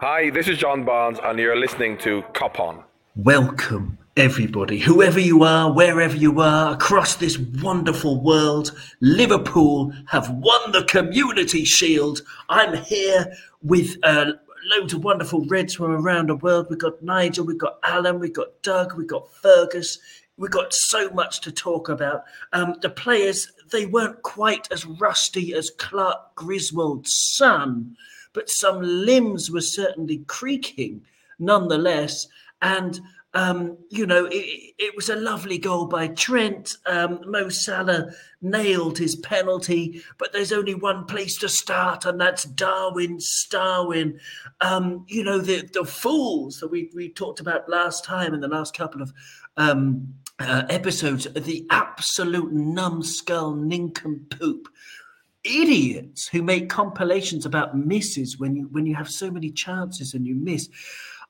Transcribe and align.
Hi, 0.00 0.30
this 0.30 0.46
is 0.46 0.58
John 0.58 0.84
Barnes, 0.84 1.18
and 1.24 1.40
you're 1.40 1.58
listening 1.58 1.98
to 1.98 2.22
Cop 2.32 2.60
On. 2.60 2.84
Welcome, 3.16 3.98
everybody, 4.16 4.78
whoever 4.78 5.18
you 5.18 5.42
are, 5.42 5.72
wherever 5.72 6.14
you 6.14 6.40
are, 6.40 6.72
across 6.72 7.16
this 7.16 7.36
wonderful 7.36 8.22
world. 8.22 8.78
Liverpool 9.00 9.92
have 10.06 10.30
won 10.30 10.70
the 10.70 10.84
Community 10.84 11.64
Shield. 11.64 12.22
I'm 12.48 12.76
here 12.84 13.32
with 13.60 13.96
uh, 14.04 14.34
loads 14.70 14.92
of 14.92 15.02
wonderful 15.02 15.44
Reds 15.46 15.74
from 15.74 15.90
around 15.90 16.28
the 16.28 16.36
world. 16.36 16.68
We've 16.70 16.78
got 16.78 17.02
Nigel, 17.02 17.44
we've 17.44 17.58
got 17.58 17.80
Alan, 17.82 18.20
we've 18.20 18.32
got 18.32 18.62
Doug, 18.62 18.96
we've 18.96 19.08
got 19.08 19.28
Fergus. 19.42 19.98
We've 20.36 20.48
got 20.48 20.72
so 20.72 21.10
much 21.10 21.40
to 21.40 21.50
talk 21.50 21.88
about. 21.88 22.22
Um, 22.52 22.76
the 22.82 22.90
players, 22.90 23.50
they 23.72 23.86
weren't 23.86 24.22
quite 24.22 24.68
as 24.70 24.86
rusty 24.86 25.52
as 25.54 25.70
Clark 25.70 26.36
Griswold's 26.36 27.12
son 27.12 27.96
but 28.38 28.48
some 28.48 28.80
limbs 28.80 29.50
were 29.50 29.60
certainly 29.60 30.18
creaking 30.28 31.02
nonetheless. 31.40 32.28
And 32.62 33.00
um, 33.34 33.78
you 33.90 34.06
know, 34.06 34.26
it, 34.26 34.74
it, 34.78 34.94
was 34.94 35.08
a 35.08 35.16
lovely 35.16 35.58
goal 35.58 35.86
by 35.86 36.06
Trent. 36.06 36.76
Um, 36.86 37.20
Mo 37.26 37.48
Salah 37.48 38.12
nailed 38.40 38.96
his 38.96 39.16
penalty, 39.16 40.02
but 40.18 40.32
there's 40.32 40.52
only 40.52 40.76
one 40.76 41.04
place 41.04 41.36
to 41.38 41.48
start, 41.48 42.04
and 42.04 42.20
that's 42.20 42.44
Darwin 42.44 43.18
Starwin. 43.18 44.20
Um, 44.60 45.04
you 45.08 45.24
know, 45.24 45.38
the 45.38 45.68
the 45.72 45.84
fools 45.84 46.60
that 46.60 46.68
we 46.68 46.90
we 46.94 47.08
talked 47.08 47.40
about 47.40 47.68
last 47.68 48.04
time 48.04 48.34
in 48.34 48.40
the 48.40 48.48
last 48.48 48.72
couple 48.72 49.02
of 49.02 49.12
um, 49.56 50.14
uh, 50.38 50.62
episodes, 50.70 51.26
the 51.32 51.66
absolute 51.70 52.52
numbskull 52.52 53.56
nincompoop 53.56 54.68
idiots 55.48 56.28
who 56.28 56.42
make 56.42 56.68
compilations 56.68 57.46
about 57.46 57.76
misses 57.76 58.38
when 58.38 58.54
you 58.54 58.68
when 58.70 58.86
you 58.86 58.94
have 58.94 59.10
so 59.10 59.30
many 59.30 59.50
chances 59.50 60.14
and 60.14 60.26
you 60.26 60.34
miss. 60.34 60.68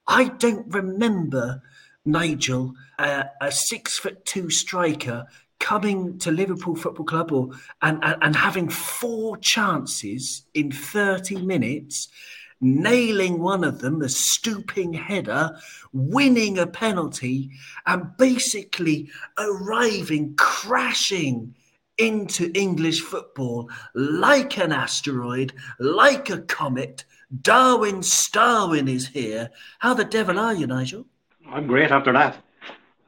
I 0.06 0.28
don't 0.28 0.66
remember 0.72 1.62
Nigel, 2.04 2.74
uh, 2.98 3.24
a 3.41 3.52
six 3.52 3.98
foot 3.98 4.24
two 4.24 4.50
striker, 4.50 5.27
coming 5.58 6.19
to 6.19 6.30
Liverpool 6.30 6.77
Football 6.77 7.06
Club 7.06 7.33
or 7.33 7.50
and, 7.83 8.02
and, 8.02 8.16
and 8.22 8.36
having 8.36 8.69
four 8.69 9.36
chances 9.36 10.44
in 10.55 10.70
30 10.72 11.42
minutes, 11.42 12.08
nailing 12.61 13.41
one 13.41 13.64
of 13.64 13.80
them, 13.80 14.02
a 14.02 14.08
stooping 14.08 14.94
header, 14.94 15.56
winning 15.92 16.58
a 16.58 16.66
penalty, 16.66 17.50
and 17.86 18.16
basically 18.16 19.11
arriving, 19.36 20.34
crashing 20.36 21.55
into 21.98 22.50
English 22.54 23.00
football 23.00 23.68
like 23.94 24.58
an 24.58 24.72
asteroid, 24.72 25.52
like 25.78 26.30
a 26.30 26.40
comet. 26.42 27.05
Darwin 27.42 27.96
Starwin 27.96 28.88
is 28.88 29.08
here. 29.08 29.50
How 29.80 29.94
the 29.94 30.05
devil 30.05 30.38
are 30.38 30.55
you, 30.55 30.66
Nigel? 30.66 31.06
I'm 31.50 31.66
great 31.66 31.90
after 31.90 32.12
that. 32.12 32.38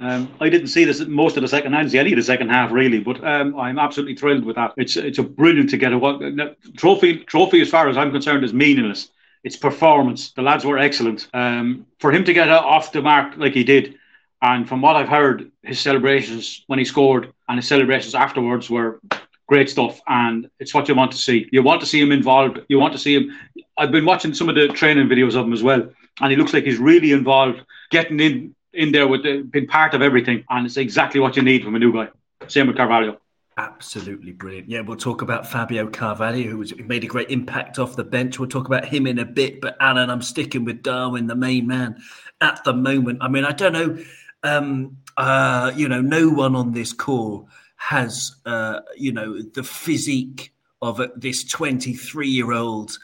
Um, 0.01 0.33
I 0.41 0.49
didn't 0.49 0.69
see 0.69 0.85
this 0.85 1.01
most 1.07 1.37
of 1.37 1.43
the 1.43 1.49
second 1.49 1.75
half, 1.75 1.95
any 1.95 2.13
of 2.13 2.17
the 2.17 2.23
second 2.23 2.49
half 2.49 2.73
really, 2.73 3.01
but 3.01 3.23
um, 3.23 3.59
I'm 3.59 3.79
absolutely 3.79 4.17
thrilled 4.17 4.45
with 4.45 4.57
that. 4.57 4.73
It's 4.79 4.97
it's 4.97 5.19
a 5.19 5.23
brilliant 5.23 5.69
to 5.71 5.77
get 5.77 5.93
a 5.93 6.57
trophy. 6.77 7.19
Trophy, 7.19 7.61
as 7.61 7.69
far 7.69 7.87
as 7.89 7.99
I'm 7.99 8.11
concerned, 8.11 8.43
is 8.43 8.55
meaningless. 8.55 9.11
It's 9.45 9.57
performance. 9.57 10.33
The 10.33 10.43
lads 10.43 10.65
were 10.65 10.79
excellent. 10.79 11.29
Um, 11.35 11.87
for 11.99 12.13
him 12.13 12.25
to 12.25 12.33
get 12.33 12.49
off 12.49 12.93
the 12.93 13.03
mark 13.03 13.37
like 13.37 13.53
he 13.53 13.65
did, 13.65 13.97
and 14.43 14.69
from 14.69 14.81
what 14.81 14.97
I've 14.97 15.09
heard, 15.09 15.51
his 15.63 15.81
celebrations 15.81 16.65
when 16.67 16.79
he 16.79 16.85
scored 16.85 17.33
and 17.49 17.59
his 17.59 17.69
celebrations 17.69 18.15
afterwards 18.15 18.71
were 18.71 19.01
great 19.47 19.69
stuff. 19.69 20.01
And 20.09 20.49
it's 20.59 20.73
what 20.73 20.89
you 20.89 20.95
want 20.95 21.13
to 21.13 21.19
see. 21.19 21.49
You 21.53 21.63
want 21.63 21.81
to 21.81 21.87
see 21.87 22.01
him 22.01 22.13
involved. 22.13 22.61
You 22.69 22.79
want 22.79 22.93
to 22.95 22.99
see 22.99 23.15
him. 23.17 23.37
I've 23.77 23.91
been 23.91 24.07
watching 24.07 24.33
some 24.33 24.49
of 24.49 24.55
the 24.55 24.69
training 24.69 25.09
videos 25.09 25.35
of 25.35 25.45
him 25.45 25.53
as 25.53 25.63
well, 25.63 25.91
and 26.21 26.31
he 26.31 26.37
looks 26.37 26.55
like 26.55 26.65
he's 26.65 26.79
really 26.79 27.13
involved, 27.13 27.61
getting 27.91 28.21
in 28.21 28.55
in 28.73 28.93
there 28.93 29.09
with 29.09 29.25
the, 29.25 29.43
being 29.43 29.67
part 29.67 29.95
of 29.95 30.01
everything. 30.01 30.45
And 30.49 30.65
it's 30.65 30.77
exactly 30.77 31.21
what 31.21 31.37
you 31.37 31.43
need 31.43 31.65
from 31.65 31.75
a 31.75 31.79
new 31.79 31.93
guy. 31.93 32.09
Same 32.47 32.69
with 32.69 32.77
Carvalho. 32.77 33.21
Absolutely 33.57 34.33
brilliant. 34.33 34.71
Yeah, 34.71 34.81
we'll 34.81 34.97
talk 34.97 35.23
about 35.23 35.47
Fabio 35.47 35.89
Carvalho, 35.89 36.49
who, 36.49 36.57
was, 36.57 36.71
who 36.71 36.85
made 36.85 37.05
a 37.05 37.09
great 37.09 37.31
impact 37.31 37.79
off 37.79 37.97
the 37.97 38.05
bench. 38.05 38.39
We'll 38.39 38.49
talk 38.49 38.67
about 38.67 38.87
him 38.87 39.07
in 39.07 39.19
a 39.19 39.25
bit. 39.25 39.61
But 39.61 39.77
Alan, 39.81 40.09
I'm 40.09 40.23
sticking 40.23 40.65
with 40.65 40.83
Darwin, 40.83 41.27
the 41.27 41.35
main 41.35 41.67
man 41.67 42.01
at 42.41 42.63
the 42.65 42.73
moment. 42.73 43.19
I 43.21 43.29
mean, 43.29 43.45
I 43.45 43.53
don't 43.53 43.73
know 43.73 43.99
um, 44.43 44.97
uh, 45.17 45.73
you 45.77 45.89
know, 45.89 46.01
no 46.01 46.29
one 46.29 46.55
on 46.55 46.73
this 46.73 46.93
call 46.93 47.49
has, 47.77 48.37
uh, 48.47 48.81
you 48.97 49.13
know, 49.13 49.43
the 49.43 49.63
physique 49.63 50.53
of 50.83 51.01
a, 51.01 51.11
this 51.17 51.45
23 51.45 52.29
year 52.29 52.53
old, 52.53 52.99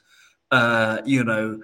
uh, 0.51 0.99
you 1.05 1.25
know. 1.25 1.61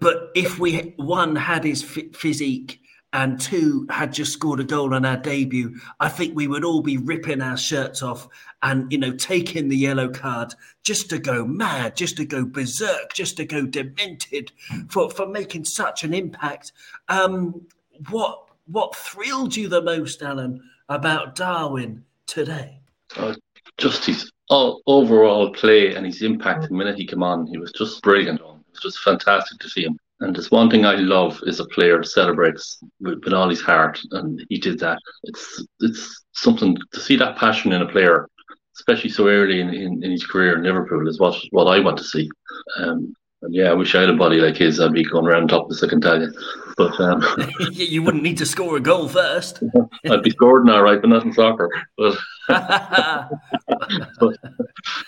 But 0.00 0.30
if 0.34 0.58
we, 0.58 0.94
one, 0.96 1.36
had 1.36 1.64
his 1.64 1.82
physique 1.82 2.80
and 3.12 3.40
two, 3.40 3.86
had 3.90 4.12
just 4.12 4.32
scored 4.32 4.60
a 4.60 4.64
goal 4.64 4.94
on 4.94 5.04
our 5.04 5.16
debut, 5.16 5.78
I 6.00 6.08
think 6.08 6.34
we 6.34 6.48
would 6.48 6.64
all 6.64 6.80
be 6.80 6.96
ripping 6.96 7.42
our 7.42 7.56
shirts 7.56 8.02
off 8.02 8.28
and, 8.62 8.90
you 8.90 8.98
know, 8.98 9.12
taking 9.12 9.68
the 9.68 9.76
yellow 9.76 10.08
card 10.08 10.54
just 10.82 11.10
to 11.10 11.18
go 11.18 11.44
mad, 11.44 11.96
just 11.96 12.16
to 12.16 12.24
go 12.24 12.44
berserk, 12.44 13.12
just 13.12 13.36
to 13.36 13.44
go 13.44 13.66
demented 13.66 14.52
for, 14.88 15.10
for 15.10 15.26
making 15.26 15.64
such 15.64 16.04
an 16.04 16.14
impact. 16.14 16.72
Um, 17.08 17.66
what 18.10 18.48
what 18.66 18.94
thrilled 18.94 19.56
you 19.56 19.68
the 19.68 19.82
most, 19.82 20.22
Alan, 20.22 20.62
about 20.88 21.34
Darwin 21.34 22.04
today? 22.26 22.80
Uh, 23.16 23.34
just 23.78 24.04
his 24.04 24.30
overall 24.50 25.52
play 25.52 25.94
and 25.94 26.04
his 26.04 26.22
impact 26.22 26.68
the 26.68 26.74
minute 26.74 26.96
he 26.96 27.06
came 27.06 27.22
on. 27.22 27.46
He 27.46 27.58
was 27.58 27.72
just 27.72 28.02
brilliant. 28.02 28.40
It 28.40 28.46
was 28.46 28.80
just 28.82 28.98
fantastic 29.00 29.58
to 29.60 29.68
see 29.68 29.84
him. 29.84 29.98
And 30.20 30.34
there's 30.34 30.50
one 30.50 30.70
thing 30.70 30.86
I 30.86 30.94
love 30.94 31.40
is 31.44 31.60
a 31.60 31.66
player 31.66 32.02
celebrates 32.02 32.78
with, 33.00 33.22
with 33.24 33.34
all 33.34 33.48
his 33.48 33.60
heart, 33.60 34.00
and 34.12 34.44
he 34.48 34.58
did 34.58 34.78
that. 34.78 34.98
It's 35.24 35.64
it's 35.80 36.24
something 36.32 36.76
to 36.92 37.00
see 37.00 37.16
that 37.16 37.36
passion 37.36 37.72
in 37.72 37.82
a 37.82 37.88
player, 37.88 38.28
especially 38.76 39.10
so 39.10 39.28
early 39.28 39.60
in, 39.60 39.70
in, 39.70 40.04
in 40.04 40.10
his 40.10 40.24
career 40.24 40.56
in 40.56 40.62
Liverpool, 40.62 41.08
is 41.08 41.18
what 41.18 41.36
what 41.50 41.66
I 41.66 41.80
want 41.80 41.98
to 41.98 42.04
see. 42.04 42.30
Um, 42.78 43.12
yeah, 43.50 43.70
I 43.70 43.74
wish 43.74 43.94
I 43.94 44.00
had 44.00 44.10
a 44.10 44.16
body 44.16 44.38
like 44.38 44.56
his. 44.56 44.80
I'd 44.80 44.92
be 44.92 45.04
going 45.04 45.26
around 45.26 45.48
topless, 45.48 45.82
I 45.82 45.88
can 45.88 46.00
tell 46.00 46.20
you. 46.20 46.32
But 46.76 46.98
um, 47.00 47.22
you 47.72 48.02
wouldn't 48.02 48.22
need 48.22 48.38
to 48.38 48.46
score 48.46 48.76
a 48.76 48.80
goal 48.80 49.08
first. 49.08 49.62
I'd 50.10 50.22
be 50.22 50.30
scored 50.30 50.66
now, 50.66 50.80
right, 50.82 51.00
but 51.00 51.10
not 51.10 51.24
in 51.24 51.32
soccer. 51.32 51.70
But, 51.96 52.16
but 52.48 53.30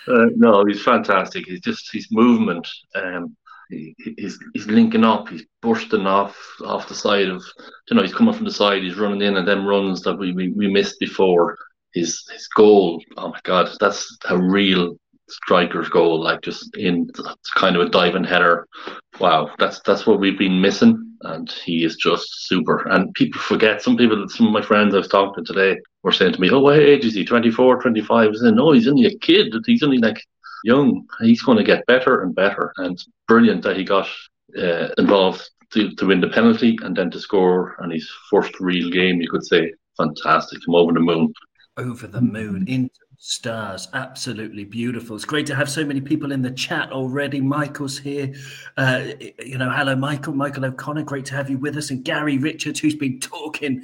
uh, 0.07 0.25
no, 0.35 0.65
he's 0.65 0.83
fantastic. 0.83 1.45
He's 1.45 1.61
just 1.61 1.91
his 1.91 2.07
movement. 2.11 2.67
Um, 2.95 3.35
he, 3.69 3.95
he's 4.17 4.39
he's 4.53 4.67
linking 4.67 5.03
up. 5.03 5.27
He's 5.27 5.43
bursting 5.61 6.07
off 6.07 6.37
off 6.63 6.87
the 6.87 6.95
side 6.95 7.27
of. 7.27 7.43
You 7.89 7.97
know, 7.97 8.03
he's 8.03 8.13
coming 8.13 8.33
from 8.33 8.45
the 8.45 8.51
side. 8.51 8.83
He's 8.83 8.97
running 8.97 9.21
in, 9.21 9.37
and 9.37 9.47
then 9.47 9.65
runs 9.65 10.01
that 10.03 10.15
we, 10.15 10.31
we, 10.33 10.49
we 10.49 10.67
missed 10.71 10.99
before. 10.99 11.57
His 11.93 12.23
his 12.31 12.47
goal. 12.47 13.03
Oh 13.17 13.29
my 13.29 13.39
God, 13.43 13.69
that's 13.79 14.17
a 14.29 14.37
real 14.37 14.97
striker's 15.29 15.89
goal, 15.89 16.21
like 16.21 16.41
just 16.41 16.75
in 16.77 17.09
kind 17.55 17.75
of 17.75 17.81
a 17.81 17.89
diving 17.89 18.23
header. 18.23 18.67
Wow, 19.19 19.51
that's 19.59 19.81
that's 19.81 20.05
what 20.05 20.19
we've 20.19 20.37
been 20.37 20.61
missing, 20.61 21.15
and 21.21 21.49
he 21.65 21.83
is 21.83 21.95
just 21.95 22.47
super. 22.47 22.87
And 22.89 23.13
people 23.13 23.41
forget. 23.41 23.81
Some 23.81 23.97
people, 23.97 24.27
some 24.29 24.47
of 24.47 24.53
my 24.53 24.61
friends 24.61 24.93
I 24.93 24.99
was 24.99 25.07
talking 25.07 25.43
to 25.43 25.53
today, 25.53 25.79
were 26.03 26.11
saying 26.11 26.33
to 26.33 26.41
me, 26.41 26.49
"Oh, 26.51 26.59
what 26.59 26.79
age 26.79 27.05
is 27.05 27.15
he? 27.15 27.25
24, 27.25 27.81
25?" 27.81 28.29
I 28.29 28.33
said, 28.33 28.53
"No, 28.55 28.71
he's 28.71 28.87
only 28.87 29.05
a 29.05 29.17
kid. 29.19 29.53
He's 29.65 29.83
only 29.83 29.97
like 29.97 30.21
young. 30.63 31.05
He's 31.21 31.41
going 31.41 31.57
to 31.57 31.63
get 31.63 31.85
better 31.85 32.23
and 32.23 32.35
better." 32.35 32.73
And 32.77 33.03
brilliant 33.27 33.63
that 33.63 33.77
he 33.77 33.83
got 33.83 34.07
uh, 34.57 34.89
involved 34.97 35.49
to, 35.73 35.93
to 35.95 36.05
win 36.05 36.21
the 36.21 36.29
penalty 36.29 36.77
and 36.81 36.95
then 36.95 37.11
to 37.11 37.19
score 37.19 37.75
And 37.79 37.91
his 37.91 38.09
first 38.29 38.59
real 38.59 38.89
game. 38.89 39.21
You 39.21 39.29
could 39.29 39.45
say, 39.45 39.73
fantastic. 39.97 40.59
I'm 40.67 40.75
over 40.75 40.93
the 40.93 40.99
moon. 40.99 41.33
Over 41.77 42.07
the 42.07 42.21
moon. 42.21 42.65
In 42.67 42.89
Stars, 43.19 43.87
absolutely 43.93 44.63
beautiful. 44.63 45.15
It's 45.15 45.25
great 45.25 45.47
to 45.47 45.55
have 45.55 45.69
so 45.69 45.83
many 45.83 46.01
people 46.01 46.31
in 46.31 46.43
the 46.43 46.51
chat 46.51 46.91
already. 46.91 47.41
Michael's 47.41 47.97
here. 47.97 48.33
Uh, 48.77 49.05
you 49.43 49.57
know, 49.57 49.71
hello, 49.71 49.95
Michael. 49.95 50.33
Michael 50.33 50.65
O'Connor, 50.65 51.03
great 51.03 51.25
to 51.25 51.35
have 51.35 51.49
you 51.49 51.57
with 51.57 51.77
us. 51.77 51.89
And 51.89 52.05
Gary 52.05 52.37
Richards, 52.37 52.79
who's 52.79 52.95
been 52.95 53.19
talking 53.19 53.83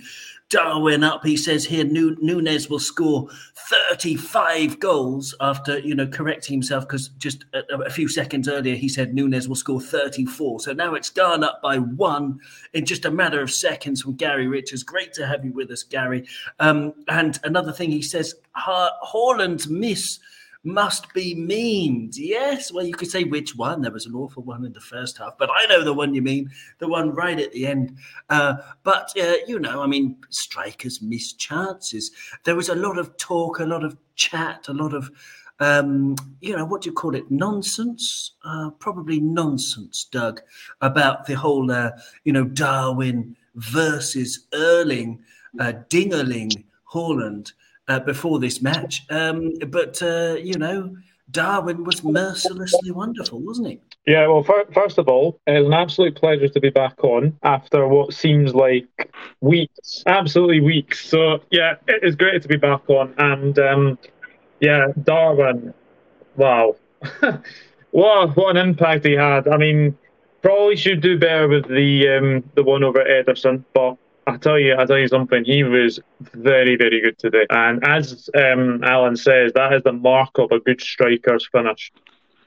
Darwin 0.54 1.04
up. 1.04 1.26
He 1.26 1.36
says 1.36 1.66
here 1.66 1.84
Nunez 1.84 2.70
will 2.70 2.78
score 2.78 3.28
35 3.56 4.80
goals 4.80 5.34
after, 5.42 5.80
you 5.80 5.96
know, 5.96 6.06
correcting 6.06 6.54
himself 6.54 6.88
because 6.88 7.08
just 7.18 7.46
a, 7.56 7.64
a, 7.80 7.90
few 7.90 8.08
seconds 8.08 8.48
earlier 8.48 8.76
he 8.76 8.88
said 8.88 9.16
Nunez 9.16 9.50
will 9.50 9.56
score 9.56 9.82
34. 9.82 10.60
So 10.60 10.72
now 10.74 10.94
it's 10.94 11.10
gone 11.10 11.44
up 11.44 11.60
by 11.64 11.80
one 11.80 12.40
in 12.74 12.86
just 12.86 13.06
a 13.06 13.10
matter 13.10 13.42
of 13.42 13.50
seconds 13.50 14.04
from 14.04 14.14
Gary 14.14 14.46
Richards. 14.46 14.84
Great 14.84 15.12
to 15.14 15.26
have 15.26 15.44
you 15.44 15.54
with 15.54 15.72
us, 15.72 15.82
Gary. 15.82 16.28
Um, 16.60 16.94
and 17.08 17.40
another 17.44 17.72
thing 17.72 17.90
he 17.90 18.04
says, 18.04 18.36
ha- 18.52 18.96
Haaland's 19.12 19.68
miss 19.68 20.20
must 20.64 21.14
be 21.14 21.36
memed. 21.36 22.14
Yes, 22.16 22.72
well, 22.72 22.86
you 22.86 22.94
could 22.94 23.12
say 23.12 23.24
which 23.24 23.56
one. 23.56 23.82
There 23.82 23.92
was 23.92 24.06
an 24.06 24.16
awful 24.16 24.44
one 24.44 24.66
in 24.66 24.74
the 24.74 24.80
first 24.80 25.18
half, 25.18 25.38
but 25.38 25.50
I 25.54 25.66
know 25.66 25.84
the 25.84 25.94
one 25.94 26.16
you 26.16 26.22
mean, 26.22 26.50
the 26.80 26.88
one 26.88 27.14
right 27.14 27.40
at 27.40 27.52
the 27.52 27.68
end. 27.68 27.98
Uh, 28.30 28.56
but, 28.84 29.12
uh, 29.20 29.36
you 29.48 29.60
know, 29.60 29.82
I 29.82 29.88
mean, 29.88 30.18
strikers 30.30 31.02
miss 31.02 31.34
chances. 31.34 32.12
There 32.46 32.56
was 32.56 32.70
a 32.70 32.76
lot 32.76 32.98
of 32.98 33.16
talk, 33.18 33.60
a 33.60 33.66
lot 33.66 33.84
of 33.84 33.98
chat, 34.16 34.68
a 34.70 34.74
lot 34.74 34.94
of 34.94 35.12
um, 35.60 36.16
you 36.42 36.58
know, 36.58 36.66
what 36.66 36.82
do 36.82 36.90
you 36.90 36.94
call 36.94 37.16
it? 37.16 37.30
Nonsense? 37.30 38.32
Uh, 38.44 38.72
probably 38.72 39.20
nonsense, 39.20 40.06
Doug, 40.06 40.42
about 40.82 41.26
the 41.26 41.36
whole, 41.36 41.72
uh, 41.72 41.92
you 42.24 42.34
know, 42.34 42.44
Darwin 42.44 43.36
versus 43.56 44.48
Erling, 44.54 45.20
uh, 45.60 45.74
Dingerling, 45.90 46.64
Haaland 46.92 47.54
uh, 47.88 48.00
before 48.00 48.40
this 48.40 48.62
match. 48.62 49.06
Um, 49.10 49.54
but, 49.68 50.02
uh, 50.02 50.38
you 50.42 50.58
know, 50.58 50.96
Darwin 51.32 51.84
was 51.84 52.04
mercilessly 52.04 52.92
wonderful, 52.92 53.40
wasn't 53.40 53.68
he? 53.70 53.80
Yeah, 54.06 54.28
well, 54.28 54.44
first 54.74 54.98
of 54.98 55.08
all, 55.08 55.40
it's 55.48 55.66
an 55.66 55.74
absolute 55.74 56.16
pleasure 56.16 56.50
to 56.50 56.60
be 56.60 56.70
back 56.70 57.04
on 57.04 57.38
after 57.44 57.88
what 57.88 58.14
seems 58.14 58.54
like 58.54 58.86
weeks, 59.42 60.04
absolutely 60.06 60.62
weeks. 60.62 61.08
So, 61.08 61.40
yeah, 61.50 61.76
it 61.88 62.04
is 62.04 62.16
great 62.16 62.42
to 62.42 62.48
be 62.48 62.58
back 62.58 62.90
on. 62.90 63.14
And 63.18 63.58
um, 63.58 63.98
yeah, 64.60 64.88
Darwin, 65.04 65.74
wow. 66.36 66.76
what, 67.92 68.36
what 68.36 68.56
an 68.56 68.58
impact 68.58 69.06
he 69.06 69.14
had. 69.14 69.48
I 69.48 69.58
mean, 69.58 69.98
probably 70.44 70.76
should 70.76 71.02
do 71.02 71.18
better 71.18 71.48
with 71.48 71.68
the 71.68 72.10
um, 72.10 72.44
the 72.56 72.64
one 72.64 72.84
over 72.84 73.04
Ederson, 73.04 73.64
but 73.74 73.98
I 74.26 74.38
tell 74.38 74.58
you, 74.58 74.76
I 74.78 74.86
tell 74.86 74.98
you 74.98 75.08
something. 75.08 75.44
He 75.44 75.64
was 75.64 76.00
very, 76.22 76.76
very 76.76 77.02
good 77.02 77.18
today. 77.20 77.46
And 77.50 77.86
as 77.86 78.30
um, 78.36 78.84
Alan 78.84 79.16
says, 79.16 79.52
that 79.54 79.74
is 79.74 79.84
the 79.84 79.94
mark 79.94 80.38
of 80.38 80.52
a 80.52 80.60
good 80.60 80.82
striker's 80.82 81.48
finish. 81.52 81.92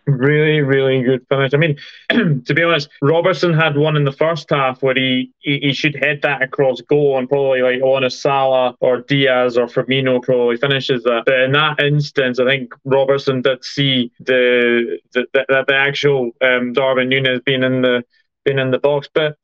Really, 0.06 0.61
really 0.61 1.02
good 1.02 1.26
finish. 1.28 1.52
I 1.52 1.56
mean, 1.56 1.76
to 2.44 2.55
be 2.55 2.62
honest, 2.62 2.88
Robertson 3.02 3.52
had 3.52 3.76
one 3.76 3.96
in 3.96 4.05
the 4.05 4.12
first 4.12 4.49
half 4.50 4.81
where 4.81 4.94
he, 4.94 5.32
he, 5.40 5.58
he 5.58 5.73
should 5.73 5.96
head 5.96 6.20
that 6.23 6.43
across 6.43 6.81
goal 6.81 7.19
and 7.19 7.28
probably 7.28 7.61
like 7.61 7.82
on 7.82 8.05
a 8.05 8.11
Salah 8.11 8.76
or 8.81 9.00
Diaz 9.00 9.58
or 9.58 9.67
Firmino 9.67 10.23
probably 10.23 10.58
finishes 10.58 11.02
that. 11.02 11.25
But 11.26 11.40
in 11.40 11.52
that 11.52 11.81
instance, 11.81 12.38
I 12.38 12.44
think 12.44 12.73
Robertson 12.84 13.43
did 13.43 13.64
see 13.64 14.12
the 14.20 15.00
the, 15.12 15.26
the, 15.32 15.64
the 15.67 15.75
actual 15.75 16.31
um, 16.40 16.73
Darwin 16.73 17.11
Núñez 17.11 17.44
being 17.44 17.64
in 17.64 17.82
the 17.82 18.05
being 18.44 18.61
in 18.61 18.70
the 18.70 18.78
box. 18.78 19.08
But 19.12 19.37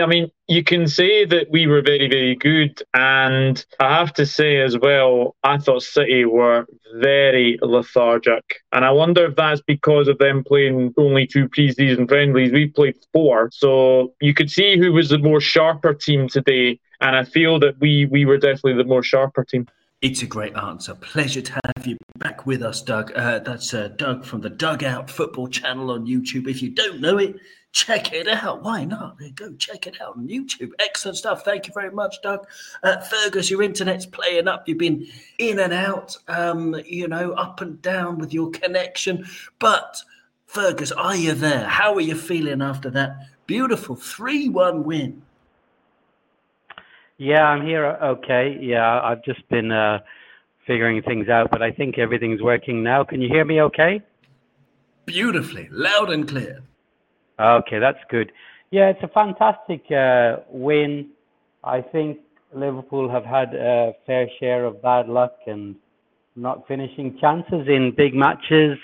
I 0.00 0.06
mean, 0.06 0.30
you 0.48 0.64
can 0.64 0.86
say 0.86 1.24
that 1.24 1.48
we 1.50 1.66
were 1.66 1.82
very, 1.82 2.08
very 2.08 2.34
good. 2.34 2.82
And 2.94 3.64
I 3.80 3.96
have 3.96 4.12
to 4.14 4.26
say 4.26 4.60
as 4.60 4.76
well, 4.78 5.36
I 5.42 5.58
thought 5.58 5.82
City 5.82 6.24
were 6.24 6.66
very 6.96 7.58
lethargic. 7.62 8.62
And 8.72 8.84
I 8.84 8.90
wonder 8.90 9.26
if 9.26 9.36
that's 9.36 9.62
because 9.62 10.08
of 10.08 10.18
them 10.18 10.44
playing 10.44 10.94
only 10.96 11.26
two 11.26 11.48
pre-season 11.48 12.08
friendlies. 12.08 12.52
We 12.52 12.68
played 12.68 12.96
four. 13.12 13.50
So 13.52 14.14
you 14.20 14.34
could 14.34 14.50
see 14.50 14.78
who 14.78 14.92
was 14.92 15.08
the 15.10 15.18
more 15.18 15.40
sharper 15.40 15.94
team 15.94 16.28
today. 16.28 16.80
And 17.00 17.16
I 17.16 17.24
feel 17.24 17.58
that 17.60 17.78
we, 17.80 18.06
we 18.06 18.24
were 18.24 18.38
definitely 18.38 18.74
the 18.74 18.84
more 18.84 19.02
sharper 19.02 19.44
team. 19.44 19.66
It's 20.02 20.22
a 20.22 20.26
great 20.26 20.54
answer. 20.54 20.94
Pleasure 20.94 21.40
to 21.40 21.52
have 21.52 21.86
you 21.86 21.96
back 22.18 22.44
with 22.44 22.62
us, 22.62 22.82
Doug. 22.82 23.12
Uh, 23.16 23.38
that's 23.38 23.72
uh, 23.72 23.88
Doug 23.96 24.24
from 24.24 24.42
the 24.42 24.50
Dugout 24.50 25.08
Football 25.08 25.48
Channel 25.48 25.90
on 25.90 26.06
YouTube. 26.06 26.46
If 26.46 26.60
you 26.60 26.70
don't 26.70 27.00
know 27.00 27.16
it, 27.16 27.36
check 27.74 28.12
it 28.12 28.28
out. 28.28 28.62
Why 28.62 28.84
not? 28.84 29.18
Go 29.34 29.52
check 29.54 29.86
it 29.86 30.00
out 30.00 30.16
on 30.16 30.28
YouTube. 30.28 30.70
Excellent 30.78 31.18
stuff. 31.18 31.44
Thank 31.44 31.66
you 31.66 31.74
very 31.74 31.90
much, 31.90 32.22
Doug. 32.22 32.46
Uh, 32.82 33.00
Fergus, 33.00 33.50
your 33.50 33.62
internet's 33.62 34.06
playing 34.06 34.48
up. 34.48 34.66
You've 34.66 34.78
been 34.78 35.06
in 35.38 35.58
and 35.58 35.72
out, 35.72 36.16
um, 36.28 36.80
you 36.86 37.08
know, 37.08 37.32
up 37.32 37.60
and 37.60 37.82
down 37.82 38.18
with 38.18 38.32
your 38.32 38.50
connection. 38.50 39.26
But, 39.58 40.00
Fergus, 40.46 40.92
are 40.92 41.16
you 41.16 41.32
there? 41.34 41.66
How 41.66 41.94
are 41.94 42.00
you 42.00 42.14
feeling 42.14 42.62
after 42.62 42.90
that 42.90 43.16
beautiful 43.46 43.96
3 43.96 44.48
1 44.48 44.84
win? 44.84 45.20
Yeah, 47.18 47.44
I'm 47.44 47.66
here. 47.66 47.86
Okay. 47.86 48.56
Yeah, 48.60 49.00
I've 49.02 49.24
just 49.24 49.46
been 49.48 49.72
uh, 49.72 49.98
figuring 50.64 51.02
things 51.02 51.28
out, 51.28 51.50
but 51.50 51.60
I 51.60 51.72
think 51.72 51.98
everything's 51.98 52.40
working 52.40 52.84
now. 52.84 53.02
Can 53.02 53.20
you 53.20 53.28
hear 53.28 53.44
me 53.44 53.60
okay? 53.62 54.00
Beautifully, 55.06 55.68
loud 55.72 56.10
and 56.10 56.26
clear. 56.26 56.62
Okay, 57.38 57.78
that's 57.78 57.98
good. 58.10 58.32
Yeah, 58.70 58.90
it's 58.90 59.02
a 59.02 59.08
fantastic 59.08 59.84
uh, 59.90 60.42
win. 60.50 61.10
I 61.62 61.80
think 61.80 62.18
Liverpool 62.52 63.10
have 63.10 63.24
had 63.24 63.54
a 63.54 63.92
fair 64.06 64.28
share 64.38 64.64
of 64.64 64.82
bad 64.82 65.08
luck 65.08 65.36
and 65.46 65.74
not 66.36 66.66
finishing 66.66 67.16
chances 67.20 67.66
in 67.68 67.92
big 67.96 68.14
matches, 68.14 68.78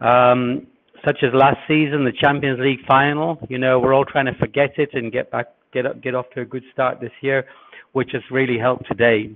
um, 0.00 0.66
such 1.04 1.18
as 1.22 1.30
last 1.32 1.58
season, 1.66 2.04
the 2.04 2.12
Champions 2.12 2.58
League 2.60 2.84
final. 2.86 3.38
You 3.48 3.58
know, 3.58 3.78
we're 3.78 3.94
all 3.94 4.04
trying 4.04 4.26
to 4.26 4.34
forget 4.34 4.72
it 4.78 4.90
and 4.92 5.12
get 5.12 5.30
back, 5.30 5.48
get 5.72 5.86
up, 5.86 6.02
get 6.02 6.14
off 6.14 6.26
to 6.34 6.42
a 6.42 6.44
good 6.44 6.64
start 6.72 7.00
this 7.00 7.12
year, 7.20 7.46
which 7.92 8.10
has 8.12 8.22
really 8.30 8.58
helped 8.58 8.86
today. 8.88 9.34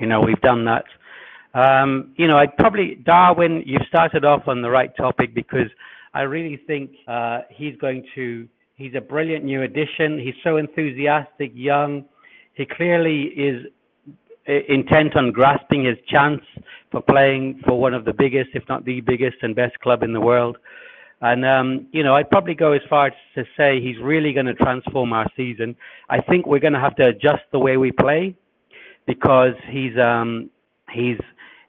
You 0.00 0.06
know, 0.06 0.20
we've 0.20 0.40
done 0.40 0.64
that. 0.66 0.84
Um, 1.54 2.12
you 2.16 2.26
know, 2.26 2.36
I'd 2.36 2.56
probably 2.56 2.96
Darwin. 2.96 3.62
You've 3.64 3.86
started 3.88 4.24
off 4.24 4.46
on 4.46 4.60
the 4.60 4.70
right 4.70 4.94
topic 4.96 5.34
because 5.34 5.70
I 6.16 6.22
really 6.22 6.58
think 6.66 6.92
uh, 7.06 7.40
he's 7.50 7.76
going 7.76 8.06
to. 8.14 8.48
He's 8.76 8.94
a 8.94 9.02
brilliant 9.02 9.44
new 9.44 9.62
addition. 9.62 10.18
He's 10.18 10.34
so 10.42 10.56
enthusiastic, 10.56 11.52
young. 11.54 12.06
He 12.54 12.64
clearly 12.64 13.24
is 13.24 13.66
uh, 14.48 14.52
intent 14.68 15.14
on 15.14 15.30
grasping 15.30 15.84
his 15.84 15.98
chance 16.08 16.40
for 16.90 17.02
playing 17.02 17.60
for 17.66 17.78
one 17.78 17.92
of 17.92 18.06
the 18.06 18.14
biggest, 18.14 18.50
if 18.54 18.62
not 18.66 18.86
the 18.86 19.02
biggest 19.02 19.36
and 19.42 19.54
best 19.54 19.78
club 19.80 20.02
in 20.02 20.14
the 20.14 20.20
world. 20.20 20.56
And, 21.20 21.44
um, 21.44 21.86
you 21.92 22.02
know, 22.02 22.14
I'd 22.16 22.30
probably 22.30 22.54
go 22.54 22.72
as 22.72 22.82
far 22.88 23.08
as 23.08 23.12
to 23.34 23.44
say 23.54 23.80
he's 23.82 23.98
really 23.98 24.32
going 24.32 24.46
to 24.46 24.54
transform 24.54 25.12
our 25.12 25.26
season. 25.36 25.76
I 26.08 26.20
think 26.22 26.46
we're 26.46 26.60
going 26.60 26.72
to 26.72 26.80
have 26.80 26.96
to 26.96 27.08
adjust 27.08 27.42
the 27.52 27.58
way 27.58 27.76
we 27.76 27.92
play 27.92 28.34
because 29.06 29.54
he's, 29.68 29.96
um, 29.98 30.48
he's, 30.90 31.18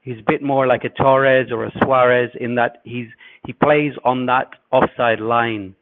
he's 0.07 0.19
a 0.19 0.31
bit 0.31 0.41
more 0.41 0.65
like 0.65 0.85
a 0.85 0.89
Torres 0.89 1.51
or 1.51 1.65
a 1.65 1.71
Suarez 1.83 2.31
in 2.39 2.55
that 2.55 2.81
he's, 2.85 3.07
he 3.45 3.51
plays 3.51 3.91
on 4.05 4.25
that 4.27 4.47
offside 4.71 5.19
line, 5.19 5.75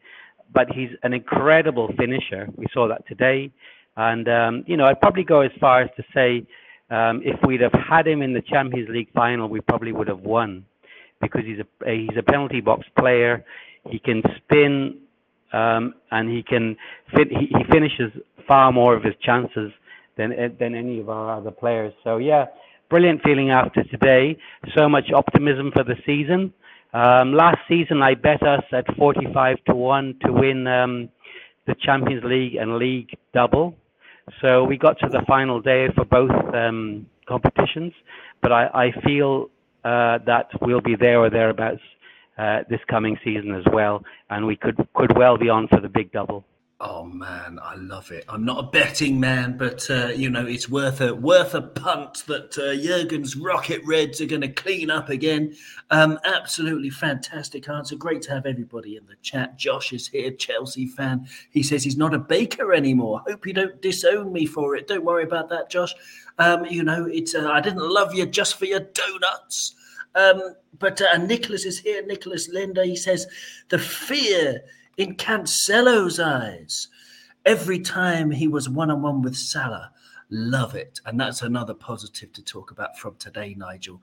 but 0.52 0.68
he's 0.72 0.90
an 1.04 1.14
incredible 1.14 1.94
finisher. 1.96 2.48
We 2.56 2.66
saw 2.74 2.88
that 2.88 3.08
today. 3.08 3.52
And, 3.98 4.28
um, 4.28 4.64
you 4.66 4.78
know, 4.78 4.86
I'd 4.86 5.00
probably 5.00 5.24
go 5.24 5.42
as 5.42 5.52
far 5.60 5.82
as 5.82 5.90
to 5.98 6.04
say 6.12 6.46
um, 6.90 7.22
if 7.24 7.40
we'd 7.46 7.62
have 7.62 7.74
had 7.74 8.08
him 8.08 8.24
in 8.24 8.34
the 8.34 8.42
Champions 8.42 8.90
League 8.90 9.12
final, 9.14 9.48
we 9.48 9.62
probably 9.62 9.92
would 9.92 10.08
have 10.08 10.22
won 10.22 10.66
because 11.22 11.44
he's 11.46 11.60
a, 11.60 11.92
he's 11.96 12.18
a 12.18 12.24
penalty 12.24 12.62
box 12.62 12.88
player. 12.98 13.46
He 13.88 14.00
can 14.00 14.24
spin 14.38 14.98
um, 15.54 15.94
and 16.10 16.30
he 16.30 16.42
can 16.42 16.76
fit, 17.16 17.28
he, 17.30 17.46
he 17.46 17.64
finishes 17.72 18.12
far 18.48 18.72
more 18.72 18.96
of 18.96 19.04
his 19.04 19.14
chances 19.22 19.72
than 20.18 20.32
than 20.60 20.76
any 20.76 21.00
of 21.00 21.10
our 21.10 21.38
other 21.38 21.52
players. 21.52 21.94
So 22.04 22.18
yeah, 22.18 22.46
brilliant 22.90 23.22
feeling 23.24 23.52
after 23.52 23.84
today. 23.84 24.38
So 24.76 24.88
much 24.90 25.12
optimism 25.14 25.72
for 25.74 25.84
the 25.84 25.96
season. 26.06 26.54
Um, 26.94 27.34
last 27.34 27.58
season, 27.68 28.02
I 28.02 28.14
bet 28.16 28.42
us 28.44 28.64
at 28.72 28.86
45 28.96 29.58
to 29.68 29.76
1 29.76 30.20
to 30.26 30.32
win 30.32 30.66
um, 30.68 31.10
the 31.68 31.76
Champions 31.82 32.24
League 32.24 32.56
and 32.56 32.78
League 32.78 33.18
double. 33.34 33.76
So 34.42 34.64
we 34.64 34.78
got 34.78 34.98
to 35.00 35.08
the 35.10 35.24
final 35.28 35.62
day 35.62 35.88
for 35.96 36.06
both 36.06 36.32
um, 36.54 37.06
competitions, 37.28 37.94
but 38.42 38.52
I, 38.52 38.68
I 38.74 39.02
feel 39.06 39.50
uh, 39.84 40.20
that 40.26 40.48
we'll 40.62 40.82
be 40.82 40.96
there 40.96 41.20
or 41.20 41.30
thereabouts 41.30 41.82
uh, 42.38 42.60
this 42.70 42.80
coming 42.90 43.18
season 43.24 43.54
as 43.54 43.64
well, 43.72 44.04
and 44.30 44.46
we 44.46 44.56
could 44.56 44.76
could 44.96 45.16
well 45.16 45.38
be 45.38 45.50
on 45.50 45.68
for 45.68 45.80
the 45.80 45.88
big 45.88 46.12
double. 46.12 46.44
Oh 46.88 47.04
man, 47.04 47.58
I 47.64 47.74
love 47.78 48.12
it. 48.12 48.26
I'm 48.30 48.46
not 48.46 48.64
a 48.64 48.68
betting 48.68 49.20
man, 49.20 49.58
but 49.58 49.90
uh, 49.90 50.10
you 50.10 50.30
know 50.30 50.46
it's 50.46 50.70
worth 50.70 51.02
a 51.02 51.16
worth 51.16 51.56
a 51.56 51.62
punt 51.64 52.26
that 52.28 52.56
uh, 52.60 52.76
Jurgen's 52.76 53.36
Rocket 53.36 53.82
Reds 53.86 54.22
are 54.22 54.28
going 54.28 54.42
to 54.42 54.50
clean 54.50 54.92
up 54.92 55.10
again. 55.10 55.56
Um, 55.90 56.20
absolutely 56.26 56.92
fantastic 56.92 57.68
answer. 57.70 57.96
Great 57.96 58.22
to 58.24 58.32
have 58.34 58.46
everybody 58.46 58.98
in 58.98 59.06
the 59.08 59.16
chat. 59.24 59.58
Josh 59.58 59.94
is 59.94 60.08
here, 60.08 60.30
Chelsea 60.30 60.86
fan. 60.86 61.28
He 61.50 61.64
says 61.64 61.84
he's 61.84 61.98
not 61.98 62.14
a 62.14 62.20
baker 62.20 62.72
anymore. 62.72 63.24
Hope 63.28 63.48
you 63.48 63.54
don't 63.54 63.82
disown 63.82 64.32
me 64.32 64.46
for 64.46 64.76
it. 64.76 64.88
Don't 64.88 65.04
worry 65.04 65.24
about 65.24 65.50
that, 65.50 65.72
Josh. 65.72 65.96
Um, 66.38 66.66
you 66.66 66.84
know 66.84 67.08
it's 67.12 67.34
uh, 67.34 67.50
I 67.50 67.62
didn't 67.62 67.82
love 67.82 68.14
you 68.14 68.28
just 68.28 68.60
for 68.60 68.66
your 68.66 68.82
donuts. 68.82 69.74
Um, 70.14 70.54
but 70.78 71.02
uh, 71.02 71.18
Nicholas 71.18 71.66
is 71.66 71.80
here. 71.80 72.06
Nicholas 72.06 72.48
Linder. 72.48 72.84
He 72.84 72.96
says 72.96 73.26
the 73.70 73.80
fear 73.80 74.62
in 74.98 75.16
Cancelo's 75.16 76.20
eyes. 76.20 76.88
Every 77.46 77.80
time 77.80 78.32
he 78.32 78.48
was 78.48 78.68
one 78.68 78.90
on 78.90 79.02
one 79.02 79.22
with 79.22 79.36
Salah, 79.36 79.92
love 80.30 80.76
it. 80.76 81.00
And 81.06 81.20
that's 81.20 81.42
another 81.42 81.74
positive 81.74 82.34
to 82.34 82.44
talk 82.44 82.72
about 82.72 82.98
from 82.98 83.16
today, 83.16 83.56
Nigel. 83.58 84.02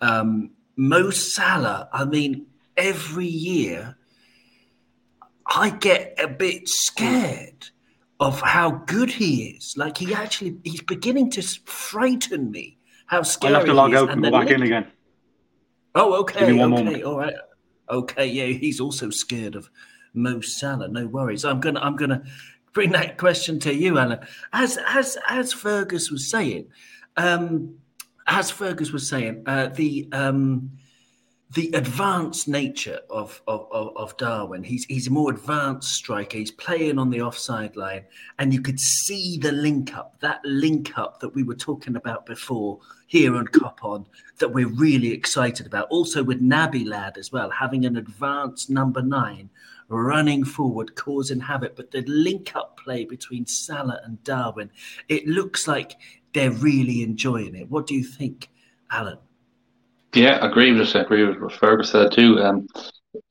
Um, 0.00 0.50
Mo 0.76 1.10
Salah, 1.10 1.88
I 1.92 2.04
mean, 2.04 2.46
every 2.76 3.26
year 3.26 3.96
I 5.46 5.70
get 5.70 6.18
a 6.22 6.28
bit 6.28 6.68
scared 6.68 7.68
of 8.20 8.40
how 8.40 8.70
good 8.70 9.10
he 9.10 9.56
is. 9.56 9.74
Like 9.76 9.98
he 9.98 10.14
actually, 10.14 10.56
he's 10.64 10.82
beginning 10.82 11.30
to 11.32 11.42
frighten 11.64 12.50
me. 12.50 12.78
How 13.06 13.22
scary! 13.22 13.54
I'll 13.54 13.60
have 13.60 13.68
to 13.68 13.74
log 13.74 13.94
out 13.94 14.10
and, 14.10 14.24
and 14.24 14.32
go 14.32 14.40
back 14.40 14.50
in 14.50 14.62
again. 14.62 14.86
Oh, 15.94 16.14
okay, 16.20 16.44
okay, 16.44 16.52
moment. 16.52 17.02
all 17.02 17.18
right, 17.18 17.34
okay. 17.90 18.26
Yeah, 18.26 18.46
he's 18.46 18.80
also 18.80 19.10
scared 19.10 19.54
of 19.54 19.68
Mo 20.14 20.40
Salah. 20.40 20.88
No 20.88 21.06
worries. 21.06 21.44
I'm 21.44 21.60
gonna 21.60 21.80
I'm 21.80 21.96
gonna 21.96 22.22
bring 22.72 22.92
that 22.92 23.18
question 23.18 23.58
to 23.60 23.74
you, 23.74 23.98
Alan. 23.98 24.20
As 24.52 24.78
as 24.86 25.18
as 25.28 25.52
Fergus 25.52 26.10
was 26.10 26.28
saying, 26.30 26.68
um, 27.16 27.76
as 28.26 28.50
Fergus 28.50 28.92
was 28.92 29.08
saying, 29.08 29.42
uh, 29.46 29.68
the 29.68 30.08
um, 30.12 30.70
the 31.54 31.70
advanced 31.74 32.48
nature 32.48 33.00
of, 33.10 33.42
of, 33.46 33.66
of, 33.70 34.16
Darwin. 34.16 34.64
He's 34.64 34.86
he's 34.86 35.08
a 35.08 35.10
more 35.10 35.30
advanced 35.30 35.92
striker. 35.92 36.38
He's 36.38 36.50
playing 36.50 36.98
on 36.98 37.10
the 37.10 37.20
offside 37.20 37.76
line, 37.76 38.04
and 38.38 38.54
you 38.54 38.62
could 38.62 38.80
see 38.80 39.36
the 39.36 39.52
link 39.52 39.94
up, 39.94 40.18
that 40.20 40.40
link 40.44 40.96
up 40.96 41.20
that 41.20 41.34
we 41.34 41.42
were 41.42 41.54
talking 41.54 41.96
about 41.96 42.24
before 42.24 42.78
here 43.06 43.36
on 43.36 43.46
Cop 43.48 43.84
On, 43.84 44.06
that 44.38 44.48
we're 44.48 44.68
really 44.68 45.12
excited 45.12 45.66
about. 45.66 45.88
Also 45.90 46.24
with 46.24 46.40
Naby 46.40 46.86
Lad 46.86 47.18
as 47.18 47.32
well, 47.32 47.50
having 47.50 47.84
an 47.84 47.96
advanced 47.96 48.70
number 48.70 49.02
nine 49.02 49.50
running 49.92 50.44
forward, 50.44 50.94
causing 50.94 51.40
havoc. 51.40 51.76
But 51.76 51.90
the 51.90 52.02
link 52.06 52.54
up 52.56 52.78
play 52.82 53.04
between 53.04 53.46
Salah 53.46 54.00
and 54.04 54.22
Darwin, 54.24 54.70
it 55.08 55.26
looks 55.26 55.68
like 55.68 55.96
they're 56.32 56.50
really 56.50 57.02
enjoying 57.02 57.54
it. 57.54 57.70
What 57.70 57.86
do 57.86 57.94
you 57.94 58.04
think, 58.04 58.48
Alan? 58.90 59.18
Yeah, 60.14 60.38
I 60.42 60.46
agree 60.48 60.72
with 60.72 60.88
it. 60.88 60.96
I 60.96 61.00
agree 61.00 61.24
with 61.24 61.40
what 61.40 61.52
Fergus 61.52 61.90
said 61.90 62.12
too. 62.12 62.38
Um, 62.40 62.66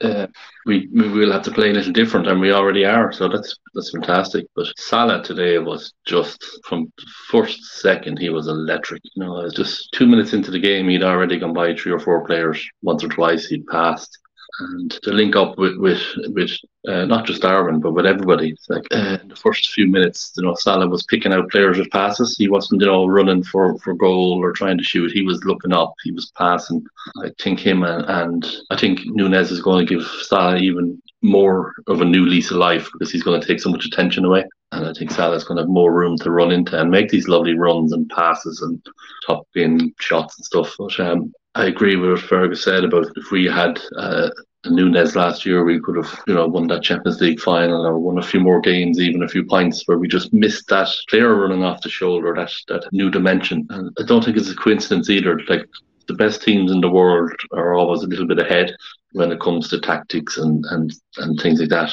uh, 0.01 0.27
we 0.65 0.87
we 0.93 1.09
will 1.09 1.31
have 1.31 1.41
to 1.43 1.51
play 1.51 1.69
a 1.69 1.73
little 1.73 1.91
different, 1.91 2.27
and 2.27 2.39
we 2.39 2.51
already 2.51 2.85
are. 2.85 3.11
So 3.11 3.27
that's 3.27 3.55
that's 3.73 3.91
fantastic. 3.91 4.45
But 4.55 4.67
Salah 4.77 5.23
today 5.23 5.57
was 5.57 5.93
just 6.05 6.43
from 6.65 6.91
first 7.29 7.63
second 7.81 8.19
he 8.19 8.29
was 8.29 8.47
electric. 8.47 9.01
You 9.15 9.23
know, 9.23 9.49
just 9.49 9.91
two 9.93 10.07
minutes 10.07 10.33
into 10.33 10.51
the 10.51 10.59
game, 10.59 10.87
he'd 10.87 11.03
already 11.03 11.39
gone 11.39 11.53
by 11.53 11.75
three 11.75 11.91
or 11.91 11.99
four 11.99 12.25
players 12.25 12.63
once 12.81 13.03
or 13.03 13.09
twice. 13.09 13.47
He'd 13.47 13.67
passed 13.67 14.19
and 14.59 14.91
to 15.03 15.11
link 15.11 15.35
up 15.35 15.57
with 15.57 15.77
with 15.77 16.01
with 16.27 16.51
uh, 16.87 17.05
not 17.05 17.25
just 17.25 17.41
Darwin 17.41 17.79
but 17.79 17.93
with 17.93 18.05
everybody. 18.05 18.49
It's 18.49 18.69
like 18.69 18.85
uh, 18.91 19.17
in 19.21 19.29
the 19.29 19.35
first 19.35 19.69
few 19.69 19.87
minutes, 19.87 20.33
you 20.37 20.43
know, 20.43 20.55
Salah 20.55 20.87
was 20.87 21.03
picking 21.03 21.33
out 21.33 21.49
players 21.49 21.77
with 21.77 21.91
passes. 21.91 22.37
He 22.37 22.49
wasn't, 22.49 22.81
you 22.81 22.87
know, 22.87 23.05
running 23.05 23.43
for 23.43 23.77
for 23.79 23.93
goal 23.93 24.39
or 24.41 24.51
trying 24.51 24.77
to 24.77 24.83
shoot. 24.83 25.11
He 25.11 25.23
was 25.23 25.43
looking 25.43 25.73
up. 25.73 25.93
He 26.03 26.11
was 26.11 26.31
passing. 26.37 26.83
I 27.23 27.31
think 27.39 27.59
him 27.59 27.83
and, 27.83 28.05
and 28.05 28.55
I 28.69 28.77
think 28.77 29.01
Nunez 29.05 29.51
is 29.51 29.61
going 29.61 29.85
to 29.85 29.93
give 29.93 30.05
Salah 30.05 30.57
even 30.57 31.01
more 31.21 31.73
of 31.87 32.01
a 32.01 32.05
new 32.05 32.25
lease 32.25 32.51
of 32.51 32.57
life 32.57 32.89
because 32.93 33.11
he's 33.11 33.23
going 33.23 33.39
to 33.39 33.47
take 33.47 33.59
so 33.59 33.69
much 33.69 33.85
attention 33.85 34.25
away. 34.25 34.43
And 34.71 34.87
I 34.87 34.93
think 34.93 35.11
Salah's 35.11 35.43
going 35.43 35.57
to 35.57 35.63
have 35.63 35.69
more 35.69 35.93
room 35.93 36.17
to 36.19 36.31
run 36.31 36.51
into 36.51 36.79
and 36.79 36.89
make 36.89 37.09
these 37.09 37.27
lovely 37.27 37.55
runs 37.55 37.91
and 37.91 38.09
passes 38.09 38.61
and 38.61 38.81
top 39.25 39.45
in 39.55 39.93
shots 39.99 40.37
and 40.37 40.45
stuff. 40.45 40.73
But 40.79 40.97
um, 40.99 41.33
I 41.55 41.65
agree 41.65 41.95
with 41.97 42.11
what 42.11 42.21
Fergus 42.21 42.63
said 42.63 42.83
about 42.85 43.07
if 43.15 43.31
we 43.31 43.45
had 43.45 43.79
uh, 43.97 44.29
Nunez 44.65 45.15
last 45.15 45.45
year, 45.45 45.63
we 45.63 45.81
could 45.81 45.97
have, 45.97 46.23
you 46.27 46.33
know, 46.33 46.47
won 46.47 46.67
that 46.67 46.83
Champions 46.83 47.19
League 47.19 47.41
final 47.41 47.85
or 47.85 47.99
won 47.99 48.19
a 48.19 48.23
few 48.23 48.39
more 48.39 48.61
games, 48.61 48.99
even 48.99 49.23
a 49.23 49.27
few 49.27 49.43
points 49.43 49.85
where 49.85 49.97
we 49.97 50.07
just 50.07 50.31
missed 50.31 50.67
that 50.69 50.87
player 51.09 51.35
running 51.35 51.63
off 51.63 51.81
the 51.81 51.89
shoulder, 51.89 52.33
that 52.35 52.51
that 52.67 52.87
new 52.93 53.09
dimension. 53.09 53.65
And 53.69 53.95
I 53.99 54.03
don't 54.03 54.23
think 54.23 54.37
it's 54.37 54.49
a 54.49 54.55
coincidence 54.55 55.09
either. 55.09 55.39
Like 55.49 55.65
the 56.07 56.13
best 56.13 56.43
teams 56.43 56.71
in 56.71 56.79
the 56.79 56.89
world 56.89 57.31
are 57.51 57.73
always 57.73 58.03
a 58.03 58.07
little 58.07 58.27
bit 58.27 58.39
ahead 58.39 58.73
when 59.13 59.31
it 59.31 59.41
comes 59.41 59.67
to 59.69 59.81
tactics 59.81 60.37
and 60.37 60.63
and 60.69 60.93
and 61.17 61.39
things 61.39 61.59
like 61.59 61.69
that. 61.69 61.91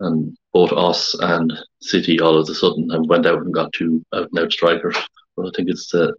And 0.00 0.36
both 0.52 0.72
us 0.72 1.14
and 1.20 1.52
City 1.82 2.20
all 2.20 2.38
of 2.38 2.48
a 2.48 2.54
sudden 2.54 2.88
went 3.08 3.26
out 3.26 3.40
and 3.42 3.52
got 3.52 3.72
two 3.72 4.04
out 4.14 4.28
and 4.30 4.38
out 4.38 4.52
strikers. 4.52 4.96
But 5.36 5.46
I 5.46 5.50
think 5.54 5.68
it's 5.68 5.90
the 5.90 6.14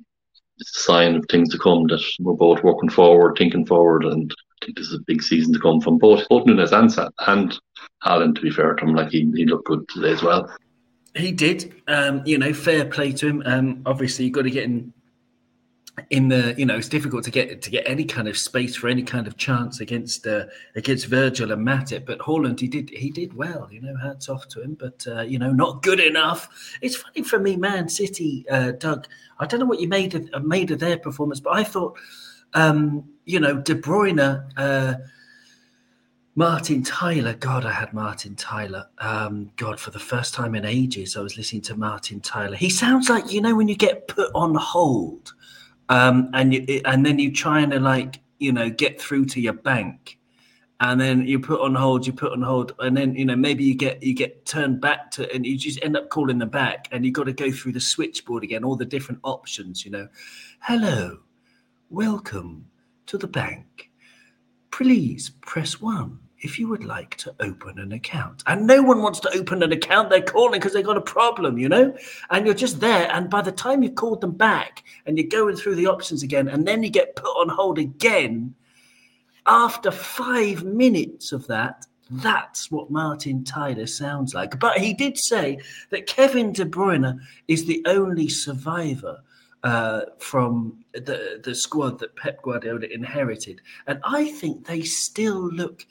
it's 0.59 0.77
a 0.77 0.81
sign 0.81 1.15
of 1.15 1.25
things 1.29 1.49
to 1.49 1.57
come 1.57 1.87
that 1.87 2.03
we're 2.19 2.33
both 2.33 2.63
working 2.63 2.89
forward, 2.89 3.35
thinking 3.37 3.65
forward, 3.65 4.05
and 4.05 4.33
I 4.61 4.65
think 4.65 4.77
this 4.77 4.87
is 4.87 4.95
a 4.95 5.03
big 5.05 5.21
season 5.21 5.53
to 5.53 5.59
come 5.59 5.81
from 5.81 5.97
both 5.97 6.27
both 6.29 6.45
Nunez 6.45 6.73
and 6.73 6.91
and 7.27 7.59
Haaland. 8.03 8.35
To 8.35 8.41
be 8.41 8.51
fair 8.51 8.73
to 8.73 8.85
him, 8.85 8.95
like 8.95 9.09
he, 9.09 9.31
he 9.35 9.45
looked 9.45 9.67
good 9.67 9.87
today 9.89 10.11
as 10.11 10.23
well. 10.23 10.51
He 11.15 11.31
did. 11.31 11.73
Um, 11.87 12.21
you 12.25 12.37
know, 12.37 12.53
fair 12.53 12.85
play 12.85 13.11
to 13.13 13.27
him. 13.27 13.43
Um, 13.45 13.81
obviously, 13.85 14.25
you've 14.25 14.33
got 14.33 14.43
to 14.43 14.51
get 14.51 14.65
in 14.65 14.93
in 16.11 16.27
the 16.27 16.53
you 16.57 16.65
know 16.65 16.77
it's 16.77 16.89
difficult 16.89 17.23
to 17.23 17.31
get 17.31 17.61
to 17.61 17.69
get 17.69 17.87
any 17.87 18.05
kind 18.05 18.27
of 18.27 18.37
space 18.37 18.75
for 18.75 18.87
any 18.87 19.01
kind 19.01 19.27
of 19.27 19.35
chance 19.37 19.79
against 19.79 20.27
uh, 20.27 20.45
against 20.75 21.07
Virgil 21.07 21.51
and 21.51 21.65
Matip. 21.65 22.05
But 22.05 22.19
Haaland 22.19 22.59
he 22.59 22.67
did 22.67 22.89
he 22.89 23.09
did 23.09 23.33
well. 23.33 23.67
You 23.71 23.81
know, 23.81 23.95
hats 23.97 24.29
off 24.29 24.47
to 24.49 24.61
him. 24.61 24.75
But 24.75 25.05
uh, 25.07 25.21
you 25.21 25.39
know, 25.39 25.51
not 25.51 25.81
good 25.81 25.99
enough. 25.99 26.77
It's 26.81 26.95
funny 26.95 27.23
for 27.23 27.39
me, 27.39 27.55
Man 27.55 27.89
City, 27.89 28.45
uh, 28.49 28.71
Doug. 28.71 29.07
I 29.39 29.45
don't 29.45 29.59
know 29.59 29.65
what 29.65 29.79
you 29.79 29.87
made 29.87 30.13
of 30.15 30.45
made 30.45 30.71
of 30.71 30.79
their 30.79 30.97
performance, 30.97 31.39
but 31.39 31.55
I 31.55 31.63
thought, 31.63 31.97
um, 32.53 33.03
you 33.25 33.39
know, 33.39 33.57
De 33.57 33.75
Bruyne. 33.75 34.47
Uh, 34.55 34.95
Martin 36.35 36.83
Tyler, 36.83 37.33
God, 37.33 37.65
I 37.65 37.71
had 37.71 37.93
Martin 37.93 38.35
Tyler. 38.35 38.85
Um, 38.99 39.49
God, 39.55 39.79
for 39.79 39.89
the 39.89 39.97
first 39.97 40.35
time 40.35 40.53
in 40.53 40.65
ages, 40.65 41.17
I 41.17 41.21
was 41.21 41.35
listening 41.35 41.63
to 41.63 41.75
Martin 41.75 42.19
Tyler. 42.19 42.55
He 42.55 42.69
sounds 42.69 43.09
like 43.09 43.31
you 43.31 43.41
know 43.41 43.55
when 43.55 43.67
you 43.67 43.75
get 43.75 44.07
put 44.07 44.29
on 44.35 44.53
hold, 44.53 45.33
um, 45.89 46.29
and 46.33 46.53
you, 46.53 46.81
and 46.85 47.05
then 47.05 47.19
you 47.19 47.31
trying 47.31 47.69
to 47.71 47.79
like 47.79 48.19
you 48.39 48.51
know 48.51 48.69
get 48.69 49.01
through 49.01 49.25
to 49.25 49.41
your 49.41 49.53
bank, 49.53 50.19
and 50.79 50.99
then 50.99 51.27
you 51.27 51.39
put 51.39 51.61
on 51.61 51.75
hold, 51.75 52.05
you 52.05 52.13
put 52.13 52.31
on 52.31 52.41
hold, 52.41 52.73
and 52.79 52.95
then 52.95 53.15
you 53.15 53.25
know 53.25 53.35
maybe 53.35 53.63
you 53.63 53.75
get 53.75 54.01
you 54.03 54.13
get 54.13 54.45
turned 54.45 54.81
back 54.81 55.11
to, 55.11 55.31
and 55.33 55.45
you 55.45 55.57
just 55.57 55.83
end 55.83 55.95
up 55.97 56.09
calling 56.09 56.37
them 56.37 56.49
back, 56.49 56.87
and 56.91 57.05
you 57.05 57.11
got 57.11 57.25
to 57.25 57.33
go 57.33 57.51
through 57.51 57.71
the 57.71 57.79
switchboard 57.79 58.43
again, 58.43 58.63
all 58.63 58.75
the 58.75 58.85
different 58.85 59.19
options, 59.23 59.85
you 59.85 59.91
know. 59.91 60.07
Hello, 60.59 61.19
welcome 61.89 62.65
to 63.05 63.17
the 63.17 63.27
bank. 63.27 63.91
Please 64.71 65.31
press 65.41 65.81
one 65.81 66.19
if 66.41 66.59
you 66.59 66.67
would 66.67 66.83
like 66.83 67.15
to 67.17 67.33
open 67.39 67.79
an 67.79 67.91
account. 67.91 68.43
And 68.45 68.67
no 68.67 68.81
one 68.81 69.01
wants 69.01 69.19
to 69.21 69.33
open 69.35 69.63
an 69.63 69.71
account. 69.71 70.09
They're 70.09 70.21
calling 70.21 70.59
because 70.59 70.73
they've 70.73 70.85
got 70.85 70.97
a 70.97 71.01
problem, 71.01 71.57
you 71.57 71.67
know? 71.67 71.95
And 72.29 72.45
you're 72.45 72.55
just 72.55 72.79
there. 72.79 73.09
And 73.11 73.29
by 73.29 73.41
the 73.41 73.51
time 73.51 73.81
you've 73.81 73.95
called 73.95 74.21
them 74.21 74.31
back 74.31 74.83
and 75.05 75.17
you're 75.17 75.27
going 75.27 75.55
through 75.55 75.75
the 75.75 75.87
options 75.87 76.23
again, 76.23 76.47
and 76.47 76.67
then 76.67 76.83
you 76.83 76.89
get 76.89 77.15
put 77.15 77.29
on 77.29 77.49
hold 77.49 77.79
again, 77.79 78.53
after 79.47 79.91
five 79.91 80.63
minutes 80.63 81.31
of 81.31 81.47
that, 81.47 81.87
that's 82.09 82.71
what 82.71 82.91
Martin 82.91 83.43
Tyler 83.43 83.87
sounds 83.87 84.33
like. 84.33 84.59
But 84.59 84.77
he 84.77 84.93
did 84.93 85.17
say 85.17 85.59
that 85.89 86.07
Kevin 86.07 86.53
De 86.53 86.65
Bruyne 86.65 87.19
is 87.47 87.65
the 87.65 87.83
only 87.85 88.29
survivor 88.29 89.21
uh, 89.63 90.01
from 90.19 90.77
the 90.93 91.41
the 91.43 91.55
squad 91.55 91.99
that 91.99 92.15
Pep 92.15 92.41
Guardiola 92.43 92.85
inherited, 92.91 93.59
and 93.87 93.99
I 94.03 94.25
think 94.31 94.65
they 94.65 94.81
still 94.81 95.49
look 95.51 95.85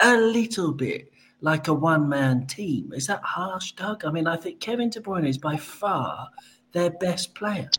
a 0.00 0.16
little 0.16 0.72
bit 0.72 1.10
like 1.40 1.68
a 1.68 1.74
one 1.74 2.08
man 2.08 2.46
team. 2.46 2.92
Is 2.92 3.06
that 3.06 3.22
harsh, 3.22 3.72
Doug? 3.72 4.04
I 4.04 4.10
mean, 4.10 4.26
I 4.26 4.36
think 4.36 4.60
Kevin 4.60 4.90
De 4.90 5.00
Bruyne 5.00 5.28
is 5.28 5.38
by 5.38 5.56
far 5.56 6.28
their 6.72 6.90
best 6.90 7.34
player 7.34 7.70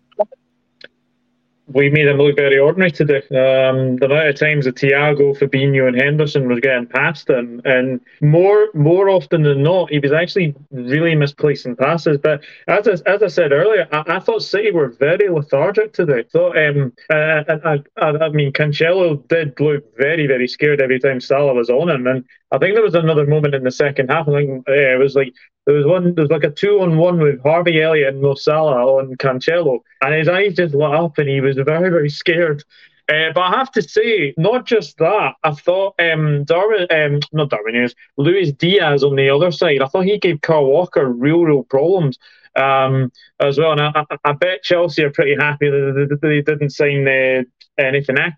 we 1.67 1.89
made 1.89 2.07
him 2.07 2.17
look 2.17 2.35
very 2.35 2.57
ordinary 2.57 2.91
today. 2.91 3.17
Um, 3.17 3.97
the 3.97 4.05
amount 4.05 4.29
of 4.29 4.39
times 4.39 4.65
that 4.65 4.75
Thiago, 4.75 5.37
Fabinho, 5.37 5.87
and 5.87 5.99
Henderson 5.99 6.47
was 6.47 6.59
getting 6.61 6.87
past 6.87 7.29
him, 7.29 7.61
and 7.65 7.99
more 8.21 8.69
more 8.73 9.09
often 9.09 9.43
than 9.43 9.63
not, 9.63 9.89
he 9.89 9.99
was 9.99 10.13
actually 10.13 10.55
really 10.71 11.15
misplacing 11.15 11.75
passes. 11.75 12.17
But 12.17 12.43
as 12.67 12.87
I, 12.87 13.09
as 13.09 13.21
I 13.21 13.27
said 13.27 13.51
earlier, 13.51 13.87
I, 13.91 14.03
I 14.07 14.19
thought 14.19 14.43
City 14.43 14.71
were 14.71 14.89
very 14.89 15.29
lethargic 15.29 15.93
today. 15.93 16.23
So 16.29 16.55
um, 16.55 16.93
uh, 17.09 17.43
I, 17.65 17.83
I, 17.97 18.07
I 18.25 18.29
mean, 18.29 18.53
Cancelo 18.53 19.27
did 19.27 19.59
look 19.59 19.83
very 19.97 20.25
very 20.25 20.47
scared 20.47 20.81
every 20.81 20.99
time 20.99 21.19
Salah 21.19 21.53
was 21.53 21.69
on 21.69 21.89
him, 21.89 22.07
and 22.07 22.23
I 22.51 22.57
think 22.57 22.75
there 22.75 22.83
was 22.83 22.95
another 22.95 23.25
moment 23.25 23.55
in 23.55 23.63
the 23.63 23.71
second 23.71 24.09
half. 24.09 24.27
I 24.27 24.31
think 24.31 24.69
uh, 24.69 24.71
it 24.71 24.99
was 24.99 25.15
like 25.15 25.33
there 25.65 25.75
was 25.75 25.85
one. 25.85 26.15
There 26.15 26.23
was 26.23 26.31
like 26.31 26.45
a 26.45 26.49
two-on-one 26.49 27.19
with 27.19 27.43
Harvey 27.43 27.81
Elliott 27.81 28.13
and 28.13 28.21
Mo 28.21 28.35
Salah 28.35 28.97
on 28.97 29.15
Cancelo, 29.17 29.79
and 30.01 30.13
his 30.13 30.29
eyes 30.29 30.55
just 30.55 30.73
lit 30.73 30.93
up, 30.93 31.17
and 31.17 31.27
he 31.27 31.41
was 31.41 31.57
very, 31.57 31.89
very 31.89 32.09
scared. 32.09 32.63
Uh, 33.09 33.31
but 33.33 33.41
I 33.41 33.57
have 33.57 33.71
to 33.71 33.81
say, 33.81 34.33
not 34.37 34.65
just 34.65 34.97
that. 34.97 35.35
I 35.43 35.51
thought 35.51 35.95
um, 35.99 36.43
Darwin, 36.43 36.87
um, 36.89 37.19
not 37.31 37.49
Darwin 37.49 37.75
is 37.75 37.95
Luis 38.17 38.51
Diaz 38.51 39.03
on 39.03 39.15
the 39.15 39.29
other 39.29 39.51
side. 39.51 39.81
I 39.81 39.87
thought 39.87 40.05
he 40.05 40.17
gave 40.17 40.41
Kyle 40.41 40.65
Walker 40.65 41.05
real, 41.05 41.43
real 41.43 41.63
problems 41.63 42.17
um, 42.57 43.11
as 43.39 43.57
well. 43.57 43.73
And 43.73 43.81
I, 43.81 44.05
I, 44.09 44.17
I, 44.25 44.31
bet 44.33 44.63
Chelsea 44.63 45.03
are 45.03 45.09
pretty 45.09 45.35
happy 45.39 45.69
that 45.69 46.19
they, 46.21 46.41
didn't 46.41 46.71
sign 46.71 47.07
uh, 47.07 47.43
anything. 47.77 48.17
I 48.17 48.31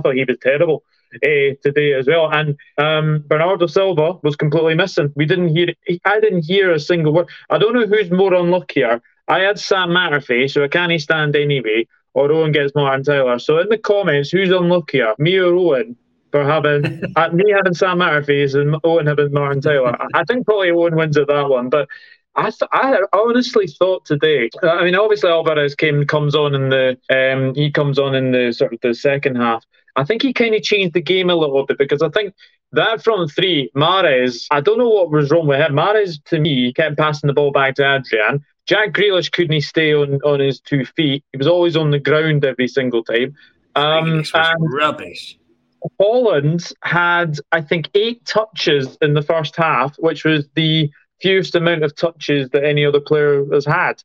thought 0.00 0.14
he 0.14 0.24
was 0.24 0.38
terrible 0.40 0.82
uh, 1.14 1.54
today 1.62 1.92
as 1.94 2.06
well. 2.06 2.30
And 2.30 2.56
um, 2.78 3.24
Bernardo 3.26 3.66
Silva 3.66 4.14
was 4.22 4.36
completely 4.36 4.74
missing. 4.74 5.12
We 5.16 5.26
didn't 5.26 5.48
hear. 5.48 5.68
I 6.04 6.20
didn't 6.20 6.44
hear 6.44 6.72
a 6.72 6.80
single 6.80 7.12
word. 7.12 7.28
I 7.50 7.58
don't 7.58 7.74
know 7.74 7.86
who's 7.86 8.10
more 8.10 8.34
unluckier. 8.34 9.00
I 9.28 9.40
had 9.40 9.58
Sam 9.58 9.90
Matterface, 9.90 10.52
so 10.52 10.64
I 10.64 10.68
can't 10.68 11.00
stand 11.00 11.36
anyway, 11.36 11.86
or 12.14 12.32
Owen 12.32 12.52
gets 12.52 12.74
Martin 12.74 13.04
Tyler. 13.04 13.38
So 13.38 13.58
in 13.58 13.68
the 13.68 13.78
comments, 13.78 14.30
who's 14.30 14.50
unluckier, 14.50 15.14
me 15.18 15.36
or 15.38 15.54
Owen? 15.54 15.96
For 16.32 16.44
having 16.44 17.02
uh, 17.16 17.28
me 17.30 17.50
having 17.50 17.74
Sam 17.74 17.98
Matterface 17.98 18.54
and 18.54 18.76
Owen 18.84 19.06
having 19.06 19.32
Martin 19.32 19.60
Tyler, 19.60 19.96
I 20.14 20.24
think 20.24 20.46
probably 20.46 20.70
Owen 20.70 20.94
wins 20.94 21.16
at 21.16 21.26
that 21.26 21.48
one. 21.48 21.68
But 21.68 21.88
I 22.36 22.50
th- 22.50 22.70
I 22.72 22.98
honestly 23.12 23.66
thought 23.66 24.04
today. 24.04 24.48
I 24.62 24.84
mean, 24.84 24.94
obviously 24.94 25.30
Alvarez 25.30 25.74
came 25.74 26.04
comes 26.06 26.34
on 26.34 26.54
in 26.54 26.68
the 26.68 26.96
um, 27.10 27.54
he 27.54 27.70
comes 27.70 27.98
on 27.98 28.14
in 28.14 28.30
the 28.30 28.52
sort 28.52 28.72
of 28.72 28.80
the 28.80 28.94
second 28.94 29.36
half, 29.36 29.64
I 29.96 30.04
think 30.04 30.22
he 30.22 30.32
kind 30.32 30.54
of 30.54 30.62
changed 30.62 30.94
the 30.94 31.02
game 31.02 31.30
a 31.30 31.34
little 31.34 31.66
bit 31.66 31.78
because 31.78 32.02
I 32.02 32.08
think 32.08 32.34
that 32.72 33.02
front 33.02 33.30
three, 33.32 33.70
Mahrez, 33.76 34.46
I 34.50 34.60
don't 34.60 34.78
know 34.78 34.88
what 34.88 35.10
was 35.10 35.30
wrong 35.30 35.46
with 35.46 35.60
him. 35.60 35.72
Mahrez, 35.72 36.22
to 36.26 36.38
me, 36.38 36.72
kept 36.72 36.96
passing 36.96 37.26
the 37.26 37.32
ball 37.32 37.50
back 37.50 37.74
to 37.76 37.96
Adrian. 37.96 38.44
Jack 38.66 38.92
Grealish 38.92 39.32
couldn't 39.32 39.62
stay 39.62 39.92
on, 39.92 40.20
on 40.22 40.40
his 40.40 40.60
two 40.60 40.84
feet. 40.84 41.24
He 41.32 41.38
was 41.38 41.48
always 41.48 41.76
on 41.76 41.90
the 41.90 41.98
ground 41.98 42.44
every 42.44 42.68
single 42.68 43.02
time. 43.02 43.34
Um, 43.74 44.22
and, 44.34 44.72
rubbish. 44.72 45.36
Haaland 46.00 46.72
had, 46.82 47.38
I 47.52 47.62
think, 47.62 47.90
eight 47.94 48.24
touches 48.26 48.96
in 49.00 49.14
the 49.14 49.22
first 49.22 49.56
half, 49.56 49.96
which 49.98 50.24
was 50.24 50.46
the 50.54 50.90
fewest 51.20 51.54
amount 51.54 51.82
of 51.82 51.96
touches 51.96 52.50
that 52.50 52.64
any 52.64 52.84
other 52.84 53.00
player 53.00 53.44
has 53.52 53.66
had 53.66 54.02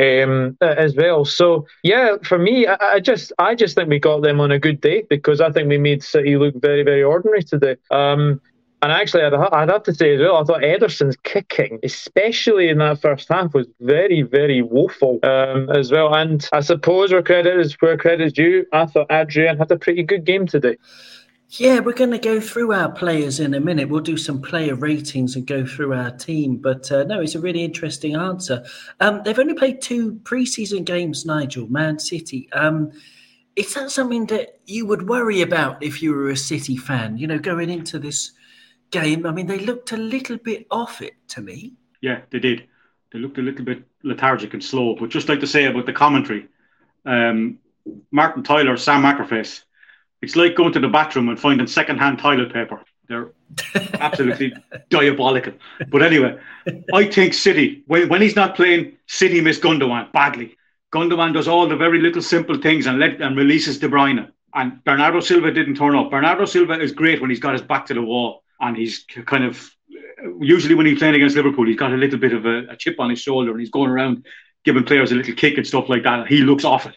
um, 0.00 0.56
as 0.60 0.94
well. 0.96 1.24
So 1.24 1.66
yeah, 1.82 2.16
for 2.22 2.38
me, 2.38 2.66
I, 2.66 2.76
I, 2.80 3.00
just 3.00 3.32
I 3.38 3.54
just 3.54 3.74
think 3.74 3.88
we 3.88 3.98
got 3.98 4.22
them 4.22 4.40
on 4.40 4.50
a 4.50 4.58
good 4.58 4.80
day 4.80 5.04
because 5.08 5.40
I 5.40 5.50
think 5.50 5.68
we 5.68 5.78
made 5.78 6.02
City 6.02 6.36
look 6.36 6.54
very 6.60 6.82
very 6.82 7.02
ordinary 7.02 7.42
today. 7.42 7.76
Um, 7.90 8.40
and 8.80 8.92
actually, 8.92 9.24
I'd, 9.24 9.34
I'd 9.34 9.70
have 9.70 9.82
to 9.84 9.94
say 9.94 10.14
as 10.14 10.20
well, 10.20 10.36
I 10.36 10.44
thought 10.44 10.62
Ederson's 10.62 11.16
kicking, 11.24 11.80
especially 11.82 12.68
in 12.68 12.78
that 12.78 13.00
first 13.00 13.28
half, 13.28 13.52
was 13.52 13.66
very, 13.80 14.22
very 14.22 14.62
woeful 14.62 15.18
um, 15.24 15.68
as 15.70 15.90
well. 15.90 16.14
And 16.14 16.48
I 16.52 16.60
suppose 16.60 17.12
where 17.12 17.22
credit 17.22 17.58
is 17.58 17.76
where 17.80 17.96
credit 17.96 18.26
is 18.26 18.32
due, 18.32 18.66
I 18.72 18.86
thought 18.86 19.08
Adrian 19.10 19.58
had 19.58 19.70
a 19.72 19.78
pretty 19.78 20.04
good 20.04 20.24
game 20.24 20.46
today. 20.46 20.76
Yeah, 21.50 21.80
we're 21.80 21.94
going 21.94 22.10
to 22.10 22.18
go 22.18 22.40
through 22.40 22.74
our 22.74 22.92
players 22.92 23.40
in 23.40 23.54
a 23.54 23.60
minute. 23.60 23.88
We'll 23.88 24.02
do 24.02 24.18
some 24.18 24.42
player 24.42 24.74
ratings 24.74 25.34
and 25.34 25.46
go 25.46 25.64
through 25.64 25.94
our 25.94 26.10
team. 26.10 26.58
But 26.58 26.92
uh, 26.92 27.04
no, 27.04 27.22
it's 27.22 27.36
a 27.36 27.40
really 27.40 27.64
interesting 27.64 28.16
answer. 28.16 28.66
Um, 29.00 29.22
they've 29.24 29.38
only 29.38 29.54
played 29.54 29.80
two 29.80 30.16
preseason 30.24 30.84
games, 30.84 31.24
Nigel, 31.24 31.66
Man 31.68 31.98
City. 31.98 32.52
Um, 32.52 32.92
is 33.56 33.72
that 33.74 33.90
something 33.90 34.26
that 34.26 34.60
you 34.66 34.84
would 34.84 35.08
worry 35.08 35.40
about 35.40 35.82
if 35.82 36.02
you 36.02 36.12
were 36.12 36.28
a 36.28 36.36
City 36.36 36.76
fan? 36.76 37.16
You 37.16 37.26
know, 37.26 37.38
going 37.38 37.70
into 37.70 37.98
this 37.98 38.32
game, 38.90 39.24
I 39.24 39.32
mean, 39.32 39.46
they 39.46 39.58
looked 39.58 39.92
a 39.92 39.96
little 39.96 40.36
bit 40.36 40.66
off 40.70 41.00
it 41.00 41.14
to 41.28 41.40
me. 41.40 41.72
Yeah, 42.02 42.20
they 42.28 42.40
did. 42.40 42.68
They 43.10 43.18
looked 43.18 43.38
a 43.38 43.42
little 43.42 43.64
bit 43.64 43.84
lethargic 44.02 44.52
and 44.52 44.62
slow. 44.62 44.96
But 44.96 45.08
just 45.08 45.30
like 45.30 45.40
to 45.40 45.46
say 45.46 45.64
about 45.64 45.86
the 45.86 45.94
commentary, 45.94 46.46
um, 47.06 47.58
Martin 48.10 48.42
Tyler, 48.42 48.76
Sam 48.76 49.02
Mackerface, 49.02 49.62
it's 50.22 50.36
like 50.36 50.54
going 50.56 50.72
to 50.72 50.80
the 50.80 50.88
bathroom 50.88 51.28
and 51.28 51.38
finding 51.38 51.66
second-hand 51.66 52.18
toilet 52.18 52.52
paper. 52.52 52.82
They're 53.08 53.30
absolutely 53.94 54.52
diabolical. 54.90 55.54
But 55.88 56.02
anyway, 56.02 56.38
I 56.92 57.06
think 57.06 57.34
City, 57.34 57.82
when, 57.86 58.08
when 58.08 58.20
he's 58.20 58.36
not 58.36 58.54
playing, 58.54 58.96
City 59.06 59.40
miss 59.40 59.58
Gundogan 59.58 60.12
badly. 60.12 60.56
Gundogan 60.92 61.32
does 61.34 61.48
all 61.48 61.68
the 61.68 61.76
very 61.76 62.00
little 62.00 62.22
simple 62.22 62.58
things 62.58 62.86
and 62.86 62.98
let 62.98 63.20
and 63.20 63.36
releases 63.36 63.78
De 63.78 63.88
Bruyne. 63.88 64.30
And 64.54 64.82
Bernardo 64.84 65.20
Silva 65.20 65.50
didn't 65.50 65.76
turn 65.76 65.94
up. 65.94 66.10
Bernardo 66.10 66.44
Silva 66.44 66.80
is 66.80 66.92
great 66.92 67.20
when 67.20 67.30
he's 67.30 67.40
got 67.40 67.52
his 67.52 67.62
back 67.62 67.86
to 67.86 67.94
the 67.94 68.02
wall 68.02 68.42
and 68.60 68.76
he's 68.76 69.04
kind 69.26 69.44
of 69.44 69.70
usually 70.40 70.74
when 70.74 70.86
he's 70.86 70.98
playing 70.98 71.14
against 71.14 71.36
Liverpool, 71.36 71.66
he's 71.66 71.76
got 71.76 71.92
a 71.92 71.96
little 71.96 72.18
bit 72.18 72.32
of 72.32 72.46
a, 72.46 72.66
a 72.70 72.76
chip 72.76 72.98
on 72.98 73.10
his 73.10 73.20
shoulder 73.20 73.50
and 73.50 73.60
he's 73.60 73.70
going 73.70 73.90
around 73.90 74.24
giving 74.64 74.84
players 74.84 75.12
a 75.12 75.14
little 75.14 75.34
kick 75.34 75.56
and 75.56 75.66
stuff 75.66 75.88
like 75.88 76.02
that. 76.02 76.26
He 76.26 76.38
looks 76.38 76.64
off 76.64 76.86
it. 76.86 76.96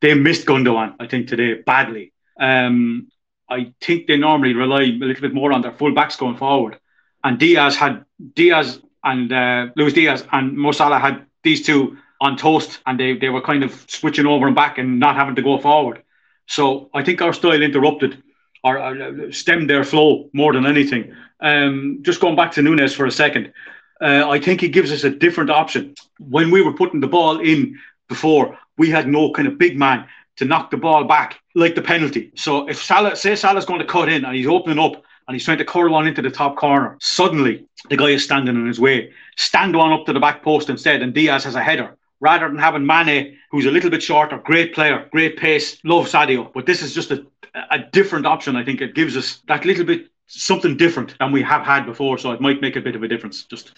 They 0.00 0.14
missed 0.14 0.46
Gundogan, 0.46 0.94
I 1.00 1.06
think, 1.06 1.28
today 1.28 1.54
badly. 1.54 2.12
Um, 2.38 3.08
I 3.48 3.72
think 3.80 4.06
they 4.06 4.16
normally 4.16 4.54
rely 4.54 4.82
a 4.82 4.92
little 4.92 5.22
bit 5.22 5.34
more 5.34 5.52
on 5.52 5.62
their 5.62 5.72
full 5.72 5.94
backs 5.94 6.16
going 6.16 6.36
forward. 6.36 6.78
And 7.24 7.38
Diaz 7.38 7.76
had 7.76 8.04
Diaz 8.34 8.80
and 9.02 9.32
uh, 9.32 9.68
Luis 9.76 9.94
Diaz 9.94 10.24
and 10.32 10.56
Mo 10.56 10.72
Salah 10.72 10.98
had 10.98 11.26
these 11.42 11.64
two 11.64 11.96
on 12.20 12.36
toast, 12.36 12.80
and 12.86 12.98
they, 12.98 13.16
they 13.16 13.28
were 13.28 13.40
kind 13.40 13.62
of 13.62 13.84
switching 13.88 14.26
over 14.26 14.46
and 14.46 14.56
back 14.56 14.78
and 14.78 14.98
not 14.98 15.16
having 15.16 15.36
to 15.36 15.42
go 15.42 15.58
forward. 15.58 16.02
So 16.46 16.90
I 16.92 17.04
think 17.04 17.22
our 17.22 17.32
style 17.32 17.62
interrupted 17.62 18.22
or, 18.64 18.78
or 18.78 19.32
stemmed 19.32 19.70
their 19.70 19.84
flow 19.84 20.28
more 20.32 20.52
than 20.52 20.66
anything. 20.66 21.14
Um, 21.40 21.98
just 22.02 22.20
going 22.20 22.36
back 22.36 22.52
to 22.52 22.62
Nunez 22.62 22.94
for 22.94 23.06
a 23.06 23.10
second, 23.12 23.52
uh, 24.00 24.28
I 24.28 24.40
think 24.40 24.60
he 24.60 24.68
gives 24.68 24.90
us 24.90 25.04
a 25.04 25.10
different 25.10 25.50
option. 25.50 25.94
When 26.18 26.50
we 26.50 26.62
were 26.62 26.72
putting 26.72 27.00
the 27.00 27.06
ball 27.06 27.38
in 27.40 27.78
before, 28.08 28.58
we 28.76 28.90
had 28.90 29.08
no 29.08 29.32
kind 29.32 29.46
of 29.46 29.58
big 29.58 29.78
man 29.78 30.06
to 30.38 30.44
knock 30.44 30.70
the 30.70 30.76
ball 30.76 31.04
back 31.04 31.40
like 31.54 31.74
the 31.74 31.82
penalty. 31.82 32.32
So 32.34 32.68
if 32.68 32.82
Salah, 32.82 33.16
say 33.16 33.36
Salah's 33.36 33.64
going 33.64 33.80
to 33.80 33.86
cut 33.86 34.08
in 34.08 34.24
and 34.24 34.34
he's 34.34 34.46
opening 34.46 34.78
up 34.78 35.02
and 35.26 35.34
he's 35.34 35.44
trying 35.44 35.58
to 35.58 35.64
curl 35.64 35.92
one 35.92 36.06
into 36.06 36.22
the 36.22 36.30
top 36.30 36.56
corner, 36.56 36.96
suddenly 37.00 37.66
the 37.90 37.96
guy 37.96 38.10
is 38.10 38.24
standing 38.24 38.56
in 38.56 38.66
his 38.66 38.80
way. 38.80 39.12
Stand 39.36 39.76
one 39.76 39.92
up 39.92 40.06
to 40.06 40.12
the 40.12 40.20
back 40.20 40.42
post 40.42 40.70
instead, 40.70 41.02
and 41.02 41.12
Diaz 41.12 41.44
has 41.44 41.54
a 41.54 41.62
header. 41.62 41.96
Rather 42.20 42.48
than 42.48 42.58
having 42.58 42.86
Mane, 42.86 43.36
who's 43.50 43.66
a 43.66 43.70
little 43.70 43.90
bit 43.90 44.02
shorter, 44.02 44.38
great 44.38 44.74
player, 44.74 45.06
great 45.12 45.36
pace, 45.36 45.78
love 45.84 46.08
Sadio. 46.08 46.52
But 46.52 46.66
this 46.66 46.82
is 46.82 46.92
just 46.92 47.12
a, 47.12 47.24
a 47.70 47.78
different 47.92 48.26
option. 48.26 48.56
I 48.56 48.64
think 48.64 48.80
it 48.80 48.94
gives 48.94 49.16
us 49.16 49.42
that 49.46 49.64
little 49.64 49.84
bit 49.84 50.08
something 50.26 50.76
different 50.76 51.16
than 51.18 51.30
we 51.32 51.42
have 51.42 51.64
had 51.64 51.86
before. 51.86 52.18
So 52.18 52.32
it 52.32 52.40
might 52.40 52.60
make 52.60 52.76
a 52.76 52.80
bit 52.80 52.96
of 52.96 53.02
a 53.02 53.08
difference. 53.08 53.44
Just 53.44 53.72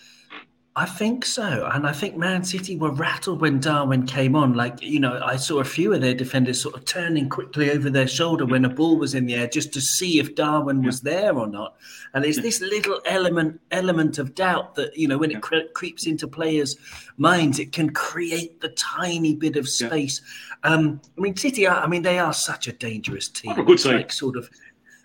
I 0.81 0.87
think 0.87 1.27
so. 1.27 1.69
And 1.75 1.87
I 1.87 1.93
think 1.93 2.17
Man 2.17 2.43
City 2.43 2.75
were 2.75 2.91
rattled 2.91 3.43
when 3.43 3.61
Darwin 3.61 4.07
came 4.07 4.35
on. 4.35 4.55
Like, 4.55 4.81
you 4.81 4.99
know, 4.99 5.21
I 5.23 5.37
saw 5.37 5.61
a 5.61 5.65
few 5.65 5.93
of 5.93 6.01
their 6.01 6.15
defenders 6.15 6.63
sort 6.63 6.75
of 6.75 6.87
turning 6.87 7.29
quickly 7.29 7.71
over 7.71 7.91
their 7.91 8.09
shoulder 8.09 8.47
when 8.47 8.65
a 8.65 8.71
ball 8.71 8.97
was 8.97 9.15
in 9.15 9.27
the 9.27 9.35
air 9.35 9.47
just 9.47 9.75
to 9.75 9.81
see 9.83 10.19
if 10.19 10.35
Darwin 10.35 10.83
was 10.83 11.03
there 11.03 11.37
or 11.37 11.47
not. 11.47 11.77
And 12.15 12.25
there's 12.25 12.39
this 12.39 12.63
little 12.63 12.99
element 13.05 13.61
element 13.71 14.17
of 14.17 14.35
doubt 14.35 14.75
that, 14.77 14.97
you 14.97 15.07
know, 15.07 15.19
when 15.19 15.31
it 15.31 15.43
cre- 15.43 15.69
creeps 15.75 16.07
into 16.07 16.27
players' 16.27 16.77
minds, 17.19 17.59
it 17.59 17.73
can 17.73 17.91
create 17.91 18.63
the 18.63 18.71
tiny 18.71 19.35
bit 19.35 19.57
of 19.57 19.69
space. 19.69 20.23
Yeah. 20.65 20.71
Um, 20.71 21.03
I 21.19 21.21
mean, 21.21 21.37
City, 21.37 21.67
are, 21.67 21.77
I 21.77 21.89
mean, 21.89 22.01
they 22.01 22.19
are 22.19 22.33
such 22.33 22.69
a 22.69 22.73
dangerous 22.73 23.29
team. 23.29 23.53
a 23.53 23.63
good 23.63 23.81
side. 23.81 23.97
Like 23.97 24.13
sort 24.13 24.35
of 24.35 24.49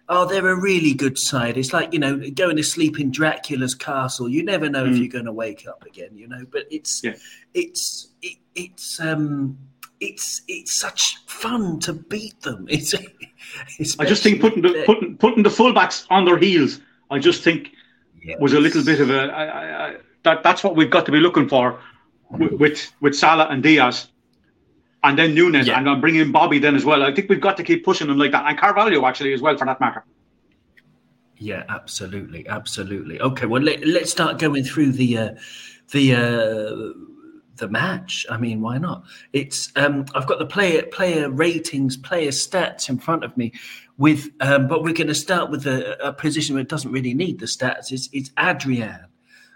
Oh, 0.07 0.25
they're 0.25 0.47
a 0.47 0.59
really 0.59 0.93
good 0.93 1.17
side. 1.17 1.57
It's 1.57 1.73
like 1.73 1.91
you 1.93 1.99
know 1.99 2.17
going 2.31 2.57
to 2.57 2.63
sleep 2.63 2.99
in 2.99 3.11
Dracula's 3.11 3.75
castle. 3.75 4.29
You 4.29 4.43
never 4.43 4.69
know 4.69 4.85
mm. 4.85 4.91
if 4.91 4.97
you're 4.97 5.07
going 5.07 5.25
to 5.25 5.33
wake 5.33 5.67
up 5.67 5.83
again. 5.85 6.15
You 6.15 6.27
know, 6.27 6.45
but 6.51 6.65
it's 6.69 7.01
yeah. 7.03 7.15
it's 7.53 8.09
it, 8.21 8.37
it's 8.53 8.99
um 8.99 9.57
it's 9.99 10.41
it's 10.47 10.79
such 10.79 11.17
fun 11.25 11.79
to 11.81 11.93
beat 11.93 12.39
them. 12.41 12.67
It's 13.79 13.97
I 13.99 14.05
just 14.05 14.23
think 14.23 14.41
putting 14.41 14.63
the 14.63 14.83
putting 14.85 15.17
putting 15.17 15.43
the 15.43 15.49
fullbacks 15.49 16.05
on 16.09 16.25
their 16.25 16.37
heels. 16.37 16.81
I 17.11 17.19
just 17.19 17.43
think 17.43 17.71
yes. 18.21 18.39
was 18.41 18.53
a 18.53 18.59
little 18.59 18.83
bit 18.83 18.99
of 18.99 19.09
a 19.11 19.31
I, 19.31 19.87
I, 19.87 19.95
that 20.23 20.43
that's 20.43 20.63
what 20.63 20.75
we've 20.75 20.89
got 20.89 21.05
to 21.05 21.11
be 21.11 21.19
looking 21.19 21.47
for 21.47 21.79
with 22.31 22.53
with, 22.53 22.91
with 23.01 23.15
Salah 23.15 23.47
and 23.49 23.61
Diaz 23.61 24.07
and 25.05 25.17
then 25.17 25.35
Nunez, 25.35 25.67
yeah. 25.67 25.77
and 25.77 25.89
I'm 25.89 26.01
bringing 26.01 26.21
in 26.21 26.31
Bobby 26.31 26.59
then 26.59 26.75
as 26.75 26.83
well. 26.83 27.03
I 27.03 27.13
think 27.13 27.29
we've 27.29 27.41
got 27.41 27.57
to 27.57 27.63
keep 27.63 27.85
pushing 27.85 28.07
them 28.07 28.17
like 28.17 28.31
that, 28.31 28.45
and 28.47 28.57
Carvalho 28.57 29.05
actually 29.05 29.33
as 29.33 29.41
well 29.41 29.57
for 29.57 29.65
that 29.65 29.79
matter. 29.79 30.03
Yeah, 31.37 31.63
absolutely, 31.69 32.47
absolutely. 32.47 33.19
Okay, 33.19 33.45
well 33.45 33.61
let, 33.61 33.83
us 33.83 34.09
start 34.09 34.39
going 34.39 34.63
through 34.63 34.93
the 34.93 35.17
uh, 35.17 35.29
the 35.91 36.15
uh, 36.15 36.93
the 37.57 37.67
match. 37.69 38.25
I 38.29 38.37
mean, 38.37 38.61
why 38.61 38.77
not? 38.77 39.03
It's 39.33 39.71
um, 39.75 40.05
I've 40.15 40.27
got 40.27 40.39
the 40.39 40.45
player 40.45 40.83
player 40.83 41.29
ratings, 41.29 41.97
player 41.97 42.29
stats 42.29 42.89
in 42.89 42.97
front 42.97 43.23
of 43.23 43.35
me. 43.37 43.53
With 43.97 44.29
um, 44.41 44.67
but 44.67 44.83
we're 44.83 44.93
going 44.93 45.07
to 45.07 45.15
start 45.15 45.49
with 45.49 45.65
a, 45.67 45.97
a, 46.05 46.11
position 46.11 46.55
where 46.55 46.61
it 46.61 46.67
doesn't 46.67 46.91
really 46.91 47.13
need 47.13 47.39
the 47.39 47.45
stats. 47.45 47.93
It's, 47.93 48.09
it's 48.11 48.29
Adrian. 48.37 49.05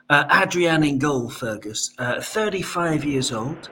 Uh, 0.10 0.42
Adrian 0.44 0.84
in 0.84 0.98
goal, 0.98 1.30
Fergus, 1.30 1.92
uh, 2.00 2.22
35 2.22 3.04
years 3.04 3.32
old. 3.34 3.70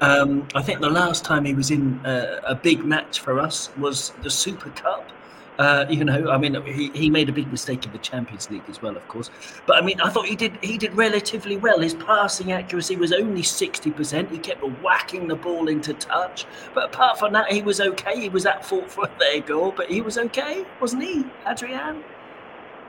Um, 0.00 0.46
I 0.54 0.62
think 0.62 0.80
the 0.80 0.90
last 0.90 1.24
time 1.24 1.44
he 1.44 1.54
was 1.54 1.70
in 1.70 2.04
uh, 2.04 2.40
a 2.44 2.54
big 2.54 2.84
match 2.84 3.20
for 3.20 3.38
us 3.40 3.70
was 3.76 4.10
the 4.22 4.30
Super 4.30 4.70
Cup. 4.70 5.08
Uh, 5.56 5.86
you 5.88 6.04
know, 6.04 6.30
I 6.30 6.36
mean, 6.36 6.60
he, 6.64 6.90
he 6.90 7.08
made 7.08 7.28
a 7.28 7.32
big 7.32 7.50
mistake 7.50 7.86
in 7.86 7.92
the 7.92 7.98
Champions 7.98 8.50
League 8.50 8.64
as 8.68 8.82
well, 8.82 8.96
of 8.96 9.06
course. 9.06 9.30
But 9.66 9.76
I 9.76 9.86
mean, 9.86 10.00
I 10.00 10.10
thought 10.10 10.26
he 10.26 10.34
did 10.34 10.58
he 10.62 10.76
did 10.76 10.94
relatively 10.94 11.56
well. 11.56 11.78
His 11.78 11.94
passing 11.94 12.50
accuracy 12.50 12.96
was 12.96 13.12
only 13.12 13.44
sixty 13.44 13.92
percent. 13.92 14.30
He 14.32 14.38
kept 14.38 14.62
whacking 14.82 15.28
the 15.28 15.36
ball 15.36 15.68
into 15.68 15.94
touch. 15.94 16.46
But 16.74 16.86
apart 16.86 17.20
from 17.20 17.32
that, 17.34 17.52
he 17.52 17.62
was 17.62 17.80
okay. 17.80 18.20
He 18.20 18.28
was 18.28 18.46
at 18.46 18.66
fault 18.66 18.90
for 18.90 19.08
their 19.20 19.40
goal, 19.40 19.72
but 19.76 19.88
he 19.88 20.00
was 20.00 20.18
okay, 20.18 20.66
wasn't 20.80 21.04
he, 21.04 21.24
Adrian? 21.46 22.02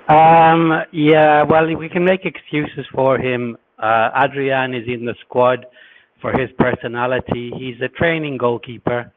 Um, 0.07 0.83
yeah. 0.91 1.43
Well, 1.43 1.75
we 1.75 1.87
can 1.87 2.03
make 2.03 2.25
excuses 2.25 2.85
for 2.91 3.19
him. 3.19 3.57
Uh, 3.77 4.09
Adrian 4.15 4.73
is 4.73 4.87
in 4.87 5.05
the 5.05 5.15
squad 5.21 5.67
for 6.25 6.39
his 6.39 6.49
personality. 6.57 7.51
He's 7.55 7.79
a 7.81 7.87
training 7.87 8.37
goalkeeper. 8.37 9.11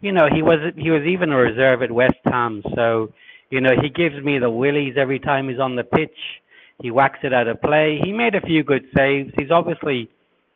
You 0.00 0.10
know, 0.12 0.28
he 0.32 0.42
was 0.42 0.58
he 0.76 0.90
was 0.90 1.02
even 1.02 1.30
a 1.30 1.36
reserve 1.36 1.82
at 1.82 1.90
West 1.92 2.18
Ham, 2.24 2.62
so 2.74 3.12
you 3.50 3.60
know 3.60 3.70
he 3.80 3.88
gives 3.88 4.16
me 4.24 4.38
the 4.38 4.50
willies 4.50 4.94
every 4.96 5.20
time 5.20 5.48
he's 5.48 5.60
on 5.60 5.76
the 5.76 5.84
pitch. 5.84 6.18
He 6.82 6.90
whacks 6.90 7.20
it 7.22 7.32
out 7.32 7.46
of 7.48 7.60
play. 7.60 8.00
He 8.02 8.12
made 8.12 8.34
a 8.34 8.40
few 8.40 8.62
good 8.64 8.84
saves. 8.96 9.32
He's 9.36 9.50
obviously 9.50 10.08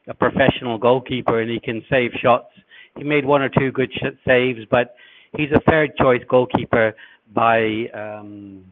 a 0.09 0.15
professional 0.15 0.79
goalkeeper 0.79 1.41
and 1.41 1.51
he 1.51 1.61
can 1.61 1.85
save 1.91 2.11
shots. 2.21 2.53
He 2.97 3.05
made 3.05 3.25
one 3.25 3.43
or 3.43 3.49
two 3.49 3.73
good 3.73 3.91
sh- 3.93 4.17
saves, 4.27 4.61
but 4.71 4.95
he's 5.37 5.51
a 5.53 5.61
third 5.69 5.97
choice 5.97 6.23
goalkeeper 6.29 6.95
by 7.35 7.87
um, 7.95 8.65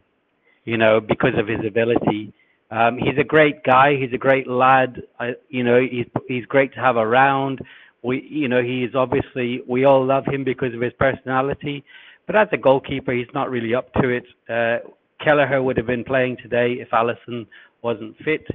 you 0.64 0.76
know 0.76 1.00
because 1.00 1.34
of 1.38 1.46
his 1.46 1.60
ability. 1.66 2.32
Um, 2.70 2.98
he's 2.98 3.18
a 3.18 3.24
great 3.24 3.64
guy. 3.64 3.96
He's 3.96 4.12
a 4.12 4.18
great 4.18 4.46
lad. 4.46 5.02
I, 5.18 5.34
you 5.48 5.64
know, 5.64 5.80
he's 5.80 6.06
he's 6.28 6.46
great 6.46 6.72
to 6.74 6.80
have 6.80 6.96
around. 6.96 7.60
We, 8.02 8.26
you 8.30 8.48
know, 8.48 8.62
he's 8.62 8.94
obviously 8.94 9.62
we 9.66 9.84
all 9.84 10.04
love 10.04 10.24
him 10.26 10.44
because 10.44 10.72
of 10.74 10.80
his 10.80 10.92
personality. 10.98 11.84
But 12.26 12.36
as 12.36 12.48
a 12.52 12.56
goalkeeper, 12.56 13.12
he's 13.12 13.26
not 13.34 13.50
really 13.50 13.74
up 13.74 13.92
to 13.94 14.08
it. 14.08 14.24
Uh, 14.48 14.88
Kelleher 15.22 15.62
would 15.62 15.76
have 15.76 15.86
been 15.86 16.04
playing 16.04 16.36
today 16.42 16.74
if 16.74 16.88
Alisson 16.90 17.46
wasn't 17.82 18.16
fit. 18.24 18.46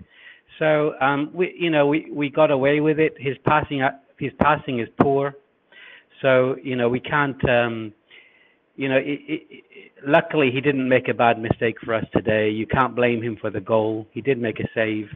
So 0.59 0.93
um, 1.01 1.29
we, 1.33 1.53
you 1.59 1.69
know, 1.69 1.85
we, 1.85 2.09
we 2.11 2.29
got 2.29 2.51
away 2.51 2.79
with 2.79 2.99
it. 2.99 3.13
His 3.19 3.35
passing 3.45 3.81
his 4.17 4.31
passing 4.41 4.79
is 4.79 4.87
poor. 4.99 5.35
So 6.21 6.55
you 6.63 6.75
know 6.75 6.87
we 6.87 7.01
can't 7.01 7.43
um, 7.49 7.93
you 8.75 8.89
know, 8.89 8.97
it, 8.97 9.19
it, 9.27 9.41
it, 9.49 9.91
luckily 10.05 10.51
he 10.51 10.61
didn't 10.61 10.87
make 10.87 11.07
a 11.07 11.13
bad 11.13 11.39
mistake 11.39 11.77
for 11.83 11.93
us 11.93 12.05
today. 12.13 12.49
You 12.49 12.67
can't 12.67 12.95
blame 12.95 13.21
him 13.21 13.37
for 13.39 13.49
the 13.49 13.61
goal. 13.61 14.07
He 14.11 14.21
did 14.21 14.39
make 14.39 14.59
a 14.59 14.67
save, 14.73 15.07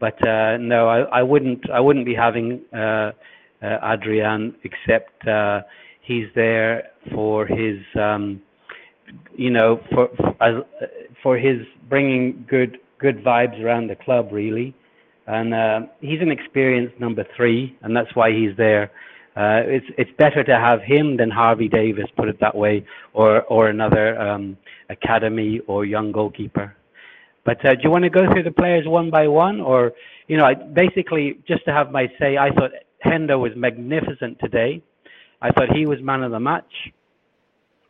but 0.00 0.16
uh, 0.26 0.56
no, 0.58 0.88
I, 0.88 1.00
I 1.20 1.22
wouldn't. 1.22 1.68
I 1.70 1.80
wouldn't 1.80 2.06
be 2.06 2.14
having 2.14 2.60
uh, 2.72 3.12
uh, 3.62 3.92
Adrian 3.92 4.54
except 4.64 5.26
uh, 5.26 5.62
he's 6.02 6.26
there 6.34 6.90
for 7.14 7.46
his, 7.46 7.78
um, 8.00 8.40
you 9.36 9.50
know, 9.50 9.80
for 9.92 10.08
for, 10.16 10.64
for 11.22 11.38
his 11.38 11.58
bringing 11.88 12.44
good 12.48 12.78
good 12.98 13.22
vibes 13.24 13.62
around 13.62 13.88
the 13.88 13.96
club 13.96 14.28
really, 14.32 14.74
and 15.26 15.54
uh, 15.54 15.80
he's 16.00 16.20
an 16.20 16.30
experienced 16.30 16.98
number 16.98 17.24
three, 17.36 17.76
and 17.82 17.96
that's 17.96 18.14
why 18.14 18.30
he's 18.30 18.56
there. 18.56 18.90
Uh, 19.36 19.62
it's 19.66 19.86
it's 19.98 20.10
better 20.16 20.44
to 20.44 20.56
have 20.56 20.80
him 20.82 21.16
than 21.16 21.28
Harvey 21.28 21.68
Davies, 21.68 22.06
put 22.16 22.28
it 22.28 22.38
that 22.40 22.54
way, 22.54 22.86
or 23.14 23.42
or 23.44 23.68
another 23.68 24.18
um, 24.20 24.56
academy 24.90 25.60
or 25.66 25.84
young 25.84 26.12
goalkeeper. 26.12 26.76
But 27.44 27.64
uh, 27.66 27.74
do 27.74 27.80
you 27.82 27.90
want 27.90 28.04
to 28.04 28.10
go 28.10 28.32
through 28.32 28.44
the 28.44 28.52
players 28.52 28.86
one 28.86 29.10
by 29.10 29.26
one, 29.26 29.60
or 29.60 29.92
you 30.28 30.36
know, 30.36 30.44
I, 30.44 30.54
basically 30.54 31.40
just 31.48 31.64
to 31.64 31.72
have 31.72 31.90
my 31.90 32.06
say, 32.18 32.38
I 32.38 32.50
thought 32.50 32.70
Hendo 33.04 33.40
was 33.40 33.52
magnificent 33.56 34.38
today. 34.38 34.82
I 35.42 35.50
thought 35.50 35.74
he 35.74 35.84
was 35.84 36.00
man 36.00 36.22
of 36.22 36.30
the 36.30 36.40
match. 36.40 36.72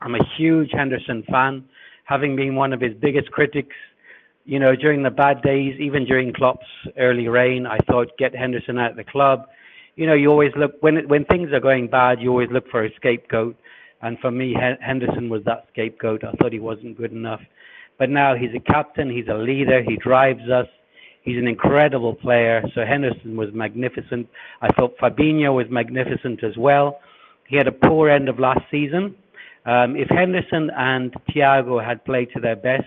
I'm 0.01 0.15
a 0.15 0.25
huge 0.37 0.71
Henderson 0.73 1.25
fan, 1.31 1.65
having 2.05 2.37
been 2.37 2.55
one 2.57 2.73
of 2.73 2.81
his 2.81 2.95
biggest 2.95 3.31
critics. 3.31 3.77
You 4.47 4.59
know, 4.59 4.75
during 4.75 5.03
the 5.03 5.11
bad 5.11 5.43
days, 5.43 5.79
even 5.79 6.07
during 6.07 6.33
Klopp's 6.33 6.67
early 6.99 7.29
reign, 7.29 7.67
I 7.67 7.79
thought 7.91 8.17
get 8.19 8.35
Henderson 8.35 8.79
out 8.79 8.93
of 8.93 8.97
the 8.97 9.05
club 9.05 9.47
you 9.97 10.07
know, 10.07 10.15
you 10.15 10.31
always 10.31 10.53
look 10.57 10.73
when 10.81 11.09
when 11.09 11.25
things 11.27 11.53
are 11.53 11.61
going 11.61 11.89
bad, 11.89 12.21
you 12.21 12.31
always 12.31 12.51
look 12.51 12.69
for 12.71 12.85
a 12.85 12.95
scapegoat. 12.97 13.57
And 14.03 14.19
for 14.19 14.31
me, 14.31 14.55
Henderson 14.81 15.31
was 15.31 15.43
that 15.45 15.67
scapegoat. 15.73 16.25
I 16.25 16.33
thought 16.33 16.53
he 16.53 16.59
wasn't 16.59 16.99
good 16.99 17.13
enough, 17.13 17.41
but 17.99 18.11
now 18.11 18.35
he's 18.35 18.51
a 18.55 18.61
captain. 18.61 19.09
He's 19.09 19.29
a 19.29 19.35
leader. 19.35 19.83
He 19.83 19.97
drives 19.97 20.47
us. 20.51 20.67
He's 21.23 21.39
an 21.39 21.49
incredible 21.49 22.15
player. 22.15 22.63
So 22.75 22.85
Henderson 22.85 23.35
was 23.35 23.49
magnificent. 23.55 24.29
I 24.61 24.71
thought 24.75 24.99
Fabinho 24.99 25.55
was 25.55 25.67
magnificent 25.71 26.45
as 26.45 26.55
well. 26.59 27.01
He 27.49 27.57
had 27.57 27.67
a 27.67 27.73
poor 27.73 28.11
end 28.11 28.29
of 28.29 28.39
last 28.39 28.61
season. 28.71 29.15
Um, 29.65 29.97
if 29.97 30.09
Henderson 30.11 30.71
and 30.77 31.15
Thiago 31.31 31.83
had 31.83 32.05
played 32.05 32.29
to 32.35 32.41
their 32.41 32.57
best, 32.57 32.85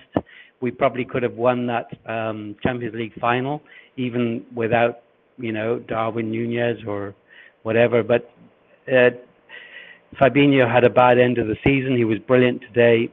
we 0.61 0.69
probably 0.69 1.03
could 1.03 1.23
have 1.23 1.33
won 1.33 1.65
that 1.67 1.87
um, 2.05 2.55
Champions 2.61 2.95
League 2.95 3.19
final, 3.19 3.63
even 3.95 4.45
without 4.55 4.99
you 5.37 5.51
know, 5.51 5.79
Darwin 5.79 6.31
Nunez 6.31 6.79
or 6.85 7.15
whatever. 7.63 8.03
But 8.03 8.31
uh, 8.87 9.11
Fabinho 10.15 10.71
had 10.71 10.83
a 10.83 10.89
bad 10.89 11.19
end 11.19 11.37
of 11.37 11.47
the 11.47 11.57
season. 11.63 11.95
He 11.95 12.05
was 12.05 12.19
brilliant 12.19 12.61
today. 12.61 13.11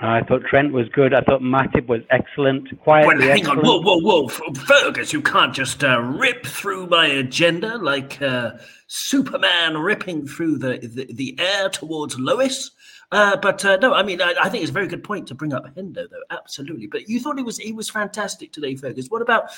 I 0.00 0.22
thought 0.22 0.44
Trent 0.44 0.72
was 0.72 0.88
good. 0.90 1.12
I 1.12 1.22
thought 1.22 1.40
Matip 1.40 1.88
was 1.88 2.02
excellent. 2.10 2.68
Quietly 2.82 3.16
well, 3.16 3.28
hang 3.28 3.38
excellent. 3.40 3.58
on, 3.60 3.82
whoa, 3.82 3.98
whoa, 3.98 4.28
whoa, 4.28 4.54
Fergus! 4.54 5.12
You 5.12 5.20
can't 5.20 5.52
just 5.52 5.82
uh, 5.82 6.00
rip 6.00 6.46
through 6.46 6.86
my 6.86 7.06
agenda 7.06 7.76
like 7.78 8.22
uh, 8.22 8.52
Superman 8.86 9.78
ripping 9.78 10.28
through 10.28 10.58
the, 10.58 10.78
the, 10.78 11.12
the 11.12 11.36
air 11.40 11.68
towards 11.68 12.16
Lois. 12.18 12.70
Uh, 13.10 13.38
but 13.38 13.64
uh, 13.64 13.76
no, 13.80 13.94
I 13.94 14.02
mean, 14.02 14.20
I, 14.20 14.34
I, 14.38 14.48
think 14.50 14.62
it's 14.62 14.70
a 14.70 14.74
very 14.74 14.86
good 14.86 15.02
point 15.02 15.26
to 15.28 15.34
bring 15.34 15.54
up 15.54 15.64
Hendo, 15.74 16.10
though. 16.10 16.22
Absolutely. 16.30 16.86
But 16.86 17.08
you 17.08 17.20
thought 17.20 17.38
he 17.38 17.42
was 17.42 17.56
he 17.56 17.72
was 17.72 17.88
fantastic 17.88 18.52
today, 18.52 18.74
Fergus. 18.76 19.08
What 19.08 19.22
about? 19.22 19.50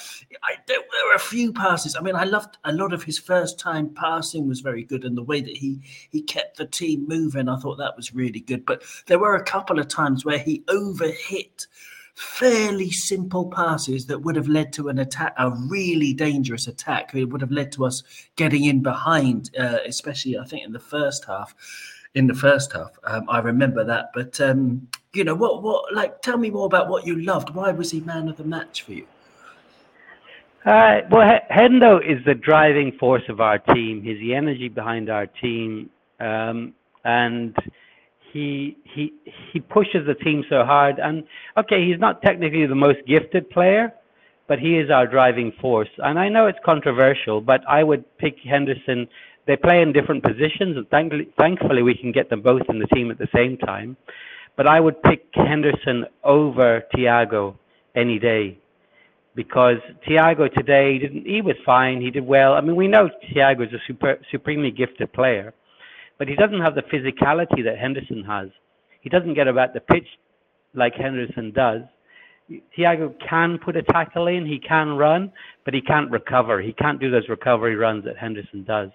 I, 0.45 0.55
there 0.69 0.79
were 0.79 1.15
a 1.17 1.19
few 1.19 1.53
passes. 1.53 1.97
I 1.97 2.01
mean, 2.01 2.15
I 2.15 2.23
loved 2.23 2.59
a 2.65 2.73
lot 2.73 2.93
of 2.93 3.03
his 3.03 3.19
first 3.19 3.59
time 3.59 3.93
passing 3.93 4.47
was 4.47 4.61
very 4.61 4.85
good, 4.85 5.05
and 5.05 5.19
the 5.19 5.25
way 5.25 5.41
that 5.41 5.57
he 5.57 5.81
he 6.11 6.23
kept 6.23 6.59
the 6.59 6.67
team 6.67 7.09
moving, 7.09 7.49
I 7.49 7.59
thought 7.59 7.79
that 7.79 7.97
was 7.97 8.15
really 8.15 8.39
good. 8.39 8.65
But 8.65 8.85
there 9.07 9.19
were 9.19 9.35
a 9.35 9.43
couple 9.43 9.81
of 9.81 9.89
times 9.89 10.25
where 10.25 10.39
he 10.39 10.61
overhit 10.69 11.67
fairly 12.15 12.91
simple 12.91 13.51
passes 13.51 14.07
that 14.07 14.21
would 14.21 14.37
have 14.37 14.49
led 14.49 14.73
to 14.75 14.91
an 14.91 14.99
attack, 15.01 15.35
a 15.39 15.51
really 15.51 16.13
dangerous 16.13 16.69
attack. 16.69 17.13
It 17.17 17.25
would 17.25 17.41
have 17.41 17.51
led 17.51 17.73
to 17.73 17.85
us 17.85 18.05
getting 18.37 18.65
in 18.67 18.81
behind, 18.81 19.51
uh, 19.59 19.79
especially 19.87 20.39
I 20.39 20.45
think 20.45 20.65
in 20.65 20.73
the 20.73 20.79
first 20.79 21.25
half 21.25 21.53
in 22.15 22.27
the 22.27 22.35
first 22.35 22.73
half. 22.73 22.91
Um, 23.05 23.27
I 23.29 23.39
remember 23.39 23.85
that. 23.85 24.11
But 24.15 24.41
um, 24.41 24.89
you 25.13 25.25
know, 25.25 25.35
what 25.35 25.63
what 25.63 25.95
like 25.95 26.23
tell 26.23 26.39
me 26.39 26.51
more 26.51 26.67
about 26.67 26.89
what 26.89 27.07
you 27.07 27.21
loved. 27.21 27.55
Why 27.55 27.71
was 27.71 27.91
he 27.91 28.01
man 28.01 28.29
of 28.29 28.37
the 28.37 28.45
match 28.45 28.83
for 28.83 28.93
you? 28.93 29.07
Uh, 30.65 31.01
well, 31.11 31.41
Hendo 31.51 31.99
is 31.99 32.23
the 32.27 32.35
driving 32.35 32.93
force 33.01 33.23
of 33.31 33.41
our 33.41 33.59
team. 33.59 34.03
He's 34.03 34.19
the 34.19 34.35
energy 34.35 34.69
behind 34.69 35.09
our 35.09 35.27
team, 35.27 35.89
um, 36.21 36.75
and 37.05 37.57
he 38.33 38.77
he 38.85 39.15
he 39.53 39.61
pushes 39.61 40.07
the 40.07 40.15
team 40.15 40.45
so 40.51 40.65
hard. 40.65 40.99
And 40.99 41.25
okay, 41.57 41.87
he's 41.87 41.99
not 41.99 42.21
technically 42.21 42.67
the 42.67 42.75
most 42.75 42.99
gifted 43.07 43.49
player, 43.49 43.95
but 44.49 44.59
he 44.59 44.77
is 44.77 44.91
our 44.91 45.07
driving 45.07 45.53
force. 45.63 45.89
And 45.99 46.19
I 46.19 46.29
know 46.29 46.47
it's 46.47 46.59
controversial, 46.63 47.41
but 47.41 47.63
I 47.67 47.83
would 47.83 48.05
pick 48.19 48.37
Henderson 48.45 49.09
they 49.51 49.57
play 49.57 49.83
in 49.83 49.93
different 49.93 50.23
positions, 50.23 50.77
and 50.77 50.89
thankfully, 50.91 51.29
thankfully 51.37 51.83
we 51.83 51.97
can 51.97 52.13
get 52.13 52.31
them 52.31 52.41
both 52.41 52.63
in 52.69 52.79
the 52.79 52.87
team 52.95 53.11
at 53.11 53.19
the 53.19 53.27
same 53.35 53.57
time. 53.57 53.97
But 54.57 54.69
I 54.69 54.79
would 54.79 55.03
pick 55.03 55.27
Henderson 55.35 56.05
over 56.23 56.85
Thiago 56.95 57.57
any 57.97 58.21
day 58.21 58.59
because 59.35 59.79
Thiago 60.09 60.53
today 60.55 60.99
didn't. 60.99 61.27
He 61.27 61.43
was 61.43 61.57
fine. 61.67 62.01
He 62.01 62.13
did 62.13 62.25
well. 62.25 62.53
I 62.53 62.61
mean, 62.61 62.77
we 62.77 62.87
know 62.87 63.11
Thiago 63.35 63.67
is 63.67 63.73
a 63.73 63.83
super, 63.89 64.21
supremely 64.31 64.71
gifted 64.71 65.13
player, 65.13 65.53
but 66.17 66.29
he 66.29 66.37
doesn't 66.37 66.61
have 66.61 66.77
the 66.77 66.83
physicality 66.83 67.65
that 67.65 67.77
Henderson 67.77 68.23
has. 68.23 68.51
He 69.01 69.09
doesn't 69.09 69.35
get 69.35 69.49
about 69.49 69.75
the 69.75 69.81
pitch 69.81 70.07
like 70.75 70.95
Henderson 70.95 71.51
does. 71.51 71.81
Thiago 72.79 73.15
can 73.29 73.59
put 73.59 73.77
a 73.77 73.83
tackle 73.83 74.29
in, 74.29 74.47
he 74.47 74.61
can 74.61 74.91
run, 74.91 75.33
but 75.65 75.75
he 75.75 75.81
can't 75.81 76.09
recover. 76.09 76.61
He 76.61 76.73
can't 76.73 77.01
do 77.01 77.11
those 77.11 77.29
recovery 77.29 77.75
runs 77.75 78.05
that 78.05 78.17
Henderson 78.17 78.63
does. 78.63 78.91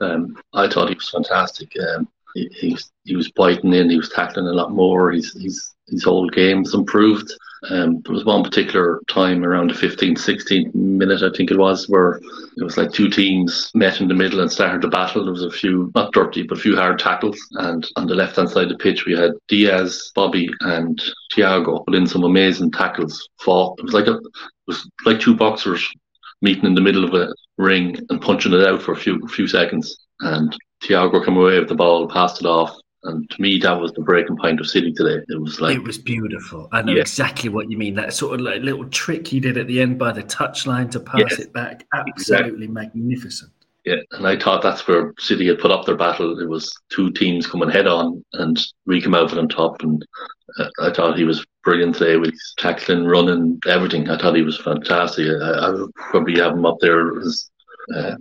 um, 0.00 0.36
I 0.52 0.68
thought 0.68 0.88
he 0.88 0.94
was 0.94 1.08
fantastic. 1.08 1.72
Um, 1.80 2.08
he, 2.34 2.48
he, 2.54 2.72
was, 2.72 2.90
he 3.04 3.16
was 3.16 3.30
biting 3.32 3.72
in, 3.72 3.90
he 3.90 3.96
was 3.96 4.10
tackling 4.10 4.46
a 4.46 4.52
lot 4.52 4.72
more. 4.72 5.10
He's, 5.10 5.32
he's, 5.32 5.74
his 5.86 6.04
whole 6.04 6.28
game's 6.28 6.74
improved. 6.74 7.32
Um, 7.70 8.00
there 8.02 8.14
was 8.14 8.24
one 8.24 8.44
particular 8.44 9.00
time 9.08 9.44
around 9.44 9.70
the 9.70 9.74
15th, 9.74 10.18
16th 10.18 10.74
minute, 10.74 11.22
I 11.22 11.36
think 11.36 11.50
it 11.50 11.58
was, 11.58 11.88
where 11.88 12.20
it 12.56 12.62
was 12.62 12.76
like 12.76 12.92
two 12.92 13.08
teams 13.08 13.70
met 13.74 14.00
in 14.00 14.08
the 14.08 14.14
middle 14.14 14.40
and 14.40 14.50
started 14.50 14.82
the 14.82 14.88
battle. 14.88 15.24
There 15.24 15.32
was 15.32 15.44
a 15.44 15.50
few, 15.50 15.90
not 15.94 16.12
dirty, 16.12 16.42
but 16.44 16.58
a 16.58 16.60
few 16.60 16.76
hard 16.76 16.98
tackles. 16.98 17.38
And 17.52 17.86
on 17.96 18.06
the 18.06 18.14
left 18.14 18.36
hand 18.36 18.50
side 18.50 18.64
of 18.64 18.68
the 18.70 18.78
pitch, 18.78 19.06
we 19.06 19.16
had 19.16 19.32
Diaz, 19.48 20.12
Bobby, 20.14 20.48
and 20.60 21.00
Thiago 21.32 21.84
put 21.84 21.94
in 21.94 22.06
some 22.06 22.24
amazing 22.24 22.70
tackles. 22.70 23.28
Fought. 23.40 23.78
It 23.78 23.84
was 23.84 23.94
like 23.94 24.06
a, 24.06 24.14
it 24.14 24.22
was 24.66 24.88
like 25.04 25.20
two 25.20 25.34
boxers 25.34 25.86
meeting 26.42 26.64
in 26.64 26.74
the 26.74 26.80
middle 26.80 27.04
of 27.04 27.14
a 27.14 27.34
ring 27.56 27.96
and 28.10 28.20
punching 28.20 28.52
it 28.52 28.66
out 28.66 28.80
for 28.80 28.92
a 28.92 28.96
few 28.96 29.20
few 29.28 29.48
seconds. 29.48 30.06
And 30.20 30.56
Thiago 30.82 31.24
came 31.24 31.36
away 31.36 31.58
with 31.58 31.68
the 31.68 31.74
ball, 31.74 32.08
passed 32.08 32.40
it 32.40 32.46
off, 32.46 32.76
and 33.04 33.28
to 33.30 33.40
me, 33.40 33.58
that 33.58 33.80
was 33.80 33.92
the 33.92 34.02
breaking 34.02 34.36
point 34.36 34.60
of 34.60 34.68
City 34.68 34.92
today. 34.92 35.22
It 35.28 35.40
was 35.40 35.60
like 35.60 35.76
it 35.76 35.82
was 35.82 35.98
beautiful. 35.98 36.68
I 36.72 36.82
know 36.82 36.92
Yeah. 36.92 37.00
exactly 37.02 37.48
what 37.48 37.70
you 37.70 37.78
mean. 37.78 37.94
That 37.94 38.12
sort 38.12 38.34
of 38.34 38.40
like 38.40 38.62
little 38.62 38.88
trick 38.88 39.26
he 39.26 39.40
did 39.40 39.56
at 39.56 39.66
the 39.66 39.80
end 39.80 39.98
by 39.98 40.12
the 40.12 40.22
touchline 40.22 40.90
to 40.92 41.00
pass 41.00 41.20
Yes. 41.30 41.38
it 41.38 41.52
back. 41.52 41.86
Absolutely 41.94 42.66
magnificent. 42.66 43.52
Yeah, 43.84 43.96
and 44.12 44.26
I 44.26 44.36
thought 44.36 44.62
that's 44.62 44.86
where 44.86 45.14
City 45.18 45.46
had 45.46 45.60
put 45.60 45.70
up 45.70 45.86
their 45.86 45.96
battle. 45.96 46.38
It 46.40 46.48
was 46.48 46.74
two 46.90 47.10
teams 47.12 47.46
coming 47.46 47.70
head 47.70 47.86
on, 47.86 48.22
and 48.34 48.58
we 48.84 49.00
came 49.00 49.14
out 49.14 49.36
on 49.36 49.48
top. 49.48 49.82
And 49.82 50.04
uh, 50.58 50.68
I 50.80 50.90
thought 50.92 51.16
he 51.16 51.24
was 51.24 51.46
brilliant 51.64 51.94
today 51.94 52.16
with 52.16 52.34
tackling, 52.58 53.04
running, 53.06 53.58
everything. 53.66 54.10
I 54.10 54.18
thought 54.18 54.34
he 54.34 54.42
was 54.42 54.58
fantastic. 54.58 55.28
I, 55.40 55.50
I 55.50 55.70
would 55.70 55.94
probably 55.94 56.38
have 56.40 56.52
him 56.52 56.66
up 56.66 56.76
there 56.80 57.18
as 57.20 57.48
uh, 57.94 58.16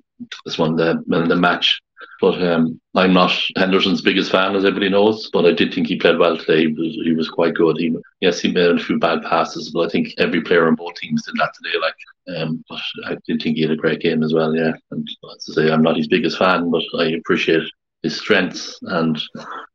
as 0.45 0.57
one 0.57 0.71
of 0.71 0.77
the 0.77 1.03
the 1.27 1.35
match. 1.35 1.81
But 2.19 2.41
um, 2.43 2.79
I'm 2.95 3.13
not 3.13 3.31
Henderson's 3.55 4.01
biggest 4.01 4.31
fan, 4.31 4.55
as 4.55 4.65
everybody 4.65 4.89
knows. 4.89 5.29
But 5.31 5.45
I 5.45 5.51
did 5.51 5.73
think 5.73 5.87
he 5.87 5.97
played 5.97 6.17
well 6.17 6.37
today. 6.37 6.61
He 6.61 6.67
was, 6.67 6.93
he 7.03 7.13
was 7.13 7.29
quite 7.29 7.53
good. 7.53 7.77
He, 7.77 7.95
yes, 8.21 8.39
he 8.39 8.51
made 8.51 8.71
a 8.71 8.79
few 8.79 8.99
bad 8.99 9.23
passes, 9.23 9.71
but 9.71 9.87
I 9.87 9.89
think 9.89 10.13
every 10.17 10.41
player 10.41 10.67
on 10.67 10.75
both 10.75 10.95
teams 10.95 11.25
did 11.25 11.35
that 11.35 11.53
today. 11.53 11.77
Like, 11.79 12.37
um, 12.37 12.63
but 12.67 12.81
I 13.05 13.17
did 13.25 13.41
think 13.41 13.57
he 13.57 13.61
had 13.61 13.71
a 13.71 13.75
great 13.75 14.01
game 14.01 14.23
as 14.23 14.33
well. 14.33 14.55
Yeah, 14.55 14.73
and 14.91 15.07
as 15.35 15.47
I 15.49 15.53
say, 15.53 15.71
I'm 15.71 15.83
not 15.83 15.97
his 15.97 16.07
biggest 16.07 16.37
fan, 16.37 16.69
but 16.71 16.83
I 16.97 17.11
appreciate 17.11 17.63
his 18.03 18.17
strengths. 18.17 18.79
And 18.83 19.21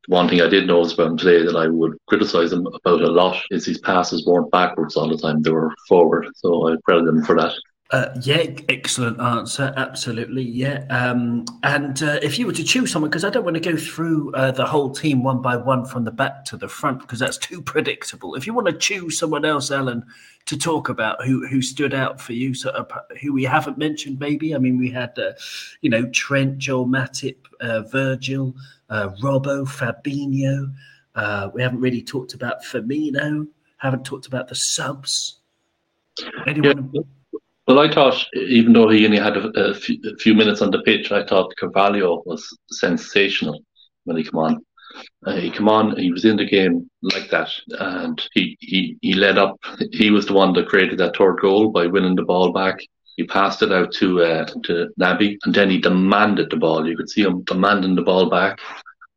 one 0.09 0.29
thing 0.29 0.41
I 0.41 0.49
did 0.49 0.67
notice 0.67 0.95
about 0.95 1.13
him 1.13 1.17
today 1.17 1.45
that 1.45 1.57
I 1.57 1.69
would 1.69 1.97
criticise 2.09 2.53
him 2.53 2.67
about 2.67 3.03
a 3.03 3.11
lot 3.11 3.43
is 3.51 3.67
his 3.67 3.79
passes 3.79 4.27
weren't 4.27 4.51
backwards 4.51 4.97
all 4.97 5.09
the 5.09 5.17
time; 5.17 5.43
they 5.43 5.51
were 5.51 5.75
forward. 5.89 6.27
So 6.37 6.69
I 6.69 6.77
credit 6.85 7.09
him 7.09 7.25
for 7.25 7.37
that. 7.37 7.55
Uh, 7.93 8.09
yeah, 8.23 8.47
excellent 8.71 9.21
answer. 9.21 9.75
Absolutely, 9.77 10.43
yeah. 10.43 10.87
Um, 10.89 11.45
and 11.63 12.03
uh, 12.03 12.19
if 12.23 12.39
you 12.39 12.47
were 12.47 12.55
to 12.55 12.65
choose 12.65 12.91
someone, 12.91 13.11
because 13.11 13.23
I 13.23 13.29
don't 13.29 13.45
want 13.45 13.57
to 13.57 13.61
go 13.61 13.77
through 13.77 14.33
uh, 14.33 14.51
the 14.51 14.65
whole 14.65 14.91
team 14.91 15.23
one 15.23 15.43
by 15.43 15.57
one 15.57 15.85
from 15.85 16.05
the 16.05 16.11
back 16.11 16.47
to 16.47 16.57
the 16.57 16.69
front, 16.69 17.01
because 17.01 17.19
that's 17.19 17.37
too 17.37 17.61
predictable. 17.61 18.35
If 18.35 18.47
you 18.47 18.55
want 18.55 18.67
to 18.69 18.73
choose 18.73 19.19
someone 19.19 19.45
else, 19.45 19.71
Alan, 19.71 20.07
to 20.47 20.57
talk 20.57 20.89
about 20.89 21.23
who 21.27 21.47
who 21.47 21.61
stood 21.61 21.93
out 21.93 22.19
for 22.19 22.33
you, 22.33 22.55
so 22.55 22.71
uh, 22.71 22.85
who 23.21 23.35
we 23.35 23.45
haven't 23.45 23.77
mentioned, 23.77 24.19
maybe. 24.19 24.55
I 24.55 24.59
mean, 24.59 24.79
we 24.79 24.91
had, 24.91 25.19
uh, 25.19 25.33
you 25.83 25.91
know, 25.91 26.09
Trent, 26.09 26.57
Joel 26.57 26.87
Matip, 26.87 27.37
uh, 27.61 27.83
Virgil, 27.83 28.57
uh, 28.89 29.11
Robbo, 29.23 29.67
Fabinho. 29.69 30.73
We 31.53 31.61
haven't 31.61 31.81
really 31.81 32.03
talked 32.03 32.33
about 32.33 32.65
Firmino. 32.65 33.49
Haven't 33.77 34.07
talked 34.07 34.27
about 34.27 34.49
the 34.49 34.55
subs. 34.55 35.41
Anyone? 36.47 36.91
Well, 37.67 37.79
I 37.79 37.93
thought, 37.93 38.27
even 38.35 38.73
though 38.73 38.89
he 38.89 39.05
only 39.05 39.19
had 39.19 39.37
a, 39.37 39.49
a, 39.71 39.75
few, 39.75 39.99
a 40.13 40.17
few 40.17 40.35
minutes 40.35 40.63
on 40.63 40.71
the 40.71 40.83
pitch, 40.83 41.13
I 41.13 41.25
thought 41.25 41.55
Carvalho 41.59 42.23
was 42.27 42.45
sensational 42.71 43.63
when 44.05 44.17
he 44.17 44.25
came 44.25 44.39
on. 44.39 44.65
Uh, 45.25 45.37
he 45.37 45.51
came 45.51 45.69
on, 45.69 45.97
he 45.97 46.11
was 46.11 46.25
in 46.25 46.37
the 46.37 46.45
game 46.45 46.91
like 47.03 47.31
that, 47.31 47.51
and 47.79 48.21
he, 48.33 48.57
he, 48.61 48.99
he 49.01 49.15
led 49.15 49.39
up. 49.39 49.59
He 49.93 50.11
was 50.11 50.27
the 50.27 50.35
one 50.35 50.53
that 50.55 50.69
created 50.69 50.99
that 50.99 51.17
third 51.17 51.39
goal 51.41 51.71
by 51.71 51.87
winning 51.87 52.17
the 52.17 52.25
ball 52.25 52.53
back. 52.53 52.79
He 53.17 53.25
passed 53.25 53.63
it 53.63 53.73
out 53.73 53.93
to 53.95 54.23
uh, 54.23 54.47
to 54.65 54.89
Naby, 55.01 55.37
and 55.45 55.55
then 55.55 55.71
he 55.71 55.79
demanded 55.79 56.51
the 56.51 56.57
ball. 56.57 56.87
You 56.87 56.97
could 56.97 57.11
see 57.11 57.23
him 57.23 57.43
demanding 57.45 57.95
the 57.95 58.03
ball 58.03 58.29
back. 58.29 58.59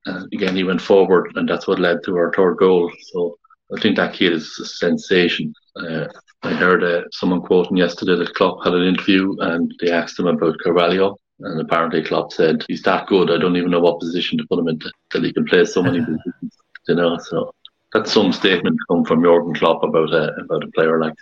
And 0.06 0.32
again, 0.34 0.56
he 0.56 0.64
went 0.64 0.82
forward, 0.82 1.32
and 1.36 1.48
that's 1.48 1.68
what 1.68 1.80
led 1.80 2.04
to 2.04 2.16
our 2.18 2.32
third 2.34 2.58
goal. 2.58 2.92
So 3.14 3.38
I 3.76 3.82
think 3.82 3.96
that 3.96 4.14
kid 4.14 4.34
is 4.34 4.60
a 4.62 4.66
sensation. 4.66 5.54
Uh, 5.76 6.08
I 6.44 6.54
heard 6.54 6.84
uh, 6.84 7.04
someone 7.12 7.42
quoting 7.42 7.78
yesterday 7.78 8.16
that 8.16 8.36
Klopp 8.36 8.64
had 8.64 8.74
an 8.74 8.88
interview 8.88 9.36
and 9.40 9.74
they 9.82 9.92
asked 9.92 10.20
him 10.20 10.28
about 10.28 10.58
Carvalho. 10.64 11.18
And 11.40 11.60
apparently 11.60 12.04
Klopp 12.04 12.32
said, 12.32 12.64
he's 12.68 12.82
that 12.84 13.08
good, 13.08 13.30
I 13.30 13.38
don't 13.38 13.58
even 13.58 13.72
know 13.72 13.82
what 13.82 14.00
position 14.00 14.38
to 14.38 14.48
put 14.48 14.60
him 14.60 14.70
into 14.70 14.90
till 15.10 15.24
he 15.24 15.34
can 15.34 15.46
play 15.46 15.66
so 15.66 15.84
many 15.84 16.00
positions. 16.06 16.58
You 16.88 16.96
know, 16.96 17.18
so 17.18 17.54
that's 17.94 18.14
some 18.14 18.32
statement 18.32 18.78
come 18.90 19.04
from 19.04 19.24
Jurgen 19.24 19.54
Klopp 19.56 19.84
about 19.84 20.14
a, 20.14 20.34
about 20.36 20.64
a 20.64 20.72
player 20.72 21.00
like 21.00 21.16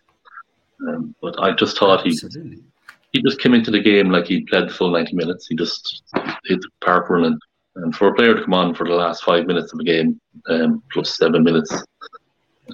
um, 0.87 1.15
But 1.21 1.39
I 1.39 1.53
just 1.53 1.77
thought 1.77 2.03
he, 2.03 2.11
Absolutely. 2.11 2.63
he 3.11 3.21
just 3.23 3.39
came 3.39 3.53
into 3.53 3.71
the 3.71 3.81
game 3.81 4.09
like 4.09 4.25
he 4.25 4.41
played 4.41 4.69
the 4.69 4.73
full 4.73 4.91
90 4.91 5.15
minutes. 5.15 5.47
He 5.47 5.55
just 5.55 6.03
hit 6.45 6.61
the 6.61 6.69
park 6.83 7.09
running. 7.09 7.39
And 7.75 7.95
for 7.95 8.09
a 8.09 8.13
player 8.13 8.35
to 8.35 8.43
come 8.43 8.53
on 8.53 8.75
for 8.75 8.87
the 8.87 8.93
last 8.93 9.23
five 9.23 9.47
minutes 9.47 9.73
of 9.73 9.79
a 9.79 9.83
game, 9.83 10.19
um, 10.47 10.83
plus 10.91 11.17
seven 11.17 11.43
minutes, 11.43 11.73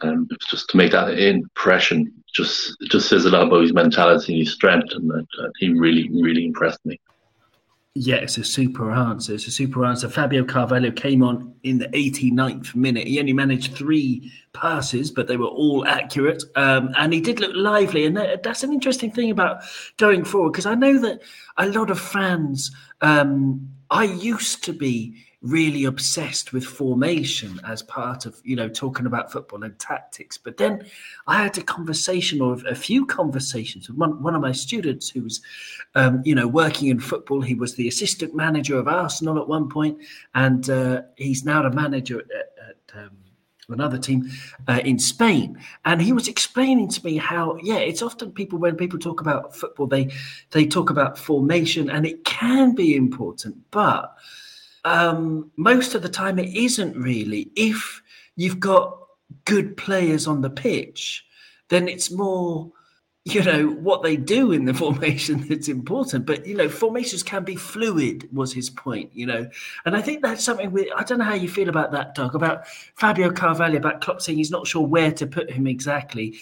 um, 0.01 0.27
just 0.49 0.69
to 0.69 0.77
make 0.77 0.91
that 0.91 1.17
impression 1.19 2.13
just 2.33 2.75
just 2.89 3.09
says 3.09 3.25
a 3.25 3.29
lot 3.29 3.47
about 3.47 3.61
his 3.61 3.73
mentality 3.73 4.33
and 4.33 4.43
his 4.43 4.53
strength, 4.53 4.91
and 4.91 5.09
that, 5.09 5.27
uh, 5.41 5.49
he 5.57 5.69
really 5.69 6.09
really 6.21 6.45
impressed 6.45 6.85
me. 6.85 6.99
Yeah, 7.95 8.17
it's 8.17 8.37
a 8.37 8.43
super 8.43 8.91
answer. 8.91 9.33
It's 9.33 9.47
a 9.47 9.51
super 9.51 9.83
answer. 9.83 10.07
Fabio 10.07 10.45
Carvalho 10.45 10.91
came 10.91 11.23
on 11.23 11.55
in 11.63 11.79
the 11.79 11.87
89th 11.87 12.75
minute. 12.75 13.07
He 13.07 13.19
only 13.19 13.33
managed 13.33 13.75
three 13.75 14.31
passes, 14.53 15.09
but 15.09 15.27
they 15.27 15.37
were 15.37 15.47
all 15.47 15.85
accurate. 15.87 16.43
Um, 16.55 16.91
and 16.97 17.11
he 17.11 17.19
did 17.19 17.39
look 17.39 17.51
lively. 17.55 18.05
And 18.05 18.15
that, 18.15 18.43
that's 18.43 18.63
an 18.63 18.71
interesting 18.71 19.11
thing 19.11 19.31
about 19.31 19.63
going 19.97 20.23
forward, 20.23 20.51
because 20.51 20.67
I 20.67 20.75
know 20.75 20.99
that 20.99 21.21
a 21.57 21.67
lot 21.67 21.89
of 21.89 21.99
fans, 21.99 22.71
um, 23.01 23.67
I 23.89 24.03
used 24.03 24.63
to 24.65 24.71
be 24.71 25.25
really 25.41 25.85
obsessed 25.85 26.51
with 26.51 26.65
formation 26.65 27.61
as 27.65 27.81
part 27.81 28.25
of 28.25 28.41
you 28.43 28.55
know 28.55 28.67
talking 28.67 29.05
about 29.05 29.31
football 29.31 29.63
and 29.63 29.77
tactics. 29.79 30.37
But 30.37 30.57
then 30.57 30.85
i 31.27 31.41
had 31.41 31.57
a 31.57 31.63
conversation 31.63 32.41
or 32.41 32.57
a 32.67 32.75
few 32.75 33.05
conversations 33.05 33.87
with 33.87 33.97
one, 33.97 34.21
one 34.21 34.35
of 34.35 34.41
my 34.41 34.51
students 34.51 35.09
who 35.09 35.23
was 35.23 35.41
um, 35.95 36.21
you 36.25 36.35
know 36.35 36.47
working 36.47 36.89
in 36.89 36.99
football. 36.99 37.41
He 37.41 37.55
was 37.55 37.75
the 37.75 37.87
assistant 37.87 38.35
manager 38.35 38.77
of 38.77 38.87
arsenal 38.87 39.39
at 39.39 39.47
one 39.47 39.69
point 39.69 39.99
and 40.35 40.69
uh, 40.69 41.03
he's 41.15 41.45
now 41.45 41.61
the 41.61 41.71
manager 41.71 42.19
at, 42.19 42.69
at 42.69 43.05
um, 43.05 43.11
another 43.69 43.97
team 43.97 44.29
uh, 44.67 44.81
in 44.83 44.99
Spain, 44.99 45.57
and 45.85 46.01
he 46.01 46.11
was 46.11 46.27
explaining 46.27 46.89
to 46.89 47.05
me 47.05 47.17
how 47.17 47.57
yeah, 47.61 47.77
it's 47.77 48.01
often 48.01 48.31
people 48.31 48.59
when 48.59 48.75
people 48.75 48.99
talk 48.99 49.21
about 49.21 49.55
football, 49.55 49.87
they 49.87 50.11
they 50.51 50.65
talk 50.65 50.89
about 50.89 51.17
formation, 51.17 51.89
and 51.89 52.05
it 52.05 52.25
can 52.25 52.75
be 52.75 52.95
important, 52.95 53.55
but 53.71 54.15
um, 54.85 55.51
most 55.57 55.95
of 55.95 56.01
the 56.01 56.09
time 56.09 56.39
it 56.39 56.53
isn't 56.55 56.95
really. 56.95 57.51
If 57.55 58.01
you've 58.35 58.59
got 58.59 58.97
good 59.45 59.77
players 59.77 60.27
on 60.27 60.41
the 60.41 60.49
pitch, 60.49 61.25
then 61.69 61.87
it's 61.87 62.11
more 62.11 62.71
you 63.25 63.43
know 63.43 63.67
what 63.67 64.01
they 64.01 64.15
do 64.15 64.51
in 64.51 64.65
the 64.65 64.73
formation 64.85 65.47
that's 65.47 65.67
important. 65.67 66.25
But 66.25 66.45
you 66.45 66.55
know 66.55 66.69
formations 66.69 67.23
can 67.23 67.43
be 67.43 67.55
fluid 67.55 68.27
was 68.33 68.53
his 68.53 68.69
point 68.69 69.11
you 69.13 69.25
know. 69.25 69.49
And 69.85 69.95
i 69.95 70.01
think 70.01 70.21
that's 70.21 70.43
something 70.43 70.75
i 70.95 71.03
don't 71.03 71.19
know 71.19 71.25
how 71.25 71.33
you 71.33 71.49
feel 71.49 71.69
about 71.69 71.91
that 71.91 72.15
doug 72.15 72.35
about 72.35 72.67
fabio 72.95 73.31
carvalho 73.31 73.77
about 73.77 74.01
Klopp 74.01 74.21
saying 74.21 74.37
he's 74.37 74.51
not 74.51 74.67
sure 74.67 74.85
where 74.85 75.11
to 75.11 75.27
put 75.27 75.51
him 75.51 75.67
exactly. 75.67 76.37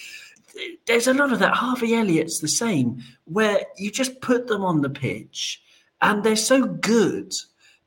There's 0.87 1.07
a 1.07 1.13
lot 1.13 1.31
of 1.31 1.39
that. 1.39 1.53
Harvey 1.53 1.93
elliott's 1.93 2.39
the 2.39 2.47
same 2.47 3.03
where 3.25 3.59
you 3.77 3.91
just 3.91 4.21
put 4.21 4.47
them 4.47 4.63
on 4.63 4.81
the 4.81 4.89
pitch 4.89 5.61
and 6.01 6.23
they're 6.23 6.35
so 6.35 6.65
good 6.65 7.33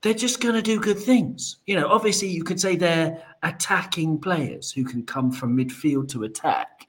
they're 0.02 0.14
just 0.14 0.40
going 0.40 0.54
to 0.54 0.62
do 0.62 0.80
good 0.80 0.98
things 0.98 1.58
you 1.66 1.74
know 1.78 1.88
obviously 1.88 2.28
you 2.28 2.42
could 2.42 2.60
say 2.60 2.76
they're 2.76 3.22
attacking 3.42 4.18
players 4.18 4.70
who 4.70 4.84
can 4.84 5.04
come 5.04 5.30
from 5.30 5.56
midfield 5.56 6.08
to 6.08 6.24
attack 6.24 6.86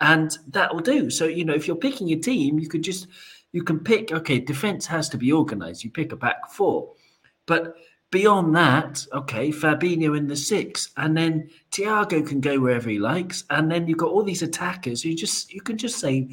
and 0.00 0.36
that 0.48 0.72
will 0.72 0.82
do. 0.82 1.10
So 1.10 1.26
you 1.26 1.44
know, 1.44 1.54
if 1.54 1.66
you're 1.66 1.76
picking 1.76 2.12
a 2.12 2.16
team, 2.16 2.58
you 2.58 2.68
could 2.68 2.82
just 2.82 3.06
you 3.52 3.62
can 3.62 3.80
pick. 3.80 4.12
Okay, 4.12 4.40
defense 4.40 4.86
has 4.86 5.08
to 5.10 5.18
be 5.18 5.32
organized. 5.32 5.84
You 5.84 5.90
pick 5.90 6.12
a 6.12 6.16
back 6.16 6.50
four, 6.50 6.92
but 7.46 7.76
beyond 8.10 8.54
that, 8.54 9.04
okay, 9.12 9.50
Fabinho 9.50 10.16
in 10.16 10.26
the 10.26 10.36
six, 10.36 10.90
and 10.96 11.16
then 11.16 11.48
Thiago 11.70 12.26
can 12.26 12.40
go 12.40 12.60
wherever 12.60 12.88
he 12.90 12.98
likes, 12.98 13.44
and 13.50 13.70
then 13.70 13.86
you've 13.86 13.98
got 13.98 14.10
all 14.10 14.22
these 14.22 14.42
attackers 14.42 15.02
who 15.02 15.14
just 15.14 15.52
you 15.52 15.60
can 15.60 15.78
just 15.78 15.98
say 15.98 16.28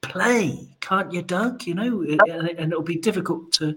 play, 0.00 0.76
can't 0.80 1.12
you, 1.12 1.22
Doug? 1.22 1.66
You 1.66 1.74
know, 1.74 2.02
and, 2.02 2.48
and 2.58 2.72
it'll 2.72 2.82
be 2.82 2.96
difficult 2.96 3.52
to 3.52 3.74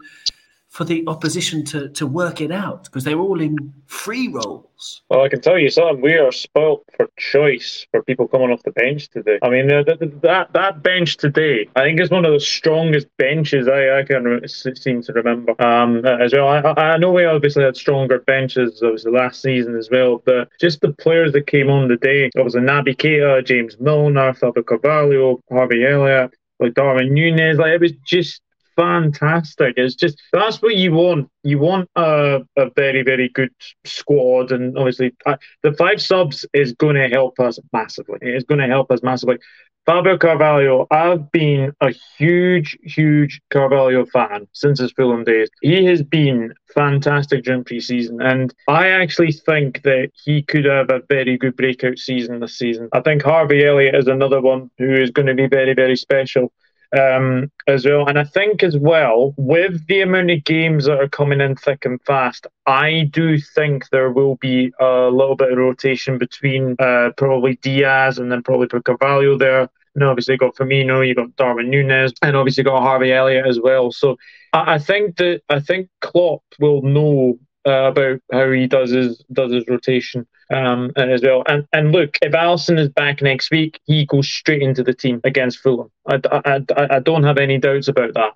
for 0.75 0.83
the 0.83 1.05
opposition 1.07 1.63
to, 1.63 1.87
to 1.87 2.05
work 2.05 2.41
it 2.41 2.51
out 2.51 2.83
because 2.83 3.05
they're 3.05 3.17
all 3.17 3.39
in 3.39 3.73
free 3.87 4.27
roles. 4.27 5.03
Well, 5.09 5.21
I 5.21 5.29
can 5.29 5.39
tell 5.39 5.57
you 5.57 5.69
something. 5.69 6.01
We 6.01 6.15
are 6.15 6.33
spoilt 6.33 6.83
for 6.97 7.07
choice 7.17 7.87
for 7.91 8.03
people 8.03 8.27
coming 8.27 8.51
off 8.51 8.61
the 8.63 8.71
bench 8.71 9.07
today. 9.07 9.39
I 9.41 9.49
mean, 9.49 9.71
uh, 9.71 9.83
that 9.83 10.49
that 10.51 10.83
bench 10.83 11.15
today, 11.15 11.69
I 11.77 11.83
think, 11.83 12.01
is 12.01 12.09
one 12.09 12.25
of 12.25 12.33
the 12.33 12.41
strongest 12.41 13.07
benches 13.17 13.69
I, 13.69 13.99
I 13.99 14.03
can 14.03 14.41
seem 14.49 15.01
to 15.03 15.13
remember. 15.13 15.55
Um, 15.61 16.05
as 16.05 16.33
well, 16.33 16.49
I, 16.49 16.59
I 16.77 16.97
know 16.97 17.13
we 17.13 17.23
obviously 17.23 17.63
had 17.63 17.77
stronger 17.77 18.19
benches 18.19 18.83
obviously 18.83 19.13
last 19.13 19.41
season 19.41 19.77
as 19.77 19.89
well, 19.89 20.21
but 20.25 20.49
just 20.59 20.81
the 20.81 20.91
players 20.91 21.31
that 21.31 21.47
came 21.47 21.69
on 21.69 21.87
the 21.87 21.95
day. 21.95 22.29
It 22.35 22.43
was 22.43 22.55
a 22.55 22.59
Naby 22.59 22.97
Keita, 22.97 23.45
James 23.45 23.79
Milner, 23.79 24.33
Fabio 24.33 24.61
Carvalho, 24.63 25.41
Harvey 25.49 25.85
Elliott, 25.85 26.33
like 26.59 26.73
Darwin 26.73 27.13
Nunez. 27.13 27.57
Like 27.59 27.71
it 27.71 27.79
was 27.79 27.93
just 28.05 28.41
fantastic. 28.75 29.75
It's 29.77 29.95
just 29.95 30.21
that's 30.31 30.61
what 30.61 30.75
you 30.75 30.93
want. 30.93 31.29
You 31.43 31.59
want 31.59 31.89
a, 31.95 32.41
a 32.57 32.69
very 32.75 33.03
very 33.03 33.29
good 33.29 33.51
squad, 33.85 34.51
and 34.51 34.77
obviously 34.77 35.13
uh, 35.25 35.37
the 35.63 35.73
five 35.73 36.01
subs 36.01 36.45
is 36.53 36.73
going 36.73 36.95
to 36.95 37.07
help 37.07 37.39
us 37.39 37.59
massively. 37.73 38.19
It's 38.21 38.45
going 38.45 38.61
to 38.61 38.67
help 38.67 38.91
us 38.91 39.01
massively. 39.03 39.37
Fabio 39.85 40.17
Carvalho, 40.17 40.87
I've 40.89 41.31
been 41.31 41.71
a 41.79 41.93
huge, 42.17 42.75
huge 42.81 43.39
Carvalho 43.51 44.03
fan 44.07 44.47
since 44.51 44.79
his 44.79 44.91
Fulham 44.91 45.23
days. 45.23 45.47
He 45.61 45.85
has 45.85 46.01
been 46.01 46.55
fantastic 46.73 47.43
during 47.43 47.63
pre-season, 47.63 48.19
and 48.19 48.51
I 48.67 48.87
actually 48.87 49.31
think 49.31 49.83
that 49.83 50.09
he 50.15 50.41
could 50.41 50.65
have 50.65 50.89
a 50.89 51.03
very 51.07 51.37
good 51.37 51.55
breakout 51.55 51.99
season 51.99 52.39
this 52.39 52.57
season. 52.57 52.89
I 52.93 53.01
think 53.01 53.21
Harvey 53.21 53.63
Elliott 53.63 53.93
is 53.93 54.07
another 54.07 54.41
one 54.41 54.71
who 54.79 54.91
is 54.91 55.11
going 55.11 55.27
to 55.27 55.35
be 55.35 55.47
very, 55.47 55.75
very 55.75 55.95
special 55.95 56.51
um, 56.97 57.51
as 57.67 57.85
well. 57.85 58.07
And 58.07 58.19
I 58.19 58.23
think 58.23 58.63
as 58.63 58.77
well, 58.77 59.33
with 59.37 59.85
the 59.87 60.01
amount 60.01 60.31
of 60.31 60.43
games 60.43 60.85
that 60.85 60.99
are 60.99 61.07
coming 61.07 61.41
in 61.41 61.55
thick 61.55 61.85
and 61.85 62.01
fast, 62.03 62.47
I 62.65 63.09
do 63.11 63.37
think 63.39 63.89
there 63.89 64.11
will 64.11 64.35
be 64.35 64.71
a 64.79 65.09
little 65.11 65.35
bit 65.35 65.51
of 65.51 65.57
rotation 65.57 66.17
between 66.17 66.75
uh, 66.79 67.11
probably 67.17 67.57
Diaz 67.61 68.17
and 68.17 68.31
then 68.31 68.43
probably 68.43 68.67
put 68.67 68.85
Carvalho 68.85 69.37
there. 69.37 69.69
And 69.95 70.03
obviously 70.03 70.33
you 70.33 70.37
got 70.37 70.55
Firmino, 70.55 71.07
you 71.07 71.15
got 71.15 71.35
Darwin 71.37 71.69
Nunez, 71.69 72.13
and 72.21 72.35
obviously 72.35 72.63
got 72.63 72.81
Harvey 72.81 73.13
Elliott 73.13 73.47
as 73.47 73.59
well. 73.59 73.91
So 73.91 74.17
I, 74.51 74.75
I 74.75 74.79
think 74.79 75.17
that 75.17 75.41
I 75.49 75.59
think 75.59 75.89
Klopp 76.01 76.43
will 76.59 76.81
know 76.81 77.39
uh, 77.65 77.89
about 77.89 78.19
how 78.31 78.51
he 78.51 78.67
does 78.67 78.91
his 78.91 79.23
does 79.31 79.51
his 79.51 79.63
rotation 79.67 80.27
um, 80.53 80.91
as 80.95 81.21
well. 81.21 81.43
And 81.47 81.67
and 81.73 81.91
look, 81.91 82.17
if 82.21 82.33
Alisson 82.33 82.79
is 82.79 82.89
back 82.89 83.21
next 83.21 83.51
week, 83.51 83.79
he 83.85 84.05
goes 84.05 84.27
straight 84.27 84.61
into 84.61 84.83
the 84.83 84.93
team 84.93 85.21
against 85.23 85.59
Fulham. 85.59 85.89
I, 86.07 86.19
I, 86.31 86.61
I, 86.75 86.95
I 86.95 86.99
don't 86.99 87.23
have 87.23 87.37
any 87.37 87.57
doubts 87.57 87.87
about 87.87 88.13
that 88.13 88.33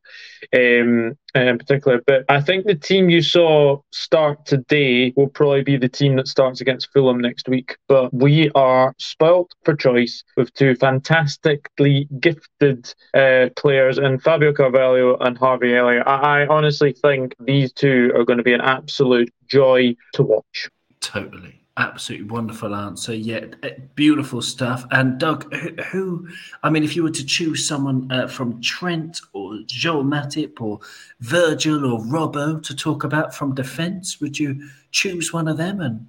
um, 0.56 1.18
in 1.36 1.58
particular. 1.58 2.02
But 2.06 2.26
I 2.30 2.42
think 2.42 2.66
the 2.66 2.76
team 2.76 3.10
you 3.10 3.22
saw 3.22 3.82
start 3.92 4.46
today 4.46 5.14
will 5.16 5.28
probably 5.28 5.64
be 5.64 5.78
the 5.78 5.90
team 5.90 6.16
that 6.16 6.28
starts 6.28 6.62
against 6.62 6.92
Fulham 6.92 7.20
next 7.20 7.48
week. 7.48 7.78
But 7.88 8.14
we 8.14 8.50
are 8.56 8.94
spoilt 8.98 9.54
for 9.64 9.76
choice 9.76 10.24
with 10.36 10.54
two 10.54 10.76
fantastically 10.76 12.08
gifted 12.20 12.94
uh, 13.14 13.50
players 13.56 13.98
in 13.98 14.20
Fabio 14.20 14.54
Carvalho 14.54 15.18
and 15.18 15.38
Harvey 15.38 15.76
Elliott. 15.76 16.08
I, 16.08 16.44
I 16.44 16.48
honestly 16.48 16.94
think 16.94 17.36
these 17.40 17.72
two 17.72 18.12
are 18.16 18.24
going 18.24 18.38
to 18.38 18.44
be 18.44 18.54
an 18.54 18.62
absolute 18.62 19.32
joy 19.48 19.96
to 20.14 20.24
watch. 20.24 20.70
Totally 21.02 21.59
absolutely 21.80 22.28
wonderful 22.28 22.76
answer. 22.76 23.16
Yeah, 23.16 23.46
eh, 23.64 23.72
beautiful 23.96 24.42
stuff. 24.42 24.86
And 24.92 25.18
Doug, 25.18 25.52
who, 25.54 25.70
who 25.84 26.28
I 26.62 26.70
mean, 26.70 26.84
if 26.84 26.96
you 26.96 27.04
were 27.04 27.12
to 27.12 27.26
choose 27.26 27.68
someone 27.68 28.12
uh, 28.12 28.28
from 28.28 28.62
Trent 28.62 29.22
or 29.34 29.60
Joel 29.66 30.04
Matip 30.04 30.62
or 30.62 30.80
Virgil 31.22 31.86
or 31.86 32.00
Robbo 32.02 32.62
to 32.64 32.76
talk 32.76 33.04
about 33.04 33.34
from 33.34 33.56
defence, 33.56 34.20
would 34.20 34.38
you 34.38 34.70
choose 34.92 35.34
one 35.34 35.48
of 35.48 35.58
them? 35.58 35.80
And 35.80 36.08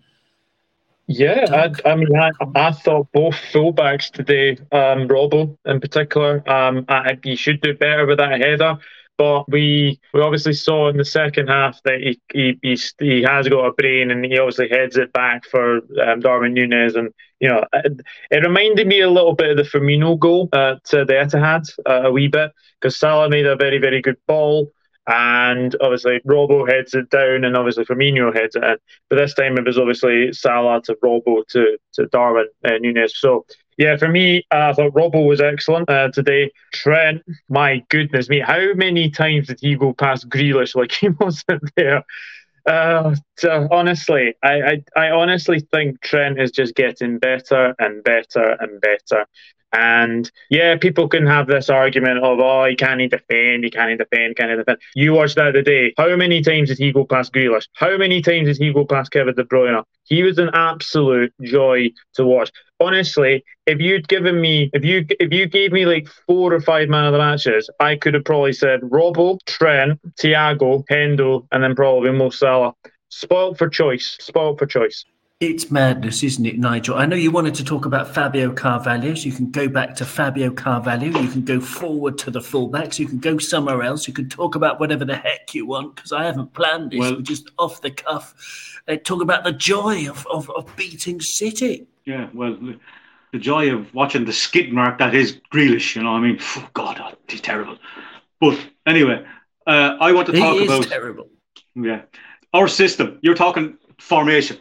yeah, 1.07 1.47
I, 1.51 1.89
I, 1.89 1.95
mean, 1.95 2.17
I, 2.17 2.31
I, 2.55 2.73
thought 2.73 3.09
both 3.13 3.35
fullbacks 3.53 4.11
today, 4.11 4.53
um, 4.73 5.09
Robbo 5.09 5.57
in 5.65 5.81
particular, 5.81 6.49
um, 6.49 6.85
I, 6.89 7.19
he 7.25 7.37
should 7.37 7.61
do 7.61 7.75
better 7.75 8.07
with 8.07 8.19
that 8.19 8.41
header. 8.41 8.79
But 9.21 9.51
we 9.51 10.01
we 10.15 10.23
obviously 10.23 10.55
saw 10.55 10.89
in 10.89 10.97
the 10.97 11.05
second 11.05 11.49
half 11.49 11.83
that 11.83 12.01
he 12.01 12.59
he 12.63 12.79
he 12.99 13.21
has 13.21 13.47
got 13.49 13.67
a 13.67 13.73
brain 13.75 14.11
and 14.11 14.25
he 14.25 14.39
obviously 14.39 14.71
heads 14.71 14.97
it 14.97 15.13
back 15.13 15.45
for 15.45 15.81
um, 16.03 16.21
Darwin 16.21 16.55
Nunez 16.55 16.97
and 16.97 17.13
you 17.39 17.51
know 17.51 17.63
it, 17.75 18.01
it, 18.31 18.47
reminded 18.47 18.87
me 18.87 19.03
a 19.03 19.11
little 19.11 19.35
bit 19.35 19.51
of 19.51 19.59
the 19.59 19.71
Firmino 19.71 20.19
goal 20.19 20.49
uh, 20.55 20.77
the 20.91 21.05
Etihad 21.05 21.71
uh, 21.85 22.09
a 22.09 22.11
wee 22.11 22.29
bit 22.29 22.53
because 22.81 22.97
Salah 22.97 23.29
made 23.29 23.45
a 23.45 23.57
very 23.57 23.77
very 23.77 24.01
good 24.01 24.17
ball 24.27 24.73
and 25.07 25.77
obviously 25.83 26.21
Robbo 26.21 26.67
heads 26.67 26.95
it 26.95 27.11
down, 27.11 27.45
and 27.45 27.57
obviously 27.57 27.85
Firmino 27.85 28.35
heads 28.35 28.55
it 28.55 28.65
in. 28.65 28.77
But 29.09 29.17
this 29.17 29.35
time 29.35 29.59
it 29.59 29.67
was 29.67 29.79
obviously 29.79 30.33
Salah 30.33 30.81
to 30.85 30.95
Robbo 31.05 31.47
to 31.49 31.77
to 31.95 32.07
Darwin 32.07 32.47
uh, 32.65 32.79
Nunez. 32.81 33.19
So 33.19 33.45
yeah, 33.81 33.97
for 33.97 34.09
me, 34.09 34.45
I 34.51 34.75
thought 34.75 34.93
Robbo 34.93 35.27
was 35.27 35.41
excellent 35.41 35.89
uh, 35.89 36.11
today. 36.11 36.53
Trent, 36.75 37.23
my 37.49 37.83
goodness 37.89 38.29
me, 38.29 38.39
how 38.41 38.75
many 38.75 39.09
times 39.11 39.47
did 39.47 39.59
he 39.63 39.75
go 39.75 39.95
past 39.95 40.29
Grealish 40.29 40.77
like 40.77 40.93
he 41.01 41.09
wasn't 41.09 41.63
there? 41.77 42.05
Uh, 42.67 43.17
honestly, 43.71 44.35
I, 44.45 44.83
I, 44.97 45.07
I 45.07 45.11
honestly 45.13 45.61
think 45.61 46.03
Trent 46.03 46.39
is 46.39 46.51
just 46.51 46.75
getting 46.75 47.19
better 47.19 47.75
and 47.79 48.05
better 48.05 48.55
and 48.61 48.83
better. 48.83 49.25
And 49.73 50.31
yeah, 50.49 50.77
people 50.77 51.09
can 51.09 51.27
have 51.27 51.47
this 51.47 51.71
argument 51.71 52.19
of, 52.19 52.41
oh, 52.41 52.65
he 52.65 52.75
can't 52.75 53.11
defend, 53.11 53.65
he 53.65 53.71
can't 53.71 53.99
defend, 53.99 54.37
can't 54.37 54.59
defend. 54.59 54.79
You 54.95 55.15
watched 55.15 55.37
that 55.37 55.53
today. 55.53 55.95
How 55.97 56.15
many 56.17 56.43
times 56.43 56.69
did 56.69 56.79
he 56.79 56.93
go 56.93 57.05
past 57.05 57.33
Grealish? 57.33 57.69
How 57.75 57.97
many 57.97 58.21
times 58.21 58.49
did 58.49 58.57
he 58.57 58.73
go 58.73 58.85
past 58.85 59.13
Kevin 59.13 59.35
De 59.35 59.45
Bruyne? 59.45 59.85
He 60.05 60.25
was 60.25 60.39
an 60.39 60.51
absolute 60.55 61.33
joy 61.43 61.91
to 62.15 62.25
watch. 62.25 62.51
Honestly, 62.81 63.45
if 63.67 63.79
you'd 63.79 64.09
given 64.09 64.41
me, 64.41 64.71
if 64.73 64.85
you 64.85 65.07
if 65.21 65.33
you 65.33 65.47
gave 65.47 65.71
me 65.71 65.87
like 65.87 66.09
four 66.27 66.53
or 66.53 66.61
five 66.61 66.89
man 66.89 67.05
of 67.05 67.13
the 67.13 67.19
matches, 67.19 67.71
I 67.79 67.95
could 67.95 68.15
have 68.15 68.25
probably 68.25 68.55
said 68.55 68.81
Robbo, 68.81 69.39
Trent, 69.47 70.01
Thiago, 70.17 70.85
Hendo, 70.91 71.47
and 71.53 71.63
then 71.63 71.77
probably 71.77 72.11
Mo 72.11 72.31
Salah. 72.31 72.75
Spoiled 73.11 73.59
for 73.59 73.69
choice. 73.69 74.17
Spoiled 74.21 74.59
for 74.59 74.67
choice. 74.67 75.05
It's 75.41 75.71
madness, 75.71 76.23
isn't 76.23 76.45
it, 76.45 76.59
Nigel? 76.59 76.97
I 76.97 77.07
know 77.07 77.17
you 77.17 77.31
wanted 77.31 77.55
to 77.55 77.65
talk 77.65 77.87
about 77.87 78.15
Fabio 78.15 78.53
Carvalho, 78.53 79.15
so 79.15 79.25
you 79.25 79.33
can 79.33 79.51
go 79.51 79.69
back 79.69 79.95
to 79.95 80.05
Fabio 80.05 80.51
Carvalho. 80.51 81.07
You 81.07 81.31
can 81.31 81.47
go 81.47 81.61
forward 81.61 82.19
to 82.19 82.31
the 82.31 82.41
fullbacks. 82.41 82.99
You 82.99 83.09
can 83.09 83.21
go 83.21 83.39
somewhere 83.39 83.83
else. 83.83 84.07
You 84.07 84.13
can 84.13 84.29
talk 84.29 84.55
about 84.55 84.79
whatever 84.79 85.07
the 85.07 85.17
heck 85.17 85.55
you 85.55 85.65
want 85.65 85.97
because 85.97 86.13
I 86.13 86.25
haven't 86.25 86.53
planned 86.53 86.91
this. 86.91 87.01
Well, 87.01 87.15
We're 87.15 87.23
just 87.23 87.51
off 87.59 87.81
the 87.81 87.91
cuff. 87.91 88.83
Uh, 88.87 88.97
talk 88.97 89.23
about 89.23 89.45
the 89.45 89.53
joy 89.53 90.11
of, 90.11 90.27
of, 90.27 90.51
of, 90.51 90.77
beating 90.77 91.23
City. 91.23 91.87
Yeah, 92.05 92.29
well, 92.35 92.59
the 93.33 93.39
joy 93.39 93.75
of 93.75 93.95
watching 93.95 94.27
the 94.27 94.35
skid 94.35 94.75
mark 94.75 94.99
that 94.99 95.15
is 95.15 95.41
Grealish. 95.51 95.97
You 95.97 96.03
know, 96.03 96.11
I 96.11 96.21
mean, 96.21 96.37
oh 96.39 96.69
God, 96.75 97.01
oh, 97.03 97.15
he's 97.29 97.41
terrible. 97.41 97.79
But 98.43 98.61
anyway, 98.87 99.25
uh, 99.67 99.97
I 100.03 100.13
want 100.13 100.27
to 100.27 100.33
talk 100.35 100.63
about 100.63 100.83
terrible. 100.83 101.31
Yeah, 101.75 102.03
our 102.53 102.69
system. 102.69 103.19
You're 103.23 103.35
talking 103.35 103.79
formation 103.99 104.59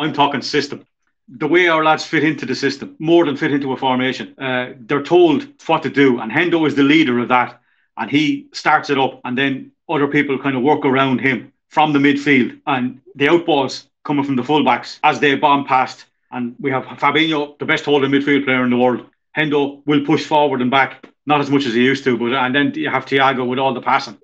I'm 0.00 0.14
talking 0.14 0.40
system. 0.40 0.84
The 1.28 1.46
way 1.46 1.68
our 1.68 1.84
lads 1.84 2.04
fit 2.04 2.24
into 2.24 2.46
the 2.46 2.54
system, 2.54 2.96
more 2.98 3.26
than 3.26 3.36
fit 3.36 3.52
into 3.52 3.72
a 3.72 3.76
formation. 3.76 4.34
Uh, 4.38 4.72
they're 4.80 5.02
told 5.02 5.46
what 5.66 5.82
to 5.82 5.90
do, 5.90 6.18
and 6.20 6.32
Hendo 6.32 6.66
is 6.66 6.74
the 6.74 6.82
leader 6.82 7.18
of 7.20 7.28
that. 7.28 7.60
And 7.96 8.10
he 8.10 8.48
starts 8.52 8.88
it 8.88 8.98
up, 8.98 9.20
and 9.24 9.36
then 9.36 9.72
other 9.88 10.08
people 10.08 10.38
kind 10.38 10.56
of 10.56 10.62
work 10.62 10.84
around 10.86 11.20
him 11.20 11.52
from 11.68 11.92
the 11.92 11.98
midfield. 11.98 12.58
And 12.66 13.00
the 13.14 13.26
outballs 13.26 13.86
coming 14.04 14.24
from 14.24 14.36
the 14.36 14.42
fullbacks 14.42 14.98
as 15.04 15.20
they 15.20 15.34
bomb 15.34 15.66
past. 15.66 16.06
And 16.32 16.56
we 16.58 16.70
have 16.70 16.84
Fabinho, 16.84 17.58
the 17.58 17.66
best 17.66 17.84
holding 17.84 18.10
midfield 18.10 18.44
player 18.44 18.64
in 18.64 18.70
the 18.70 18.78
world. 18.78 19.06
Hendo 19.36 19.82
will 19.86 20.04
push 20.04 20.24
forward 20.24 20.62
and 20.62 20.70
back, 20.70 21.06
not 21.26 21.40
as 21.40 21.50
much 21.50 21.66
as 21.66 21.74
he 21.74 21.84
used 21.84 22.04
to, 22.04 22.16
but 22.16 22.32
and 22.32 22.54
then 22.54 22.72
you 22.74 22.88
have 22.88 23.04
Thiago 23.04 23.46
with 23.46 23.58
all 23.58 23.74
the 23.74 23.82
passing. 23.82 24.18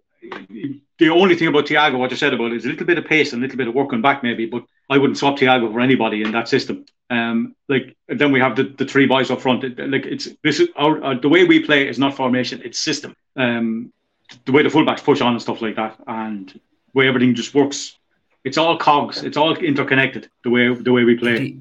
The 0.99 1.11
only 1.11 1.37
thing 1.37 1.49
about 1.49 1.67
Thiago, 1.67 1.99
what 1.99 2.11
you 2.11 2.17
said 2.17 2.33
about 2.33 2.53
it, 2.53 2.57
is 2.57 2.65
a 2.65 2.69
little 2.69 2.87
bit 2.87 2.99
of 2.99 3.05
pace 3.05 3.33
and 3.33 3.43
a 3.43 3.45
little 3.45 3.59
bit 3.59 3.69
of 3.69 3.75
working 3.75 4.01
back, 4.01 4.23
maybe, 4.23 4.47
but 4.47 4.65
I 4.89 4.99
wouldn't 4.99 5.19
swap 5.19 5.39
Thiago 5.39 5.71
for 5.73 5.81
anybody 5.81 6.23
in 6.23 6.33
that 6.33 6.49
system. 6.49 6.87
Um, 7.11 7.55
like 7.69 7.97
then 8.09 8.33
we 8.33 8.41
have 8.41 8.57
the, 8.57 8.65
the 8.65 8.85
three 8.85 9.07
boys 9.07 9.31
up 9.31 9.41
front. 9.41 9.63
Like 9.79 10.07
it's 10.07 10.29
this 10.43 10.59
is 10.61 10.69
our 10.77 11.15
the 11.15 11.29
way 11.29 11.45
we 11.45 11.61
play 11.61 11.87
is 11.89 11.99
not 11.99 12.17
formation, 12.17 12.63
it's 12.65 12.79
system. 12.79 13.15
Um, 13.37 13.93
the 14.45 14.53
way 14.53 14.63
the 14.63 14.69
fullbacks 14.69 15.05
push 15.05 15.21
on 15.21 15.33
and 15.33 15.43
stuff 15.43 15.63
like 15.63 15.77
that, 15.77 15.97
and 16.07 16.59
way 16.95 17.07
everything 17.09 17.35
just 17.35 17.55
works. 17.55 17.97
It's 18.45 18.59
all 18.59 18.77
cogs. 18.77 19.23
It's 19.23 19.37
all 19.37 19.55
interconnected. 19.57 20.29
The 20.43 20.51
way 20.51 20.75
the 20.75 20.93
way 20.93 21.05
we 21.05 21.17
play. 21.17 21.57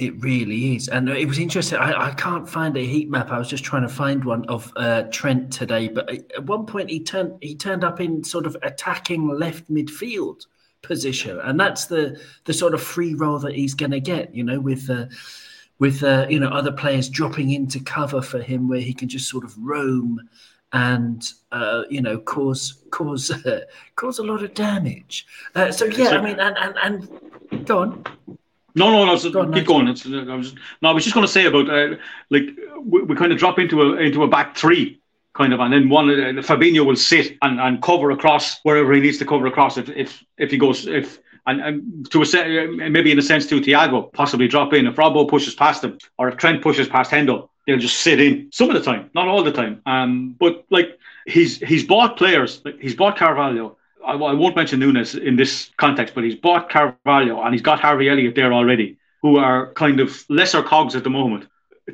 It 0.00 0.18
really 0.22 0.76
is, 0.76 0.88
and 0.88 1.10
it 1.10 1.28
was 1.28 1.38
interesting. 1.38 1.78
I, 1.78 2.08
I 2.08 2.14
can't 2.14 2.48
find 2.48 2.74
a 2.74 2.80
heat 2.80 3.10
map. 3.10 3.30
I 3.30 3.38
was 3.38 3.48
just 3.48 3.64
trying 3.64 3.82
to 3.82 3.88
find 3.88 4.24
one 4.24 4.46
of 4.46 4.72
uh, 4.76 5.02
Trent 5.10 5.52
today, 5.52 5.88
but 5.88 6.08
at 6.08 6.46
one 6.46 6.64
point 6.64 6.88
he 6.88 7.00
turned 7.00 7.34
he 7.42 7.54
turned 7.54 7.84
up 7.84 8.00
in 8.00 8.24
sort 8.24 8.46
of 8.46 8.56
attacking 8.62 9.28
left 9.28 9.70
midfield 9.70 10.46
position, 10.80 11.38
and 11.40 11.60
that's 11.60 11.84
the 11.84 12.18
the 12.46 12.54
sort 12.54 12.72
of 12.72 12.82
free 12.82 13.14
role 13.14 13.38
that 13.40 13.54
he's 13.54 13.74
going 13.74 13.90
to 13.90 14.00
get. 14.00 14.34
You 14.34 14.42
know, 14.42 14.58
with 14.58 14.88
uh, 14.88 15.04
with 15.80 16.02
uh, 16.02 16.26
you 16.30 16.40
know 16.40 16.48
other 16.48 16.72
players 16.72 17.10
dropping 17.10 17.50
into 17.50 17.78
cover 17.78 18.22
for 18.22 18.40
him, 18.40 18.68
where 18.68 18.80
he 18.80 18.94
can 18.94 19.06
just 19.08 19.28
sort 19.28 19.44
of 19.44 19.54
roam 19.58 20.18
and 20.72 21.32
uh, 21.52 21.82
you 21.90 22.00
know 22.00 22.18
cause 22.18 22.82
cause 22.90 23.30
uh, 23.44 23.60
cause 23.96 24.18
a 24.18 24.22
lot 24.22 24.42
of 24.42 24.54
damage. 24.54 25.26
Uh, 25.54 25.70
so 25.70 25.84
yeah, 25.84 26.10
I 26.10 26.22
mean, 26.22 26.40
and 26.40 26.56
and, 26.56 27.08
and 27.50 27.66
go 27.66 27.80
on. 27.80 28.04
No, 28.74 28.90
no, 28.90 29.04
no. 29.04 29.16
So 29.16 29.30
Go 29.30 29.40
on, 29.40 29.52
keep 29.52 29.66
going. 29.66 29.88
It's, 29.88 30.06
I 30.06 30.34
was, 30.34 30.54
no, 30.82 30.90
I 30.90 30.92
was 30.92 31.04
just 31.04 31.14
going 31.14 31.26
to 31.26 31.32
say 31.32 31.46
about 31.46 31.68
uh, 31.70 31.96
like 32.30 32.50
we, 32.80 33.02
we 33.02 33.16
kind 33.16 33.32
of 33.32 33.38
drop 33.38 33.58
into 33.58 33.82
a 33.82 33.96
into 33.96 34.22
a 34.22 34.28
back 34.28 34.56
three 34.56 35.00
kind 35.34 35.52
of, 35.52 35.60
and 35.60 35.72
then 35.72 35.88
one 35.88 36.10
uh, 36.10 36.42
Fabinho 36.42 36.84
will 36.84 36.96
sit 36.96 37.36
and, 37.42 37.60
and 37.60 37.82
cover 37.82 38.10
across 38.10 38.60
wherever 38.62 38.92
he 38.92 39.00
needs 39.00 39.18
to 39.18 39.24
cover 39.24 39.46
across. 39.46 39.76
If 39.78 39.88
if 39.90 40.24
if 40.38 40.50
he 40.50 40.58
goes 40.58 40.86
if 40.86 41.18
and, 41.46 41.60
and 41.60 42.10
to 42.10 42.22
a 42.22 42.26
se- 42.26 42.66
maybe 42.66 43.12
in 43.12 43.18
a 43.18 43.22
sense 43.22 43.46
to 43.46 43.60
Thiago 43.60 44.12
possibly 44.12 44.48
drop 44.48 44.72
in 44.72 44.86
if 44.86 44.96
Robbo 44.96 45.28
pushes 45.28 45.54
past 45.54 45.82
him 45.84 45.98
or 46.18 46.28
if 46.28 46.36
Trent 46.36 46.62
pushes 46.62 46.88
past 46.88 47.10
Hendo, 47.10 47.48
they'll 47.66 47.78
just 47.78 48.00
sit 48.00 48.20
in 48.20 48.50
some 48.52 48.68
of 48.68 48.74
the 48.74 48.82
time, 48.82 49.10
not 49.14 49.28
all 49.28 49.42
the 49.42 49.52
time. 49.52 49.82
Um, 49.86 50.36
but 50.38 50.64
like 50.70 50.98
he's 51.26 51.58
he's 51.58 51.84
bought 51.84 52.16
players, 52.16 52.60
like, 52.64 52.80
he's 52.80 52.94
bought 52.94 53.16
Carvalho. 53.16 53.76
I, 54.06 54.12
I 54.12 54.32
won't 54.34 54.56
mention 54.56 54.80
Nunez 54.80 55.14
in 55.14 55.36
this 55.36 55.70
context, 55.76 56.14
but 56.14 56.24
he's 56.24 56.34
bought 56.34 56.70
Carvalho 56.70 57.42
and 57.42 57.54
he's 57.54 57.62
got 57.62 57.80
Harvey 57.80 58.08
Elliott 58.08 58.34
there 58.34 58.52
already, 58.52 58.98
who 59.22 59.36
are 59.36 59.72
kind 59.74 60.00
of 60.00 60.24
lesser 60.28 60.62
cogs 60.62 60.96
at 60.96 61.04
the 61.04 61.10
moment 61.10 61.46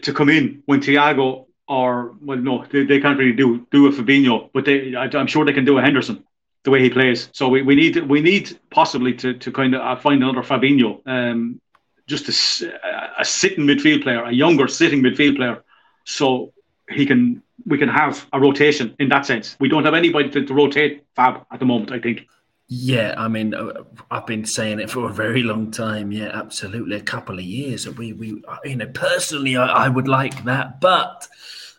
to 0.02 0.12
come 0.12 0.28
in 0.28 0.62
when 0.66 0.80
Thiago 0.80 1.46
or 1.68 2.14
well, 2.22 2.38
no, 2.38 2.64
they, 2.70 2.84
they 2.84 3.00
can't 3.00 3.18
really 3.18 3.32
do 3.32 3.66
do 3.70 3.86
a 3.86 3.90
Fabinho, 3.90 4.50
but 4.52 4.64
they 4.64 4.94
I, 4.94 5.04
I'm 5.14 5.26
sure 5.26 5.44
they 5.44 5.52
can 5.52 5.64
do 5.64 5.78
a 5.78 5.82
Henderson 5.82 6.24
the 6.62 6.70
way 6.70 6.80
he 6.80 6.90
plays. 6.90 7.28
So 7.32 7.48
we, 7.48 7.62
we 7.62 7.74
need 7.74 7.96
we 8.08 8.20
need 8.20 8.58
possibly 8.70 9.14
to 9.14 9.34
to 9.34 9.52
kind 9.52 9.74
of 9.74 9.80
uh, 9.80 9.96
find 9.96 10.22
another 10.22 10.42
Fabinho, 10.42 11.00
um, 11.06 11.60
just 12.06 12.28
a 12.28 13.24
sitting 13.24 13.66
midfield 13.66 14.02
player, 14.04 14.22
a 14.24 14.32
younger 14.32 14.68
sitting 14.68 15.02
midfield 15.02 15.36
player, 15.36 15.64
so 16.04 16.52
he 16.88 17.04
can 17.04 17.42
we 17.66 17.78
can 17.78 17.88
have 17.88 18.26
a 18.32 18.40
rotation 18.40 18.94
in 18.98 19.08
that 19.08 19.26
sense. 19.26 19.56
We 19.58 19.68
don't 19.68 19.84
have 19.84 19.94
anybody 19.94 20.30
to, 20.30 20.44
to 20.44 20.54
rotate 20.54 21.04
Fab 21.16 21.44
at 21.52 21.58
the 21.58 21.66
moment. 21.66 21.92
I 21.92 21.98
think. 21.98 22.26
Yeah, 22.68 23.14
I 23.16 23.28
mean, 23.28 23.54
uh, 23.54 23.84
I've 24.10 24.26
been 24.26 24.44
saying 24.44 24.80
it 24.80 24.90
for 24.90 25.08
a 25.08 25.12
very 25.12 25.44
long 25.44 25.70
time. 25.70 26.10
Yeah, 26.10 26.30
absolutely, 26.34 26.96
a 26.96 27.00
couple 27.00 27.38
of 27.38 27.44
years. 27.44 27.88
We, 27.88 28.12
we, 28.12 28.42
uh, 28.48 28.56
you 28.64 28.74
know, 28.74 28.86
personally, 28.88 29.56
I, 29.56 29.66
I 29.66 29.88
would 29.88 30.08
like 30.08 30.42
that, 30.44 30.80
but 30.80 31.28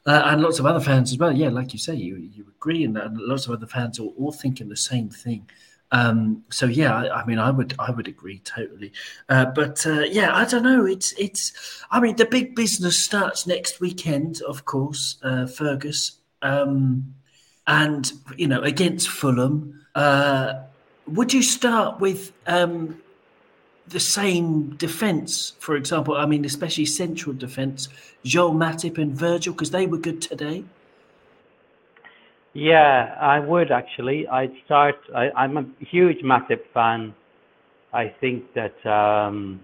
uh, 0.06 0.22
and 0.26 0.42
lots 0.42 0.60
of 0.60 0.66
other 0.66 0.80
fans 0.80 1.12
as 1.12 1.18
well. 1.18 1.36
Yeah, 1.36 1.50
like 1.50 1.74
you 1.74 1.80
say, 1.80 1.96
you 1.96 2.16
you 2.16 2.46
agree, 2.56 2.86
and 2.86 2.98
uh, 2.98 3.10
lots 3.12 3.48
of 3.48 3.52
other 3.52 3.68
fans 3.68 4.00
are 4.00 4.04
all 4.04 4.32
thinking 4.32 4.70
the 4.70 4.78
same 4.78 5.10
thing. 5.10 5.50
Um, 5.92 6.44
so 6.50 6.66
yeah, 6.66 6.96
I, 6.96 7.22
I 7.22 7.26
mean, 7.26 7.40
I 7.40 7.50
would 7.50 7.74
I 7.80 7.92
would 7.92 8.08
agree 8.08 8.40
totally. 8.40 8.92
Uh, 9.30 9.46
but 9.46 9.86
uh, 9.86 10.02
yeah, 10.02 10.36
I 10.36 10.46
don't 10.46 10.64
know. 10.64 10.86
It's 10.86 11.14
it's. 11.14 11.54
I 11.90 12.00
mean, 12.00 12.16
the 12.16 12.26
big 12.26 12.56
business 12.56 13.04
starts 13.04 13.48
next 13.48 13.80
weekend, 13.80 14.42
of 14.42 14.66
course. 14.66 15.18
Uh, 15.24 15.48
Fergus, 15.48 16.18
um, 16.42 17.16
and 17.68 18.12
you 18.36 18.48
know, 18.48 18.62
against 18.62 19.08
Fulham. 19.08 19.86
Uh, 19.96 20.62
would 21.08 21.34
you 21.34 21.42
start 21.42 22.02
with 22.02 22.34
um, 22.48 23.02
the 23.88 24.00
same 24.00 24.76
defence, 24.76 25.54
for 25.60 25.78
example? 25.78 26.16
I 26.16 26.26
mean, 26.26 26.44
especially 26.44 26.86
central 26.86 27.34
defence, 27.34 27.88
Joel 28.26 28.54
Matip 28.54 28.98
and 28.98 29.16
Virgil, 29.16 29.54
because 29.54 29.72
they 29.72 29.88
were 29.88 29.98
good 29.98 30.22
today. 30.22 30.66
Yeah, 32.54 33.16
I 33.20 33.39
would 33.39 33.72
actually. 33.72 34.28
I'd 34.28 34.52
start. 34.66 34.95
I, 35.16 35.30
I'm 35.36 35.58
a 35.58 35.66
huge 35.80 36.20
Matip 36.24 36.62
fan. 36.74 37.14
I 37.93 38.14
think 38.20 38.43
that, 38.54 38.86
um, 38.89 39.64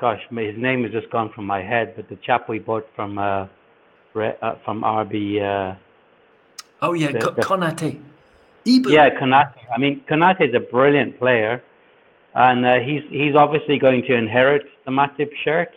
gosh, 0.00 0.20
his 0.30 0.56
name 0.58 0.82
has 0.82 0.92
just 0.92 1.10
gone 1.10 1.30
from 1.34 1.46
my 1.46 1.62
head, 1.62 1.94
but 1.96 2.08
the 2.08 2.16
chap 2.16 2.48
we 2.48 2.58
bought 2.58 2.86
from 2.94 3.18
uh, 3.18 3.46
Re- 4.12 4.36
uh, 4.42 4.54
from 4.64 4.82
RB. 4.82 5.40
Uh, 5.42 5.76
Oh 6.82 6.92
yeah, 6.92 7.12
The- 7.12 7.42
Konate. 7.42 8.00
Ibou. 8.66 8.90
Yeah, 8.90 9.08
Konate. 9.18 9.54
I 9.74 9.78
mean, 9.78 10.02
Konate 10.10 10.48
is 10.48 10.54
a 10.54 10.60
brilliant 10.60 11.18
player, 11.18 11.62
and 12.34 12.64
uh, 12.66 12.78
he's 12.80 13.02
he's 13.10 13.34
obviously 13.34 13.78
going 13.78 14.02
to 14.02 14.14
inherit 14.14 14.62
the 14.84 14.90
Matip 14.90 15.30
shirt. 15.44 15.70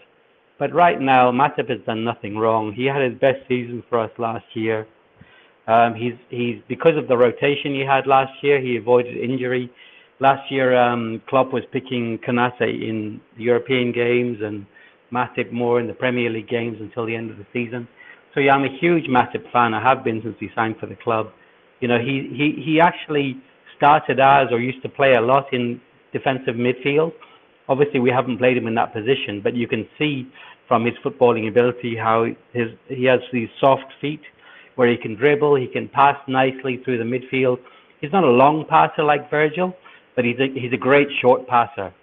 But 0.60 0.74
right 0.74 1.00
now, 1.00 1.32
Matip 1.32 1.70
has 1.70 1.80
done 1.86 2.04
nothing 2.04 2.38
wrong. 2.38 2.74
He 2.74 2.86
had 2.86 3.02
his 3.02 3.18
best 3.20 3.40
season 3.48 3.84
for 3.90 4.00
us 4.00 4.12
last 4.18 4.46
year. 4.54 4.88
Um, 5.68 5.96
he's 5.96 6.14
he's 6.30 6.62
because 6.68 6.98
of 6.98 7.08
the 7.08 7.18
rotation 7.18 7.74
he 7.74 7.82
had 7.82 8.08
last 8.08 8.32
year, 8.42 8.62
he 8.62 8.78
avoided 8.78 9.18
injury. 9.18 9.70
Last 10.20 10.50
year, 10.52 10.76
um, 10.76 11.22
Klopp 11.28 11.54
was 11.54 11.64
picking 11.72 12.18
Konate 12.20 12.62
in 12.62 13.22
the 13.38 13.44
European 13.44 13.92
games 13.92 14.38
and 14.42 14.66
Matip 15.12 15.52
more 15.52 15.80
in 15.80 15.88
the 15.88 15.94
Premier 15.94 16.30
League 16.30 16.50
games 16.50 16.78
until 16.80 17.06
the 17.06 17.16
end 17.16 17.30
of 17.30 17.38
the 17.38 17.46
season. 17.54 17.88
So 18.34 18.40
yeah, 18.40 18.56
I'm 18.56 18.64
a 18.64 18.78
huge 18.80 19.06
Matip 19.06 19.52
fan. 19.52 19.74
I 19.74 19.82
have 19.82 20.04
been 20.04 20.22
since 20.24 20.36
he 20.40 20.50
signed 20.56 20.78
for 20.80 20.86
the 20.88 20.96
club. 20.96 21.28
You 21.82 21.88
know, 21.88 22.00
he, 22.00 22.30
he, 22.34 22.62
he 22.64 22.80
actually 22.80 23.38
started 23.76 24.20
as 24.20 24.48
or 24.52 24.60
used 24.60 24.82
to 24.84 24.90
play 24.90 25.16
a 25.16 25.22
lot 25.22 25.54
in 25.54 25.80
defensive 26.12 26.56
midfield. 26.56 27.14
Obviously, 27.70 28.00
we 28.00 28.10
haven't 28.10 28.38
played 28.38 28.58
him 28.58 28.68
in 28.68 28.76
that 28.76 28.94
position, 28.94 29.42
but 29.44 29.54
you 29.54 29.68
can 29.68 29.88
see 30.00 30.28
from 30.68 30.86
his 30.86 30.96
footballing 31.04 31.48
ability 31.48 31.96
how 31.96 32.26
his 32.54 32.70
he 32.88 33.06
has 33.06 33.20
these 33.32 33.50
soft 33.60 33.86
feet 34.02 34.22
where 34.78 34.90
he 34.90 34.96
can 34.96 35.16
dribble, 35.16 35.56
he 35.56 35.68
can 35.68 35.90
pass 35.90 36.16
nicely 36.28 36.82
through 36.84 36.98
the 36.98 37.04
midfield. 37.04 37.58
He's 38.00 38.12
not 38.14 38.24
a 38.24 38.30
long 38.44 38.64
passer 38.70 39.04
like 39.04 39.30
Virgil, 39.30 39.76
but 40.16 40.24
he's 40.24 40.40
a, 40.40 40.48
he's 40.54 40.72
a 40.72 40.78
great 40.78 41.10
short 41.20 41.48
passer. 41.48 41.94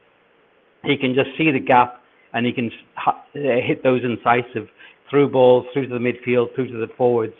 He 0.82 0.96
can 0.96 1.14
just 1.14 1.30
see 1.38 1.50
the 1.50 1.60
gap 1.60 2.02
and 2.34 2.44
he 2.44 2.52
can 2.52 2.70
ha- 2.96 3.24
hit 3.32 3.82
those 3.82 4.02
incisive 4.04 4.68
through 5.08 5.30
balls 5.30 5.64
through 5.72 5.86
to 5.88 5.94
the 5.94 6.00
midfield, 6.00 6.54
through 6.54 6.68
to 6.72 6.78
the 6.78 6.92
forwards, 6.96 7.34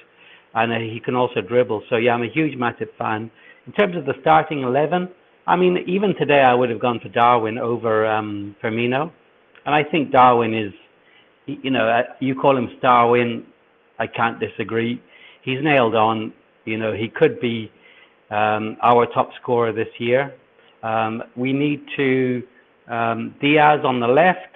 and 0.54 0.72
uh, 0.72 0.78
he 0.78 1.00
can 1.04 1.16
also 1.16 1.40
dribble. 1.40 1.82
So 1.90 1.96
yeah, 1.96 2.14
I'm 2.14 2.22
a 2.22 2.30
huge 2.30 2.56
Matip 2.56 2.96
fan. 2.96 3.30
In 3.66 3.72
terms 3.72 3.96
of 3.96 4.04
the 4.06 4.14
starting 4.20 4.62
eleven, 4.62 5.08
I 5.46 5.56
mean, 5.56 5.78
even 5.86 6.14
today 6.14 6.40
I 6.40 6.54
would 6.54 6.70
have 6.70 6.80
gone 6.80 7.00
for 7.00 7.08
Darwin 7.08 7.58
over 7.58 8.06
um, 8.06 8.54
Firmino, 8.62 9.10
and 9.66 9.74
I 9.74 9.82
think 9.82 10.12
Darwin 10.12 10.54
is, 10.54 10.72
you 11.46 11.70
know, 11.70 11.88
uh, 11.88 12.02
you 12.20 12.34
call 12.34 12.56
him 12.56 12.68
Starwin, 12.80 13.44
I 13.98 14.06
can't 14.06 14.38
disagree. 14.38 15.02
He's 15.44 15.62
nailed 15.62 15.94
on. 15.94 16.32
You 16.64 16.78
know, 16.78 16.92
he 16.92 17.08
could 17.08 17.38
be 17.40 17.70
um, 18.30 18.76
our 18.82 19.06
top 19.06 19.30
scorer 19.40 19.72
this 19.72 19.88
year. 19.98 20.34
Um, 20.82 21.22
we 21.36 21.52
need 21.52 21.84
to 21.96 22.42
um, 22.88 23.34
Diaz 23.40 23.80
on 23.84 24.00
the 24.00 24.06
left. 24.06 24.54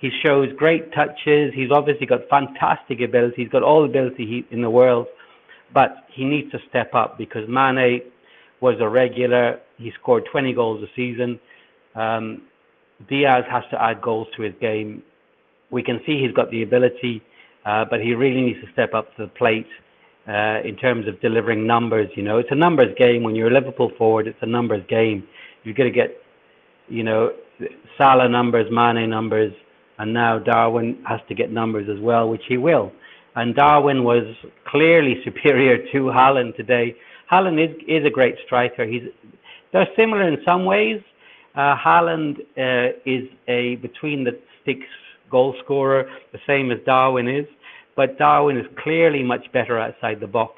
He 0.00 0.10
shows 0.24 0.48
great 0.56 0.92
touches. 0.92 1.52
He's 1.54 1.70
obviously 1.70 2.06
got 2.06 2.28
fantastic 2.28 3.00
ability. 3.00 3.42
He's 3.42 3.48
got 3.48 3.62
all 3.62 3.82
the 3.82 3.88
ability 3.88 4.26
he, 4.26 4.54
in 4.54 4.60
the 4.60 4.70
world, 4.70 5.06
but 5.72 6.04
he 6.12 6.24
needs 6.24 6.50
to 6.52 6.58
step 6.68 6.94
up 6.94 7.16
because 7.16 7.48
Mane 7.48 8.02
was 8.60 8.76
a 8.80 8.88
regular. 8.88 9.60
He 9.78 9.92
scored 10.00 10.24
20 10.30 10.52
goals 10.52 10.82
a 10.82 10.86
season. 10.94 11.40
Um, 11.94 12.42
Diaz 13.08 13.44
has 13.50 13.64
to 13.70 13.82
add 13.82 14.02
goals 14.02 14.28
to 14.36 14.42
his 14.42 14.54
game. 14.60 15.02
We 15.70 15.82
can 15.82 16.00
see 16.06 16.20
he's 16.20 16.32
got 16.32 16.50
the 16.50 16.62
ability, 16.62 17.22
uh, 17.64 17.84
but 17.88 18.00
he 18.00 18.14
really 18.14 18.42
needs 18.42 18.60
to 18.64 18.72
step 18.72 18.94
up 18.94 19.14
to 19.16 19.22
the 19.22 19.28
plate 19.28 19.66
in 20.26 20.76
terms 20.80 21.06
of 21.06 21.20
delivering 21.20 21.66
numbers. 21.66 22.08
You 22.16 22.22
know, 22.22 22.38
it's 22.38 22.50
a 22.50 22.56
numbers 22.56 22.94
game. 22.98 23.22
When 23.22 23.34
you're 23.34 23.48
a 23.48 23.54
Liverpool 23.54 23.92
forward, 23.98 24.26
it's 24.26 24.38
a 24.42 24.46
numbers 24.46 24.84
game. 24.88 25.26
You've 25.62 25.76
got 25.76 25.84
to 25.84 25.90
get, 25.90 26.16
you 26.88 27.02
know, 27.02 27.32
Salah 27.96 28.28
numbers, 28.28 28.66
Mane 28.70 29.08
numbers, 29.08 29.52
and 29.98 30.12
now 30.12 30.38
Darwin 30.38 30.98
has 31.06 31.20
to 31.28 31.34
get 31.34 31.52
numbers 31.52 31.88
as 31.88 32.00
well, 32.00 32.28
which 32.28 32.42
he 32.48 32.56
will. 32.56 32.92
And 33.36 33.54
Darwin 33.54 34.04
was 34.04 34.24
clearly 34.66 35.20
superior 35.24 35.78
to 35.92 35.98
Haaland 36.04 36.56
today. 36.56 36.96
Haaland 37.30 37.62
is, 37.62 37.76
is 37.88 38.04
a 38.04 38.10
great 38.10 38.36
striker. 38.44 38.84
He's 38.84 39.02
they're 39.72 39.88
similar 39.96 40.22
in 40.28 40.38
some 40.44 40.64
ways. 40.64 41.00
Uh, 41.56 41.76
Haaland 41.76 42.38
uh, 42.56 42.96
is 43.04 43.28
a 43.48 43.76
between 43.76 44.22
the 44.24 44.38
sticks 44.62 44.86
goal 45.30 45.54
scorer, 45.64 46.08
the 46.32 46.38
same 46.46 46.70
as 46.70 46.78
Darwin 46.86 47.28
is, 47.28 47.46
but 47.96 48.18
Darwin 48.18 48.56
is 48.56 48.66
clearly 48.82 49.22
much 49.22 49.50
better 49.52 49.78
outside 49.78 50.20
the 50.20 50.26
box. 50.26 50.54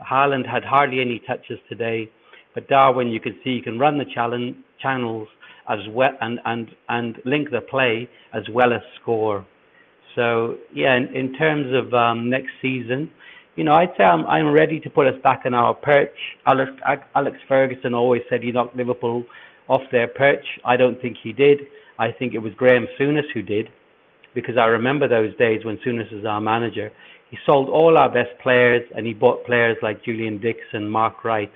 Haaland 0.00 0.46
had 0.46 0.64
hardly 0.64 1.00
any 1.00 1.20
touches 1.26 1.58
today, 1.68 2.10
but 2.54 2.68
Darwin, 2.68 3.08
you 3.08 3.20
can 3.20 3.38
see, 3.42 3.50
you 3.50 3.62
can 3.62 3.78
run 3.78 3.98
the 3.98 4.04
channels 4.80 5.28
as 5.68 5.78
well 5.90 6.12
and, 6.20 6.40
and, 6.44 6.68
and 6.88 7.18
link 7.24 7.50
the 7.50 7.60
play 7.60 8.08
as 8.32 8.42
well 8.52 8.72
as 8.72 8.80
score. 9.00 9.44
So 10.14 10.56
yeah, 10.74 10.96
in, 10.96 11.14
in 11.14 11.34
terms 11.34 11.72
of 11.74 11.92
um, 11.94 12.30
next 12.30 12.50
season, 12.62 13.10
you 13.56 13.64
know, 13.64 13.74
I'd 13.74 13.90
say 13.96 14.04
I'm, 14.04 14.24
I'm 14.26 14.52
ready 14.52 14.78
to 14.80 14.90
put 14.90 15.06
us 15.06 15.20
back 15.22 15.42
on 15.44 15.52
our 15.52 15.74
perch. 15.74 16.16
Alex, 16.46 16.70
Alex 17.14 17.36
Ferguson 17.48 17.92
always 17.92 18.22
said 18.30 18.42
he 18.42 18.52
knocked 18.52 18.76
Liverpool 18.76 19.24
off 19.68 19.82
their 19.90 20.08
perch. 20.08 20.44
I 20.64 20.76
don't 20.76 21.00
think 21.02 21.16
he 21.22 21.32
did. 21.32 21.60
I 21.98 22.12
think 22.12 22.34
it 22.34 22.38
was 22.38 22.52
Graham 22.54 22.86
Souness 22.98 23.28
who 23.34 23.42
did, 23.42 23.68
because 24.40 24.56
I 24.56 24.66
remember 24.66 25.08
those 25.08 25.36
days 25.36 25.64
when 25.64 25.78
Souness 25.78 26.12
was 26.12 26.24
our 26.24 26.40
manager. 26.40 26.92
He 27.30 27.38
sold 27.44 27.68
all 27.68 27.98
our 27.98 28.08
best 28.08 28.30
players, 28.40 28.88
and 28.94 29.04
he 29.04 29.12
bought 29.12 29.44
players 29.44 29.76
like 29.82 30.04
Julian 30.04 30.38
Dixon, 30.38 30.88
Mark 30.88 31.24
Wright, 31.24 31.50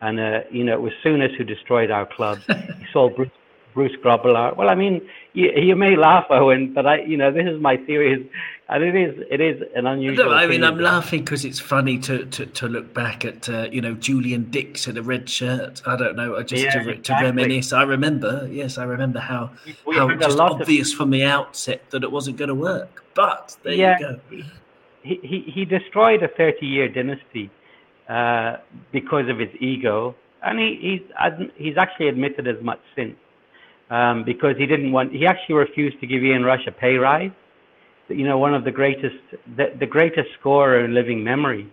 and 0.00 0.18
uh, 0.18 0.40
you 0.50 0.64
know 0.64 0.72
it 0.74 0.82
was 0.82 0.92
Souness 1.04 1.36
who 1.36 1.44
destroyed 1.44 1.92
our 1.92 2.04
club. 2.04 2.38
he 2.48 2.86
sold 2.92 3.14
Bruce, 3.14 3.30
Bruce 3.76 3.94
Grobbelaar. 4.02 4.56
Well, 4.56 4.70
I 4.70 4.74
mean, 4.74 5.06
you, 5.34 5.50
you 5.54 5.76
may 5.76 5.96
laugh, 5.96 6.24
Owen, 6.30 6.72
but 6.72 6.86
I, 6.86 7.02
you 7.02 7.18
know, 7.18 7.30
this 7.30 7.44
is 7.46 7.60
my 7.60 7.76
theory, 7.76 8.26
and 8.70 8.82
it 8.82 8.96
is 8.96 9.22
it 9.30 9.40
is 9.42 9.62
an 9.76 9.86
unusual. 9.86 10.24
No, 10.24 10.32
I 10.32 10.46
mean. 10.46 10.64
I'm 10.64 10.80
laughing 10.80 11.20
because 11.20 11.44
it's 11.44 11.60
funny 11.60 11.98
to, 11.98 12.24
to, 12.24 12.46
to 12.46 12.68
look 12.68 12.94
back 12.94 13.26
at 13.26 13.48
uh, 13.50 13.68
you 13.70 13.82
know 13.82 13.92
Julian 13.92 14.50
Dicks 14.50 14.88
in 14.88 14.96
a 14.96 15.02
red 15.02 15.28
shirt. 15.28 15.82
I 15.86 15.94
don't 15.94 16.16
know, 16.16 16.42
just 16.42 16.64
Yeah, 16.64 16.82
to, 16.82 16.96
to 16.96 17.12
reminisce. 17.20 17.74
I 17.74 17.82
remember, 17.82 18.48
yes, 18.50 18.78
I 18.78 18.84
remember 18.84 19.20
how 19.20 19.50
We 19.86 19.94
how 19.96 20.08
just 20.16 20.38
lot 20.38 20.52
of- 20.52 20.62
obvious 20.62 20.90
from 20.94 21.10
the 21.10 21.24
outset 21.24 21.82
that 21.90 22.02
it 22.02 22.10
wasn't 22.10 22.38
going 22.38 22.48
to 22.48 22.54
work. 22.54 23.04
But 23.14 23.56
there 23.62 23.74
Yeah. 23.74 23.98
you 23.98 24.06
go. 24.06 24.20
he, 25.02 25.20
he, 25.22 25.40
he 25.54 25.64
destroyed 25.66 26.22
a 26.22 26.28
30 26.28 26.64
year 26.66 26.88
dynasty 26.88 27.50
uh, 28.08 28.56
because 28.90 29.28
of 29.28 29.38
his 29.38 29.50
ego, 29.60 30.14
and 30.42 30.58
he, 30.58 30.78
he's 30.80 31.50
he's 31.56 31.76
actually 31.76 32.08
admitted 32.08 32.48
as 32.48 32.60
much 32.62 32.80
since 32.96 33.14
um, 33.90 34.24
because 34.24 34.56
he 34.58 34.66
didn't 34.66 34.92
want 34.92 35.12
he 35.12 35.26
actually 35.26 35.54
refused 35.56 36.00
to 36.00 36.06
give 36.06 36.22
Ian 36.22 36.44
Rush 36.44 36.66
a 36.66 36.72
pay 36.72 36.96
rise. 36.96 37.30
You 38.08 38.24
know, 38.26 38.38
one 38.38 38.54
of 38.54 38.64
the 38.64 38.70
greatest 38.70 39.16
the, 39.56 39.66
the 39.78 39.86
greatest 39.86 40.28
scorer 40.40 40.84
in 40.84 40.94
living 40.94 41.22
memory. 41.24 41.70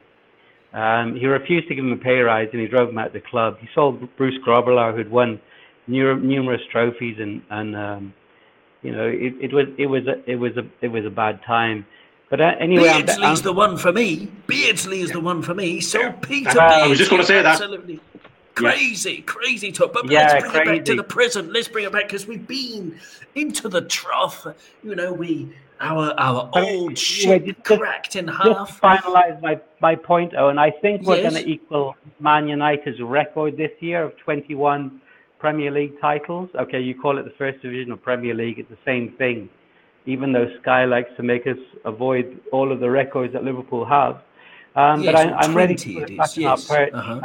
Um, 0.74 1.16
he 1.16 1.28
refused 1.28 1.68
to 1.68 1.76
give 1.76 1.86
him 1.86 1.91
a 1.91 1.97
pay 1.97 2.20
rise, 2.20 2.49
and 2.51 2.59
he 2.61 2.68
drove 2.68 2.89
him 2.89 2.97
out 2.97 3.07
of 3.07 3.14
the 3.14 3.22
club. 3.22 3.57
He 3.59 3.68
sold 3.76 4.07
Bruce 4.18 4.39
Grobbelaar, 4.45 4.95
who'd 4.95 5.11
won 5.11 5.39
nu- 5.88 6.20
numerous 6.20 6.61
trophies, 6.72 7.18
and 7.20 7.41
and 7.51 7.76
um, 7.76 8.14
you 8.82 8.91
know 8.91 9.05
it, 9.07 9.34
it 9.39 9.53
was 9.53 9.68
it 9.78 9.86
was 9.86 10.07
a, 10.07 10.30
it 10.30 10.36
was 10.38 10.57
a 10.57 10.66
it 10.82 10.88
was 10.88 11.05
a 11.05 11.11
bad 11.11 11.41
time. 11.45 11.86
But 12.32 12.41
uh, 12.41 12.53
anyway, 12.59 12.88
I'm- 12.89 13.05
I'm- 13.22 13.36
the 13.43 13.53
one 13.53 13.78
for 13.78 13.91
me. 13.91 14.32
Beardsley 14.47 15.01
is 15.01 15.11
the 15.11 15.20
one 15.20 15.43
for 15.43 15.53
me. 15.53 15.80
So 15.82 16.11
Peter 16.14 16.59
Uh, 16.59 16.64
I 16.86 16.88
was 16.88 16.97
just 16.97 17.11
gonna 17.11 17.24
say 17.24 17.36
that. 17.43 17.45
Absolutely. 17.45 17.99
Crazy, 18.56 19.22
crazy 19.22 19.72
talk. 19.72 19.93
But 19.93 20.10
Yeah, 20.10 20.28
let's 20.34 20.51
bring 20.51 20.56
it 20.56 20.66
back 20.80 20.86
to 20.86 20.95
the 20.95 21.04
present. 21.04 21.51
Let's 21.51 21.68
bring 21.68 21.86
it 21.86 21.91
back 21.91 22.04
because 22.08 22.28
we've 22.28 22.47
been 22.47 22.99
into 23.36 23.68
the 23.70 23.82
trough. 23.82 24.45
You 24.84 24.95
know, 24.95 25.12
we 25.14 25.49
our 25.82 26.14
our 26.20 26.49
old 26.54 26.97
ship 26.97 27.45
just- 27.45 27.64
cracked 27.64 28.16
in 28.16 28.28
just 28.28 28.38
half. 28.38 28.80
to 28.80 28.86
finalize 28.86 29.41
my, 29.41 29.60
my 29.82 29.95
point, 29.95 30.34
Owen, 30.36 30.58
I 30.60 30.70
think 30.70 31.01
we're 31.06 31.18
Yes. 31.18 31.32
going 31.34 31.43
to 31.43 31.49
equal 31.49 31.95
Man 32.20 32.47
United's 32.47 33.01
record 33.01 33.58
this 33.58 33.72
year 33.80 34.04
of 34.04 34.16
21 34.18 35.01
Premier 35.39 35.72
League 35.72 35.99
titles. 35.99 36.49
Okay, 36.56 36.80
you 36.80 36.95
call 36.95 37.18
it 37.18 37.24
the 37.24 37.32
First 37.38 37.62
Division 37.62 37.91
or 37.91 37.97
Premier 37.97 38.34
League, 38.34 38.60
it's 38.60 38.70
the 38.70 38.78
same 38.86 39.12
thing. 39.14 39.49
Even 40.06 40.32
though 40.32 40.47
Sky 40.62 40.86
likes 40.86 41.10
to 41.18 41.24
make 41.24 41.47
us 41.47 41.58
avoid 41.86 42.39
all 42.51 42.72
of 42.72 42.80
the 42.80 42.89
records 42.89 43.34
that 43.34 43.43
Liverpool 43.43 43.84
have. 43.86 44.22
Um, 44.76 45.01
Yes, 45.01 45.14
but 45.14 45.16
I, 45.16 45.32
I'm 45.39 45.54
ready 45.56 45.76
to 45.76 45.93
put 45.93 46.12
it 46.12 46.18
back 46.18 46.28
is, 46.30 46.38
in 46.38 46.45
our 46.45 46.58
perch. 46.58 46.93
Uh-huh. 46.93 47.22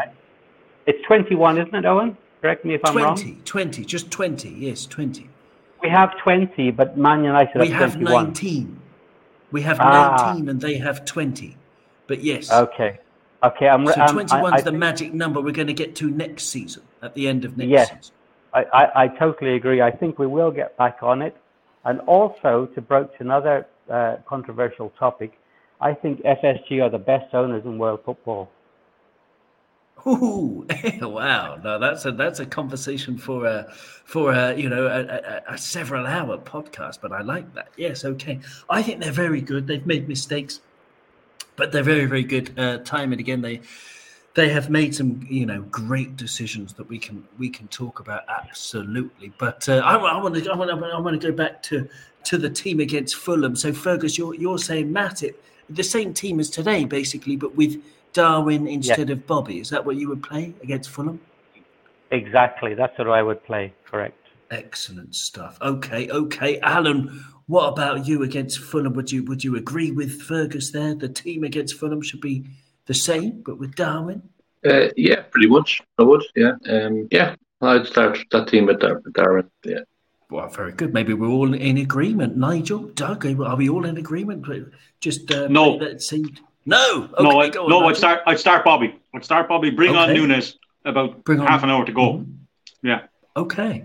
It's 0.88 1.04
21, 1.06 1.58
isn't 1.58 1.74
it, 1.74 1.84
Owen? 1.84 2.16
Correct 2.40 2.64
me 2.64 2.72
if 2.72 2.80
I'm 2.82 2.92
20, 2.94 3.04
wrong. 3.32 3.42
20, 3.44 3.84
just 3.84 4.10
20, 4.10 4.48
yes, 4.48 4.86
20. 4.86 5.28
We 5.82 5.90
have 5.90 6.16
20, 6.22 6.70
but 6.70 6.96
Man 6.96 7.22
United 7.24 7.52
have 7.52 7.60
We 7.60 7.68
have 7.68 7.80
have 7.80 7.92
21. 8.00 8.24
19. 8.24 8.80
We 9.52 9.62
have 9.62 9.78
Ah. 9.80 10.32
19 10.32 10.48
and 10.48 10.60
they 10.62 10.78
have 10.78 11.04
20. 11.04 11.56
But 12.06 12.24
yes, 12.24 12.50
Okay. 12.50 12.98
Okay, 13.44 13.68
I'm. 13.68 13.86
so 13.86 13.92
21 14.12 14.52
I, 14.52 14.56
I 14.56 14.58
is 14.58 14.64
the 14.64 14.70
think- 14.70 14.80
magic 14.80 15.12
number 15.14 15.42
we're 15.42 15.52
going 15.52 15.68
to 15.68 15.74
get 15.84 15.94
to 15.96 16.10
next 16.10 16.44
season, 16.48 16.82
at 17.02 17.14
the 17.14 17.28
end 17.28 17.44
of 17.44 17.56
next 17.58 17.68
Yes. 17.68 17.88
season. 17.90 18.14
I, 18.54 18.64
I, 18.72 19.02
I 19.04 19.08
totally 19.08 19.54
agree. 19.56 19.82
I 19.82 19.90
think 19.90 20.18
we 20.18 20.26
will 20.26 20.50
get 20.50 20.74
back 20.78 21.02
on 21.02 21.20
it. 21.20 21.36
And 21.84 22.00
also, 22.00 22.66
to 22.74 22.80
broach 22.80 23.12
another 23.18 23.66
uh, 23.90 24.16
controversial 24.26 24.90
topic, 24.98 25.38
I 25.82 25.92
think 25.92 26.22
FSG 26.22 26.82
are 26.82 26.88
the 26.90 26.98
best 26.98 27.34
owners 27.34 27.64
in 27.66 27.76
world 27.78 28.00
football. 28.06 28.50
Ooh, 30.06 30.66
wow! 31.00 31.58
No, 31.62 31.78
that's 31.78 32.04
a 32.04 32.12
that's 32.12 32.40
a 32.40 32.46
conversation 32.46 33.18
for 33.18 33.46
a 33.46 33.70
for 34.04 34.32
a 34.32 34.54
you 34.54 34.68
know 34.68 34.86
a, 34.86 35.00
a, 35.00 35.54
a 35.54 35.58
several 35.58 36.06
hour 36.06 36.38
podcast. 36.38 37.00
But 37.00 37.12
I 37.12 37.22
like 37.22 37.52
that. 37.54 37.68
Yes, 37.76 38.04
okay. 38.04 38.40
I 38.70 38.82
think 38.82 39.02
they're 39.02 39.12
very 39.12 39.40
good. 39.40 39.66
They've 39.66 39.84
made 39.86 40.08
mistakes, 40.08 40.60
but 41.56 41.72
they're 41.72 41.82
very 41.82 42.06
very 42.06 42.22
good. 42.22 42.58
Uh, 42.58 42.78
time 42.78 43.12
and 43.12 43.20
again, 43.20 43.42
they 43.42 43.60
they 44.34 44.48
have 44.48 44.70
made 44.70 44.94
some 44.94 45.26
you 45.28 45.44
know 45.44 45.62
great 45.62 46.16
decisions 46.16 46.74
that 46.74 46.88
we 46.88 46.98
can 46.98 47.26
we 47.38 47.50
can 47.50 47.66
talk 47.68 47.98
about 47.98 48.22
absolutely. 48.28 49.32
But 49.36 49.68
uh, 49.68 49.78
I, 49.84 49.96
want 49.96 50.34
to 50.36 50.50
I 50.50 50.56
want 50.56 50.70
I 50.70 51.00
want 51.00 51.20
to 51.20 51.30
go 51.30 51.36
back 51.36 51.62
to 51.64 51.88
to 52.24 52.38
the 52.38 52.48
team 52.48 52.78
against 52.78 53.16
Fulham. 53.16 53.56
So 53.56 53.72
Fergus, 53.72 54.16
you're 54.16 54.34
you're 54.34 54.58
saying 54.58 54.92
Matt, 54.92 55.24
it, 55.24 55.42
the 55.68 55.82
same 55.82 56.14
team 56.14 56.38
as 56.38 56.50
today 56.50 56.84
basically, 56.84 57.36
but 57.36 57.56
with 57.56 57.82
Darwin 58.12 58.66
instead 58.66 59.10
of 59.10 59.26
Bobby. 59.26 59.60
Is 59.60 59.70
that 59.70 59.84
what 59.84 59.96
you 59.96 60.08
would 60.08 60.22
play 60.22 60.54
against 60.62 60.90
Fulham? 60.90 61.20
Exactly. 62.10 62.74
That's 62.74 62.98
what 62.98 63.08
I 63.08 63.22
would 63.22 63.44
play. 63.44 63.72
Correct. 63.84 64.16
Excellent 64.50 65.14
stuff. 65.14 65.58
Okay, 65.60 66.08
okay, 66.10 66.58
Alan. 66.60 67.24
What 67.46 67.68
about 67.68 68.06
you 68.06 68.22
against 68.22 68.58
Fulham? 68.58 68.94
Would 68.94 69.12
you 69.12 69.24
would 69.24 69.44
you 69.44 69.56
agree 69.56 69.90
with 69.90 70.22
Fergus 70.22 70.70
there? 70.70 70.94
The 70.94 71.08
team 71.08 71.44
against 71.44 71.78
Fulham 71.78 72.02
should 72.02 72.20
be 72.20 72.44
the 72.86 72.94
same, 72.94 73.42
but 73.44 73.58
with 73.58 73.74
Darwin. 73.74 74.22
Uh, 74.66 74.88
yeah, 74.96 75.22
pretty 75.30 75.48
much. 75.48 75.82
I 75.98 76.02
would. 76.02 76.24
Yeah. 76.34 76.52
Um, 76.68 77.08
yeah. 77.10 77.36
I'd 77.60 77.86
start 77.86 78.18
that 78.30 78.48
team 78.48 78.66
with 78.66 78.80
Dar- 78.80 79.02
Darwin. 79.12 79.50
Yeah. 79.64 79.80
Well, 80.30 80.48
very 80.48 80.72
good. 80.72 80.92
Maybe 80.92 81.14
we're 81.14 81.28
all 81.28 81.54
in 81.54 81.78
agreement. 81.78 82.36
Nigel, 82.36 82.88
Doug, 82.88 83.24
are 83.24 83.56
we 83.56 83.68
all 83.68 83.84
in 83.86 83.96
agreement? 83.96 84.46
Just 85.00 85.30
uh, 85.30 85.48
No. 85.48 85.78
That 85.78 86.02
seemed 86.02 86.40
no. 86.68 87.08
Okay, 87.18 87.22
no, 87.22 87.40
I, 87.40 87.48
go 87.48 87.64
on, 87.64 87.70
no, 87.70 87.86
I'd 87.88 87.96
start. 87.96 88.20
I'd 88.26 88.38
start 88.38 88.64
Bobby. 88.64 88.94
I'd 89.14 89.24
start 89.24 89.48
Bobby. 89.48 89.70
Bring 89.70 89.96
on 89.96 90.10
Okay. 90.10 90.18
Nunez. 90.18 90.56
About 90.84 91.24
Bring 91.24 91.40
on- 91.40 91.46
half 91.46 91.62
an 91.64 91.70
hour 91.70 91.84
to 91.84 91.92
go. 91.92 92.24
Yeah, 92.82 93.00
Okay, 93.36 93.84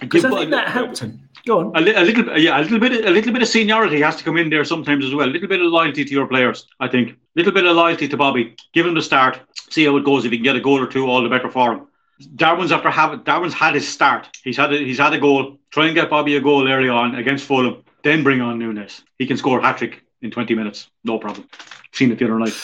because 0.00 0.24
I 0.24 0.30
think 0.30 0.50
that 0.50 0.68
helped 0.68 0.98
him. 1.00 1.28
Go 1.46 1.58
on. 1.60 1.76
A, 1.76 1.80
li- 1.80 1.94
a 1.94 2.00
little, 2.02 2.38
yeah, 2.38 2.58
a 2.58 2.62
little 2.62 2.80
bit, 2.80 3.04
a 3.04 3.10
little 3.10 3.32
bit 3.32 3.42
of 3.42 3.48
seniority 3.48 4.00
has 4.00 4.16
to 4.16 4.24
come 4.24 4.36
in 4.38 4.48
there 4.50 4.64
sometimes 4.64 5.04
as 5.04 5.14
well. 5.14 5.28
A 5.28 5.34
little 5.36 5.46
bit 5.48 5.60
of 5.60 5.66
loyalty 5.70 6.04
to 6.04 6.10
your 6.18 6.26
players, 6.26 6.66
I 6.80 6.88
think. 6.88 7.10
A 7.10 7.16
little 7.36 7.52
bit 7.52 7.66
of 7.66 7.76
loyalty 7.76 8.08
to 8.08 8.16
Bobby. 8.16 8.56
Give 8.72 8.86
him 8.86 8.94
the 8.94 9.02
start. 9.02 9.38
See 9.70 9.84
how 9.84 9.96
it 9.98 10.04
goes. 10.04 10.24
If 10.24 10.32
he 10.32 10.38
can 10.38 10.44
get 10.44 10.56
a 10.56 10.60
goal 10.60 10.80
or 10.82 10.86
two, 10.88 11.06
all 11.06 11.22
the 11.22 11.28
better 11.28 11.50
for 11.50 11.72
him. 11.74 11.86
Darwin's 12.34 12.72
after 12.72 12.90
having 12.90 13.22
Darwin's 13.24 13.52
had 13.54 13.74
his 13.74 13.86
start. 13.86 14.28
He's 14.42 14.56
had 14.56 14.72
a, 14.72 14.78
he's 14.78 14.98
had 14.98 15.12
a 15.12 15.18
goal. 15.18 15.58
Try 15.70 15.86
and 15.86 15.94
get 15.94 16.08
Bobby 16.10 16.36
a 16.36 16.40
goal 16.40 16.66
early 16.68 16.88
on 16.88 17.14
against 17.14 17.44
Fulham. 17.44 17.84
Then 18.02 18.22
bring 18.24 18.40
on 18.40 18.58
Nunez. 18.58 19.02
He 19.18 19.26
can 19.26 19.36
score 19.36 19.58
a 19.60 19.62
hat 19.62 19.76
trick 19.78 20.02
in 20.22 20.30
twenty 20.30 20.54
minutes, 20.54 20.88
no 21.04 21.18
problem. 21.18 21.46
Seen 21.92 22.12
it 22.12 22.18
the 22.18 22.24
other 22.26 22.38
night. 22.38 22.54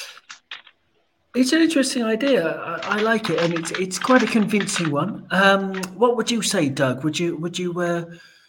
It's 1.34 1.52
an 1.52 1.62
interesting 1.62 2.02
idea. 2.02 2.46
I, 2.46 2.98
I 2.98 3.00
like 3.00 3.30
it, 3.30 3.38
and 3.40 3.54
it's 3.54 3.70
it's 3.72 3.98
quite 3.98 4.22
a 4.22 4.26
convincing 4.26 4.90
one. 4.90 5.26
Um, 5.30 5.74
what 5.96 6.16
would 6.16 6.30
you 6.30 6.42
say, 6.42 6.68
Doug? 6.68 7.04
Would 7.04 7.18
you 7.18 7.36
would 7.38 7.58
you 7.58 7.80
uh, 7.80 8.04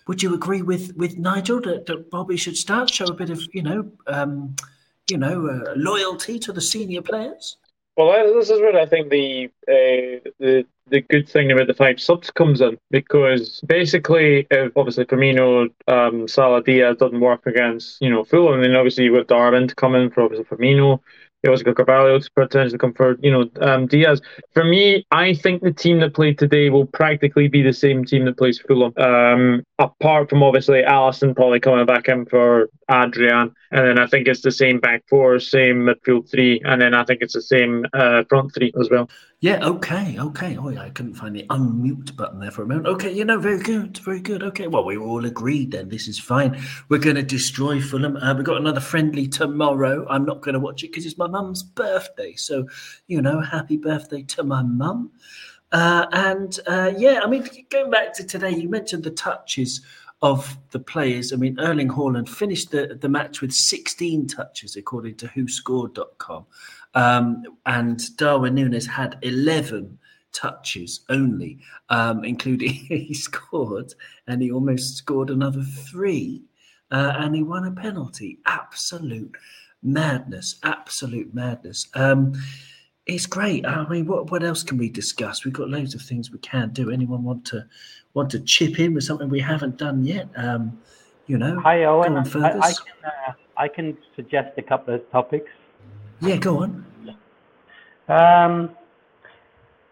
would 0.07 0.21
you 0.21 0.33
agree 0.33 0.61
with 0.61 0.93
with 0.97 1.17
Nigel 1.17 1.61
that, 1.61 1.85
that 1.85 2.11
Bobby 2.11 2.35
should 2.35 2.57
start 2.57 2.89
show 2.89 3.05
a 3.05 3.13
bit 3.13 3.29
of 3.29 3.41
you 3.53 3.63
know 3.63 3.89
um, 4.07 4.55
you 5.09 5.17
know 5.17 5.47
uh, 5.47 5.73
loyalty 5.77 6.37
to 6.39 6.51
the 6.51 6.59
senior 6.59 7.01
players? 7.01 7.55
Well, 7.95 8.11
that- 8.11 8.33
this 8.33 8.49
is 8.49 8.59
what 8.59 8.75
I 8.75 8.85
think 8.85 9.09
the 9.09 9.45
uh, 9.67 10.29
the 10.39 10.65
the 10.87 11.01
good 11.01 11.27
thing 11.27 11.51
about 11.51 11.67
the 11.67 11.73
five 11.73 11.99
subs 11.99 12.29
comes 12.31 12.61
in 12.61 12.77
because 12.91 13.61
basically, 13.61 14.47
if 14.51 14.75
obviously 14.75 15.05
Firmino, 15.05 15.69
um, 15.87 16.27
Salah, 16.27 16.63
Diaz 16.63 16.97
doesn't 16.97 17.19
work 17.19 17.45
against 17.45 18.01
you 18.01 18.09
know 18.09 18.23
Fulham, 18.23 18.61
then 18.61 18.75
obviously 18.75 19.09
got 19.09 19.27
Darwin 19.27 19.67
to 19.67 19.75
come 19.75 19.95
in 19.95 20.09
for 20.11 20.21
obviously 20.21 20.45
Firmino. 20.45 20.99
You 21.43 21.51
also 21.51 21.65
got 21.65 21.75
Carvalho 21.75 22.17
to 22.19 22.29
potentially 22.35 22.77
come 22.77 22.93
for 22.93 23.17
you 23.21 23.31
know 23.31 23.49
um, 23.61 23.87
Diaz. 23.87 24.21
For 24.53 24.63
me, 24.63 25.05
I 25.11 25.33
think 25.33 25.61
the 25.61 25.73
team 25.73 25.99
that 25.99 26.13
played 26.13 26.39
today 26.39 26.69
will 26.69 26.85
practically 26.85 27.49
be 27.49 27.61
the 27.61 27.73
same 27.73 28.05
team 28.05 28.25
that 28.25 28.37
plays 28.37 28.59
Fulham. 28.59 28.93
Um, 28.97 29.63
apart 29.79 30.29
from 30.29 30.43
obviously 30.43 30.83
Alisson 30.83 31.35
probably 31.35 31.59
coming 31.59 31.85
back 31.85 32.07
in 32.07 32.25
for 32.25 32.69
Adrian, 32.93 33.53
and 33.71 33.87
then 33.87 33.99
I 33.99 34.05
think 34.07 34.27
it's 34.27 34.41
the 34.41 34.51
same 34.51 34.79
back 34.79 35.03
four, 35.09 35.39
same 35.39 35.77
midfield 35.87 36.29
three, 36.29 36.61
and 36.63 36.81
then 36.81 36.93
I 36.93 37.03
think 37.03 37.21
it's 37.21 37.33
the 37.33 37.41
same 37.41 37.85
uh, 37.93 38.23
front 38.29 38.53
three 38.53 38.71
as 38.79 38.89
well. 38.89 39.09
Yeah. 39.39 39.65
Okay. 39.65 40.17
Okay. 40.17 40.57
Oh, 40.57 40.69
yeah, 40.69 40.83
I 40.83 40.89
couldn't 40.89 41.15
find 41.15 41.35
the 41.35 41.45
unmute 41.49 42.15
button 42.15 42.39
there 42.39 42.51
for 42.51 42.63
a 42.63 42.65
moment. 42.65 42.87
Okay. 42.87 43.11
You 43.11 43.25
know, 43.25 43.37
very 43.39 43.61
good. 43.61 43.97
Very 43.97 44.21
good. 44.21 44.41
Okay. 44.41 44.67
Well, 44.67 44.85
we 44.85 44.95
all 44.95 45.25
agreed 45.25 45.71
then. 45.71 45.89
This 45.89 46.07
is 46.07 46.17
fine. 46.17 46.57
We're 46.87 46.99
going 46.99 47.17
to 47.17 47.23
destroy 47.23 47.81
Fulham. 47.81 48.15
Uh, 48.15 48.33
we've 48.35 48.45
got 48.45 48.55
another 48.55 48.79
friendly 48.79 49.27
tomorrow. 49.27 50.07
I'm 50.09 50.23
not 50.23 50.41
going 50.41 50.53
to 50.53 50.61
watch 50.61 50.83
it 50.83 50.91
because 50.91 51.05
it's 51.05 51.17
my 51.17 51.27
mum's 51.27 51.61
birthday. 51.61 52.35
So, 52.35 52.67
you 53.07 53.21
know, 53.21 53.41
happy 53.41 53.75
birthday 53.75 54.21
to 54.23 54.43
my 54.43 54.63
mum. 54.63 55.11
Uh, 55.73 56.05
and 56.13 56.59
uh, 56.67 56.93
yeah, 56.95 57.19
I 57.23 57.27
mean, 57.27 57.45
going 57.69 57.89
back 57.89 58.13
to 58.13 58.23
today, 58.23 58.51
you 58.51 58.69
mentioned 58.69 59.03
the 59.03 59.11
touches 59.11 59.81
of 60.23 60.57
the 60.71 60.79
players. 60.79 61.33
I 61.33 61.35
mean, 61.35 61.59
Erling 61.59 61.89
Haaland 61.89 62.29
finished 62.29 62.71
the, 62.71 62.97
the 62.99 63.09
match 63.09 63.41
with 63.41 63.51
16 63.51 64.27
touches, 64.27 64.77
according 64.77 65.15
to 65.17 65.27
WhoScored.com. 65.27 66.45
Um, 66.95 67.43
and 67.65 68.15
Darwin 68.15 68.55
Nunez 68.55 68.87
had 68.87 69.17
11 69.21 69.99
touches 70.31 71.01
only, 71.09 71.59
um, 71.89 72.23
including 72.23 72.69
he 72.73 73.13
scored 73.13 73.93
and 74.25 74.41
he 74.41 74.49
almost 74.49 74.95
scored 74.95 75.29
another 75.29 75.61
three 75.61 76.41
uh, 76.89 77.13
and 77.17 77.35
he 77.35 77.43
won 77.43 77.65
a 77.65 77.71
penalty. 77.71 78.39
Absolute 78.45 79.35
madness, 79.81 80.55
absolute 80.63 81.33
madness. 81.33 81.89
Um, 81.95 82.33
it's 83.05 83.25
great. 83.25 83.65
I 83.65 83.87
mean, 83.87 84.05
what 84.05 84.31
what 84.31 84.43
else 84.43 84.63
can 84.63 84.77
we 84.77 84.89
discuss? 84.89 85.43
We've 85.43 85.53
got 85.53 85.69
loads 85.69 85.93
of 85.93 86.01
things 86.01 86.31
we 86.31 86.39
can 86.39 86.69
do. 86.69 86.89
Anyone 86.89 87.23
want 87.23 87.45
to 87.45 87.65
want 88.13 88.29
to 88.31 88.39
chip 88.39 88.79
in 88.79 88.93
with 88.93 89.03
something 89.03 89.29
we 89.29 89.41
haven't 89.41 89.77
done 89.77 90.03
yet? 90.03 90.29
Um, 90.35 90.79
you 91.27 91.37
know, 91.37 91.59
Hi, 91.59 91.83
Owen. 91.83 92.17
I, 92.17 92.21
I 92.21 92.23
can 92.23 93.05
uh, 93.05 93.31
I 93.57 93.67
can 93.67 93.97
suggest 94.15 94.57
a 94.57 94.61
couple 94.61 94.93
of 94.93 95.11
topics. 95.11 95.49
yeah, 96.21 96.37
go 96.37 96.63
on. 96.63 96.85
Um, 98.07 98.71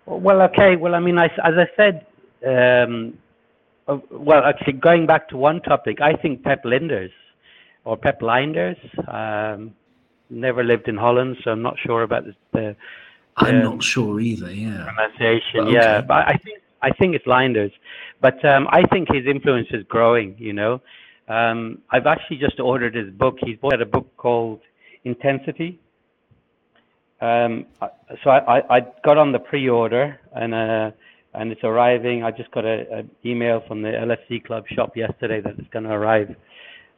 well, 0.06 0.42
okay. 0.44 0.76
Well, 0.76 0.96
I 0.96 1.00
mean, 1.00 1.18
I, 1.18 1.26
as 1.26 1.56
I 1.58 1.68
said, 1.76 2.06
um, 2.46 3.18
uh, 3.88 3.98
well, 4.10 4.44
actually, 4.44 4.74
going 4.74 5.06
back 5.06 5.28
to 5.30 5.38
one 5.38 5.62
topic, 5.62 6.02
I 6.02 6.14
think 6.14 6.44
Pep 6.44 6.64
Lijnders 6.64 7.12
or 7.84 7.98
Pep 7.98 8.22
Lijnders. 8.22 8.80
Um, 9.08 9.74
never 10.32 10.64
lived 10.64 10.88
in 10.88 10.98
Holland, 10.98 11.38
so 11.44 11.52
I'm 11.52 11.62
not 11.62 11.78
sure 11.86 12.04
about 12.04 12.26
the, 12.26 12.36
the 12.54 12.76
I'm 13.38 13.64
not 13.64 13.84
sure 13.84 14.20
either. 14.20 14.52
Yeah. 14.52 14.86
pronunciation. 14.94 15.66
But 15.66 15.72
Yeah, 15.72 15.98
okay. 15.98 16.08
but 16.08 16.28
I 16.28 16.34
think 16.44 16.62
I 16.82 16.92
think 16.92 17.16
it's 17.16 17.26
Lijnders, 17.26 17.72
but 18.22 18.44
um, 18.44 18.68
I 18.72 18.84
think 18.88 19.08
his 19.12 19.26
influence 19.28 19.68
is 19.72 19.84
growing. 19.88 20.36
You 20.38 20.54
know, 20.54 20.82
um, 21.28 21.80
I've 21.92 22.08
actually 22.08 22.38
just 22.38 22.60
ordered 22.60 22.96
his 22.96 23.10
book. 23.12 23.38
He's 23.40 23.58
bought 23.58 23.82
a 23.82 23.86
book 23.86 24.08
called 24.18 24.62
Intensity. 25.04 25.80
Um, 27.22 27.68
so 28.24 28.32
I, 28.32 28.58
I, 28.58 28.78
I 28.78 28.80
got 29.04 29.20
on 29.20 29.32
the 29.32 29.38
pre-order 29.38 30.20
and 30.34 30.56
uh, 30.56 30.92
and 31.34 31.52
it's 31.52 31.64
arriving. 31.64 32.24
I 32.24 32.32
just 32.32 32.52
got 32.52 32.66
a, 32.66 32.92
an 32.92 33.12
email 33.26 33.64
from 33.68 33.82
the 33.82 33.90
LFC 33.90 34.44
Club 34.44 34.66
shop 34.68 34.98
yesterday 34.98 35.40
that 35.42 35.58
it's 35.58 35.70
going 35.70 35.86
to 35.86 35.92
arrive. 35.92 36.36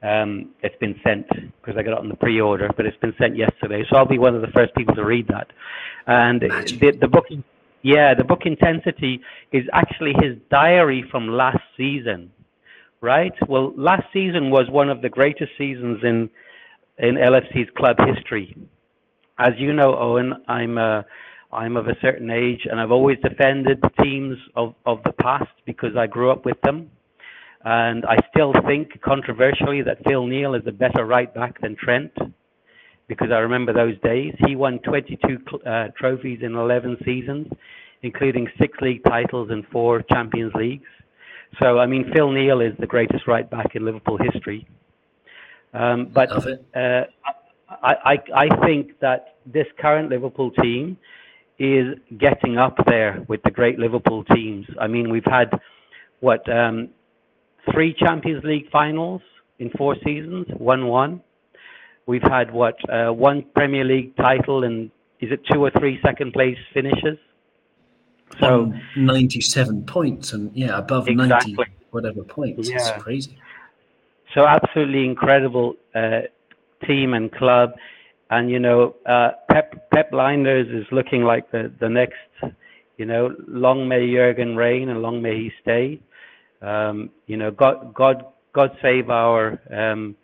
Um, 0.03 0.49
it's 0.61 0.75
been 0.79 0.99
sent 1.03 1.27
because 1.29 1.77
I 1.77 1.83
got 1.83 1.93
it 1.93 1.99
on 1.99 2.09
the 2.09 2.15
pre-order, 2.15 2.69
but 2.75 2.85
it's 2.85 2.97
been 2.97 3.13
sent 3.17 3.37
yesterday. 3.37 3.83
So 3.89 3.95
I'll 3.97 4.05
be 4.05 4.19
one 4.19 4.35
of 4.35 4.41
the 4.41 4.49
first 4.49 4.75
people 4.75 4.93
to 4.95 5.05
read 5.05 5.27
that. 5.29 5.47
And 6.07 6.41
the, 6.41 6.91
the 6.99 7.07
book, 7.07 7.25
yeah, 7.83 8.13
the 8.13 8.25
book 8.25 8.41
Intensity 8.45 9.21
is 9.53 9.63
actually 9.71 10.13
his 10.21 10.37
diary 10.51 11.05
from 11.09 11.29
last 11.29 11.63
season, 11.77 12.31
right? 12.99 13.31
Well, 13.47 13.73
last 13.77 14.03
season 14.11 14.49
was 14.49 14.69
one 14.69 14.89
of 14.89 15.01
the 15.01 15.09
greatest 15.09 15.51
seasons 15.57 15.99
in 16.03 16.29
in 16.99 17.15
LFC's 17.15 17.69
club 17.75 17.97
history. 18.13 18.55
As 19.39 19.53
you 19.57 19.73
know, 19.73 19.97
Owen, 19.97 20.33
I'm 20.47 20.77
uh, 20.77 21.03
I'm 21.53 21.77
of 21.77 21.87
a 21.87 21.95
certain 22.01 22.29
age, 22.29 22.67
and 22.69 22.79
I've 22.79 22.91
always 22.91 23.17
defended 23.19 23.79
the 23.81 24.03
teams 24.03 24.37
of, 24.55 24.75
of 24.85 25.01
the 25.03 25.13
past 25.13 25.51
because 25.65 25.95
I 25.97 26.07
grew 26.07 26.31
up 26.31 26.45
with 26.45 26.59
them. 26.61 26.89
And 27.65 28.05
I 28.05 28.17
still 28.29 28.53
think, 28.67 29.01
controversially, 29.01 29.81
that 29.83 30.03
Phil 30.05 30.25
Neal 30.27 30.53
is 30.53 30.63
a 30.67 30.71
better 30.71 31.05
right 31.05 31.33
back 31.33 31.61
than 31.61 31.75
Trent 31.75 32.11
because 33.07 33.29
I 33.31 33.37
remember 33.39 33.73
those 33.73 33.97
days. 34.01 34.33
He 34.45 34.55
won 34.55 34.79
22 34.79 35.37
uh, 35.65 35.87
trophies 35.97 36.39
in 36.41 36.55
11 36.55 36.97
seasons, 37.05 37.47
including 38.01 38.49
six 38.59 38.77
league 38.81 39.03
titles 39.05 39.49
and 39.51 39.65
four 39.67 40.01
Champions 40.03 40.53
Leagues. 40.55 40.87
So, 41.61 41.79
I 41.79 41.85
mean, 41.85 42.11
Phil 42.13 42.31
Neal 42.31 42.61
is 42.61 42.73
the 42.79 42.87
greatest 42.87 43.27
right 43.27 43.49
back 43.49 43.75
in 43.75 43.85
Liverpool 43.85 44.17
history. 44.17 44.67
Um, 45.73 46.09
but 46.13 46.31
uh, 46.75 47.05
I, 47.83 47.95
I, 48.05 48.17
I 48.35 48.65
think 48.65 48.99
that 48.99 49.37
this 49.45 49.67
current 49.79 50.09
Liverpool 50.09 50.51
team 50.51 50.97
is 51.59 51.95
getting 52.17 52.57
up 52.57 52.77
there 52.87 53.23
with 53.27 53.41
the 53.43 53.51
great 53.51 53.79
Liverpool 53.79 54.23
teams. 54.23 54.65
I 54.79 54.87
mean, 54.87 55.11
we've 55.11 55.25
had 55.25 55.49
what 56.19 56.47
um, 56.51 56.89
three 57.71 57.93
Champions 57.93 58.43
League 58.43 58.69
finals 58.71 59.21
in 59.59 59.69
four 59.71 59.95
seasons, 60.03 60.47
one 60.57 60.87
one. 60.87 61.21
We've 62.05 62.23
had 62.23 62.51
what 62.51 62.75
uh, 62.89 63.11
one 63.11 63.45
Premier 63.55 63.83
League 63.83 64.15
title 64.17 64.63
and 64.63 64.91
is 65.19 65.31
it 65.31 65.41
two 65.51 65.63
or 65.63 65.71
three 65.71 65.99
second 66.03 66.33
place 66.33 66.57
finishes? 66.73 67.17
So 68.39 68.63
On 68.63 68.81
97 68.97 69.85
points 69.85 70.33
and 70.33 70.51
yeah, 70.55 70.77
above 70.77 71.07
90 71.07 71.55
whatever 71.91 72.23
points. 72.23 72.69
Yeah. 72.69 72.77
It's 72.77 73.03
crazy. 73.03 73.37
so 74.33 74.45
absolutely 74.47 75.05
incredible 75.05 75.75
uh, 75.95 76.21
team 76.85 77.13
and 77.13 77.31
club. 77.31 77.73
And 78.29 78.49
you 78.49 78.59
know, 78.59 78.95
uh, 79.05 79.31
Pep 79.49 79.89
Pep 79.91 80.11
Lijnders 80.11 80.75
is 80.75 80.85
looking 80.91 81.23
like 81.23 81.51
the 81.51 81.71
the 81.79 81.89
next. 81.89 82.17
You 82.97 83.05
know, 83.05 83.35
long 83.47 83.87
may 83.87 84.11
Jurgen 84.11 84.55
reign 84.55 84.89
and 84.89 85.01
long 85.01 85.21
may 85.21 85.35
he 85.35 85.51
stay. 85.61 85.99
Um, 86.63 87.09
you 87.27 87.37
know, 87.37 87.51
God 87.51 87.93
God 87.93 88.25
God 88.53 88.71
save 88.81 89.09
our 89.09 89.59
um, 89.71 90.15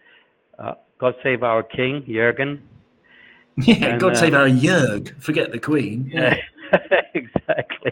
uh, 0.57 0.73
God 0.99 1.15
save 1.23 1.43
our 1.43 1.63
King 1.63 2.03
Jurgen. 2.07 2.61
Yeah, 3.61 3.87
And, 3.87 3.99
God 3.99 4.15
save 4.15 4.33
uh, 4.33 4.37
our 4.37 4.47
Jurg. 4.47 5.21
Forget 5.21 5.51
the 5.51 5.59
Queen. 5.59 6.09
Yeah, 6.13 6.37
exactly. 7.13 7.91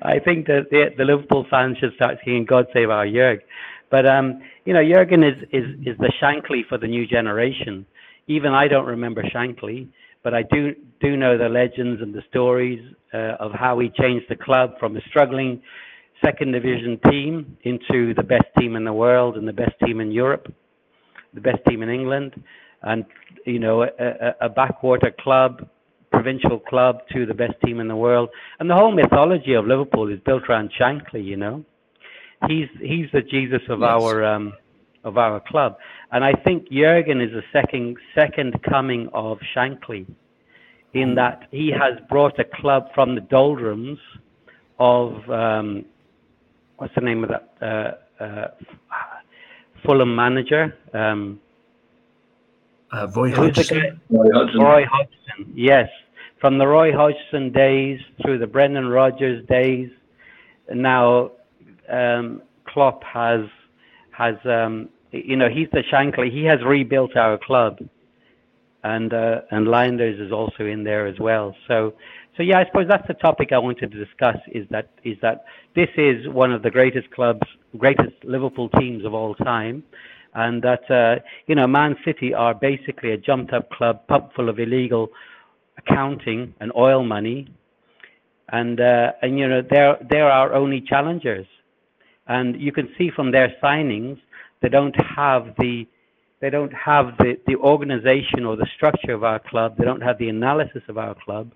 I 0.00 0.18
think 0.18 0.46
that 0.46 0.70
the, 0.70 0.86
the 0.96 1.04
Liverpool 1.04 1.44
fans 1.50 1.76
should 1.76 1.94
start 1.94 2.16
singing 2.24 2.46
"God 2.46 2.68
Save 2.72 2.88
Our 2.88 3.04
Jurg," 3.04 3.40
but 3.90 4.06
um, 4.06 4.40
you 4.64 4.72
know, 4.72 4.82
Jurgen 4.82 5.22
is, 5.22 5.36
is 5.52 5.66
is 5.84 5.98
the 5.98 6.10
Shankly 6.22 6.66
for 6.66 6.78
the 6.78 6.86
new 6.86 7.06
generation. 7.06 7.84
Even 8.28 8.52
I 8.52 8.66
don't 8.66 8.86
remember 8.86 9.22
Shankly, 9.24 9.88
but 10.22 10.32
I 10.32 10.42
do 10.42 10.74
do 11.00 11.18
know 11.18 11.36
the 11.36 11.50
legends 11.50 12.00
and 12.00 12.14
the 12.14 12.22
stories 12.30 12.80
uh, 13.12 13.36
of 13.40 13.52
how 13.52 13.78
he 13.78 13.90
changed 13.90 14.26
the 14.30 14.36
club 14.36 14.78
from 14.80 14.96
a 14.96 15.00
struggling 15.08 15.60
second 16.24 16.52
division 16.52 16.98
team 17.10 17.56
into 17.62 18.14
the 18.14 18.22
best 18.22 18.46
team 18.58 18.76
in 18.76 18.84
the 18.84 18.92
world 18.92 19.36
and 19.36 19.46
the 19.46 19.52
best 19.52 19.74
team 19.84 20.00
in 20.00 20.10
Europe, 20.10 20.52
the 21.34 21.40
best 21.40 21.58
team 21.68 21.82
in 21.82 21.88
England, 21.88 22.42
and 22.82 23.04
you 23.44 23.58
know, 23.58 23.82
a, 23.82 24.34
a, 24.40 24.48
backwater 24.48 25.12
club 25.20 25.68
provincial 26.10 26.58
club 26.58 27.00
to 27.12 27.26
the 27.26 27.34
best 27.34 27.54
team 27.64 27.80
in 27.80 27.88
the 27.88 27.96
world. 27.96 28.28
And 28.60 28.70
the 28.70 28.74
whole 28.74 28.92
mythology 28.92 29.54
of 29.54 29.66
Liverpool 29.66 30.10
is 30.12 30.18
built 30.24 30.44
around 30.48 30.70
Shankly, 30.78 31.24
you 31.24 31.36
know. 31.36 31.64
He's 32.46 32.68
he's 32.80 33.06
the 33.12 33.22
Jesus 33.22 33.62
of 33.68 33.80
Yes. 33.80 33.88
our 33.90 34.24
um, 34.24 34.52
of 35.04 35.18
our 35.18 35.40
club. 35.40 35.76
And 36.12 36.24
I 36.24 36.32
think 36.32 36.70
Jurgen 36.70 37.20
is 37.20 37.32
the 37.32 37.42
second 37.52 37.96
second 38.14 38.62
coming 38.62 39.08
of 39.12 39.38
Shankly 39.54 40.06
in 40.94 41.14
that 41.16 41.48
he 41.50 41.70
has 41.70 41.98
brought 42.08 42.38
a 42.38 42.44
club 42.44 42.88
from 42.94 43.14
the 43.14 43.20
doldrums 43.20 43.98
of 44.78 45.28
um, 45.30 45.84
what's 46.78 46.94
the 46.94 47.00
name 47.02 47.24
of 47.24 47.30
that 47.30 47.98
uh, 48.20 48.24
uh, 48.24 48.48
Fulham 49.84 50.14
manager? 50.16 50.74
Um, 50.94 51.40
Uh, 52.90 53.06
Roy 53.14 53.30
who's 53.30 53.54
the 53.54 53.62
Hodgson. 53.62 54.00
Roy 54.08 54.28
Hodgson. 54.32 54.60
Roy 54.60 54.84
Hodgson, 54.86 55.52
yes. 55.54 55.88
From 56.40 56.56
the 56.58 56.66
Roy 56.66 56.92
Hodgson 56.92 57.52
days 57.52 58.00
through 58.22 58.38
the 58.38 58.46
Brendan 58.46 58.88
Rodgers 58.88 59.44
days, 59.46 59.90
now 60.72 61.32
um, 61.90 62.42
Klopp 62.66 63.02
has 63.04 63.42
has 64.12 64.36
um, 64.44 64.88
you 65.12 65.36
know 65.36 65.48
he's 65.48 65.68
the 65.72 65.82
Shankly. 65.92 66.30
He 66.32 66.44
has 66.44 66.60
rebuilt 66.64 67.16
our 67.16 67.38
club, 67.38 67.78
and 68.84 69.12
uh, 69.12 69.42
and 69.50 69.66
Lijnders 69.66 70.18
is 70.24 70.32
also 70.32 70.64
in 70.64 70.84
there 70.84 71.06
as 71.06 71.18
well. 71.18 71.54
So 71.66 71.92
so 72.38 72.42
yeah, 72.42 72.60
I 72.60 72.64
suppose 72.64 72.86
that's 72.88 73.06
the 73.06 73.14
topic 73.14 73.52
I 73.52 73.58
wanted 73.58 73.92
to 73.92 74.04
discuss. 74.04 74.38
Is 74.52 74.66
that 74.70 74.88
is 75.04 75.18
that 75.20 75.44
this 75.76 75.90
is 75.98 76.26
one 76.28 76.52
of 76.52 76.62
the 76.62 76.70
greatest 76.70 77.10
clubs, 77.10 77.42
greatest 77.76 78.14
Liverpool 78.24 78.70
teams 78.70 79.04
of 79.04 79.12
all 79.12 79.34
time 79.34 79.82
and 80.34 80.62
that 80.62 80.88
uh, 80.90 81.20
you 81.46 81.54
know 81.54 81.66
Man 81.66 81.96
City 82.04 82.32
are 82.34 82.54
basically 82.54 83.12
a 83.12 83.16
jumped 83.16 83.52
up 83.52 83.70
club 83.70 84.06
pumped 84.06 84.34
full 84.34 84.48
of 84.48 84.58
illegal 84.58 85.08
accounting 85.78 86.54
and 86.60 86.72
oil 86.76 87.02
money, 87.02 87.48
and 88.50 88.80
uh, 88.80 89.12
and 89.22 89.38
you 89.38 89.48
know 89.48 89.62
they're 89.68 89.96
they're 90.08 90.30
our 90.30 90.54
only 90.54 90.80
challengers, 90.80 91.46
and 92.26 92.60
you 92.60 92.72
can 92.72 92.88
see 92.96 93.10
from 93.14 93.30
their 93.30 93.54
signings 93.62 94.18
they 94.62 94.68
don't 94.68 94.96
have 95.16 95.54
the 95.58 95.86
they 96.40 96.50
don't 96.50 96.72
have 96.72 97.16
the, 97.18 97.36
the 97.48 97.56
organization 97.56 98.44
or 98.44 98.54
the 98.54 98.66
structure 98.76 99.12
of 99.12 99.24
our 99.24 99.40
club. 99.40 99.76
They 99.76 99.84
don't 99.84 100.02
have 100.02 100.18
the 100.18 100.28
analysis 100.28 100.82
of 100.88 100.96
our 100.96 101.16
club, 101.24 101.50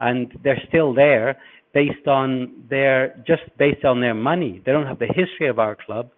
and 0.00 0.32
they're 0.42 0.62
still 0.68 0.94
there 0.94 1.36
based 1.74 2.06
on 2.06 2.52
their 2.68 3.22
just 3.26 3.42
based 3.58 3.84
on 3.84 4.00
their 4.00 4.14
money. 4.14 4.62
They 4.64 4.72
don't 4.72 4.86
have 4.86 4.98
the 4.98 5.06
history 5.06 5.48
of 5.48 5.58
our 5.58 5.76
club, 5.76 6.10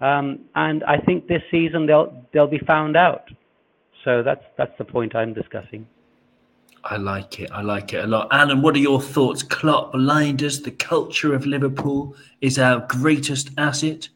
um, 0.00 0.40
and 0.54 0.82
I 0.84 0.98
think 0.98 1.26
this 1.26 1.42
season 1.50 1.86
they'll 1.86 2.12
they'll 2.32 2.46
be 2.46 2.62
found 2.66 2.96
out. 2.96 3.30
So 4.04 4.22
that's 4.22 4.44
that's 4.56 4.76
the 4.78 4.84
point 4.84 5.14
I'm 5.14 5.34
discussing. 5.34 5.86
I 6.84 6.96
like 6.96 7.40
it. 7.40 7.50
I 7.50 7.62
like 7.62 7.94
it 7.94 8.04
a 8.04 8.06
lot. 8.06 8.28
Alan, 8.30 8.60
what 8.60 8.74
are 8.74 8.80
your 8.80 9.00
thoughts? 9.00 9.42
Klopp, 9.42 9.92
Blinders, 9.92 10.60
the 10.60 10.70
culture 10.70 11.34
of 11.34 11.46
Liverpool 11.46 12.14
is 12.42 12.58
our 12.58 12.86
greatest 12.88 13.50
asset. 13.56 14.08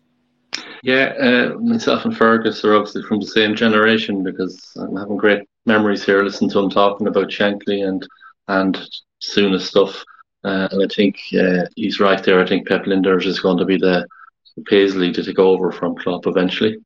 Yeah, 0.83 1.15
uh, 1.19 1.59
myself 1.59 2.05
and 2.05 2.17
Fergus 2.17 2.65
are 2.65 2.75
obviously 2.75 3.03
from 3.05 3.21
the 3.21 3.27
same 3.27 3.57
generation 3.57 4.23
because 4.23 4.77
I'm 4.77 4.97
having 4.97 5.17
great 5.17 5.49
memories 5.65 6.05
here 6.05 6.23
listening 6.23 6.51
to 6.51 6.59
him 6.59 6.71
talking 6.71 7.07
about 7.07 7.29
Shankly 7.29 7.87
and 7.87 8.07
and 8.49 8.79
Souness 9.23 9.63
stuff. 9.63 10.05
Uh, 10.45 10.69
and 10.71 10.83
I 10.83 10.95
think 10.95 11.19
uh, 11.39 11.67
he's 11.77 12.01
right 12.01 12.23
there. 12.23 12.41
I 12.41 12.47
think 12.47 12.69
Pep 12.69 12.85
Lijnders 12.85 13.27
is 13.27 13.41
going 13.41 13.59
to 13.59 13.65
be 13.65 13.77
the 13.77 14.07
Paisley 14.67 15.13
to 15.13 15.23
take 15.23 15.39
over 15.39 15.73
from 15.73 15.97
Klopp 15.97 16.27
eventually. 16.27 16.79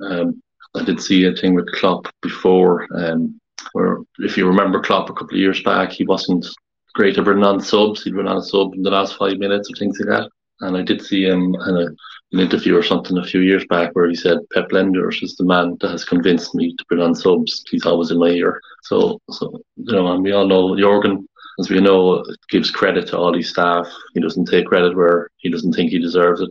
Um, 0.00 0.42
I 0.74 0.84
did 0.84 1.00
see 1.00 1.24
a 1.24 1.34
thing 1.34 1.54
with 1.54 1.72
Klopp 1.72 2.08
before, 2.22 2.86
um, 2.94 3.38
where 3.72 3.98
if 4.18 4.36
you 4.36 4.46
remember 4.46 4.80
Klopp 4.80 5.10
a 5.10 5.12
couple 5.12 5.34
of 5.34 5.40
years 5.40 5.62
back, 5.62 5.90
he 5.90 6.04
wasn't 6.04 6.46
great 6.94 7.14
to 7.16 7.22
bring 7.22 7.44
on 7.44 7.60
subs. 7.60 8.02
He'd 8.02 8.14
been 8.14 8.28
on 8.28 8.38
a 8.38 8.42
sub 8.42 8.74
in 8.74 8.82
the 8.82 8.90
last 8.90 9.16
five 9.16 9.38
minutes 9.38 9.70
or 9.70 9.76
things 9.76 9.98
like 10.00 10.08
that. 10.08 10.30
And 10.60 10.76
I 10.76 10.82
did 10.82 11.02
see 11.02 11.24
him 11.24 11.54
in 11.54 11.76
a, 11.76 11.86
an 12.32 12.40
interview 12.40 12.76
or 12.76 12.82
something 12.82 13.18
a 13.18 13.24
few 13.24 13.40
years 13.40 13.64
back 13.66 13.90
where 13.94 14.08
he 14.08 14.14
said 14.14 14.38
Pep 14.54 14.70
Lijnders 14.70 15.22
is 15.22 15.34
the 15.36 15.44
man 15.44 15.76
that 15.80 15.90
has 15.90 16.04
convinced 16.04 16.54
me 16.54 16.74
to 16.76 16.84
bring 16.88 17.00
on 17.00 17.14
subs. 17.14 17.64
He's 17.70 17.84
always 17.84 18.10
in 18.10 18.18
my 18.18 18.28
ear. 18.28 18.60
So, 18.82 19.20
so 19.30 19.60
you 19.76 19.92
know, 19.92 20.12
and 20.12 20.22
we 20.22 20.32
all 20.32 20.46
know 20.46 20.76
Jurgen, 20.76 21.26
as 21.58 21.70
we 21.70 21.80
know, 21.80 22.16
it 22.16 22.38
gives 22.48 22.70
credit 22.70 23.08
to 23.08 23.18
all 23.18 23.34
his 23.34 23.50
staff. 23.50 23.86
He 24.14 24.20
doesn't 24.20 24.46
take 24.46 24.66
credit 24.66 24.96
where 24.96 25.28
he 25.38 25.50
doesn't 25.50 25.72
think 25.72 25.90
he 25.90 25.98
deserves 25.98 26.40
it. 26.40 26.50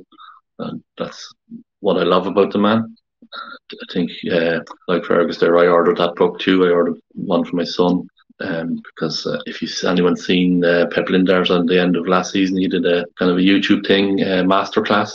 And 0.60 0.84
that's 0.98 1.34
what 1.80 1.98
I 1.98 2.04
love 2.04 2.28
about 2.28 2.52
the 2.52 2.60
man. 2.60 2.96
I 3.34 3.94
think, 3.94 4.12
uh, 4.32 4.60
like 4.88 5.06
Fergus 5.06 5.38
there, 5.38 5.58
I 5.58 5.68
ordered 5.68 5.98
that 5.98 6.16
book 6.16 6.40
too. 6.40 6.66
I 6.66 6.72
ordered 6.72 7.00
one 7.14 7.46
for 7.46 7.56
my 7.56 7.64
son 7.64 8.08
um, 8.42 8.82
because 8.94 9.26
uh, 9.26 9.40
if 9.46 9.62
you've 9.62 9.72
anyone's 9.86 10.26
seen 10.26 10.64
uh, 10.66 10.88
Pep 10.92 11.06
Lijnders 11.08 11.50
on 11.50 11.66
the 11.66 11.80
end 11.80 11.96
of 11.96 12.08
last 12.08 12.32
season, 12.32 12.58
he 12.58 12.68
did 12.68 12.86
a 12.86 13.06
kind 13.18 13.32
of 13.32 13.38
a 13.38 13.42
YouTube 13.42 13.86
thing, 13.86 14.22
uh, 14.22 14.44
masterclass. 14.44 15.12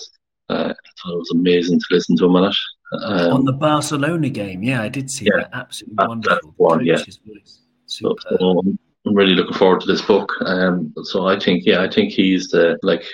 Uh, 0.48 0.72
so 0.96 1.12
it 1.12 1.18
was 1.18 1.30
amazing 1.32 1.78
to 1.78 1.86
listen 1.90 2.16
to 2.16 2.26
him 2.26 2.36
on 2.36 2.50
it. 2.50 2.56
Um, 3.02 3.32
on 3.32 3.44
the 3.44 3.52
Barcelona 3.52 4.28
game, 4.28 4.62
yeah, 4.62 4.80
I 4.80 4.88
did 4.88 5.10
see 5.10 5.26
yeah, 5.26 5.38
that. 5.38 5.50
Absolutely 5.52 5.96
that, 5.96 6.08
wonderful. 6.08 6.54
One, 6.56 6.86
yeah. 6.86 6.98
So, 7.86 8.14
so 8.28 8.62
I'm 9.06 9.14
really 9.14 9.34
looking 9.34 9.56
forward 9.56 9.80
to 9.82 9.86
this 9.86 10.02
book. 10.02 10.32
Um, 10.44 10.92
so 11.04 11.28
I 11.28 11.38
think, 11.38 11.64
yeah, 11.64 11.82
I 11.82 11.88
think 11.88 12.12
he's 12.12 12.48
the 12.48 12.78
like 12.82 13.04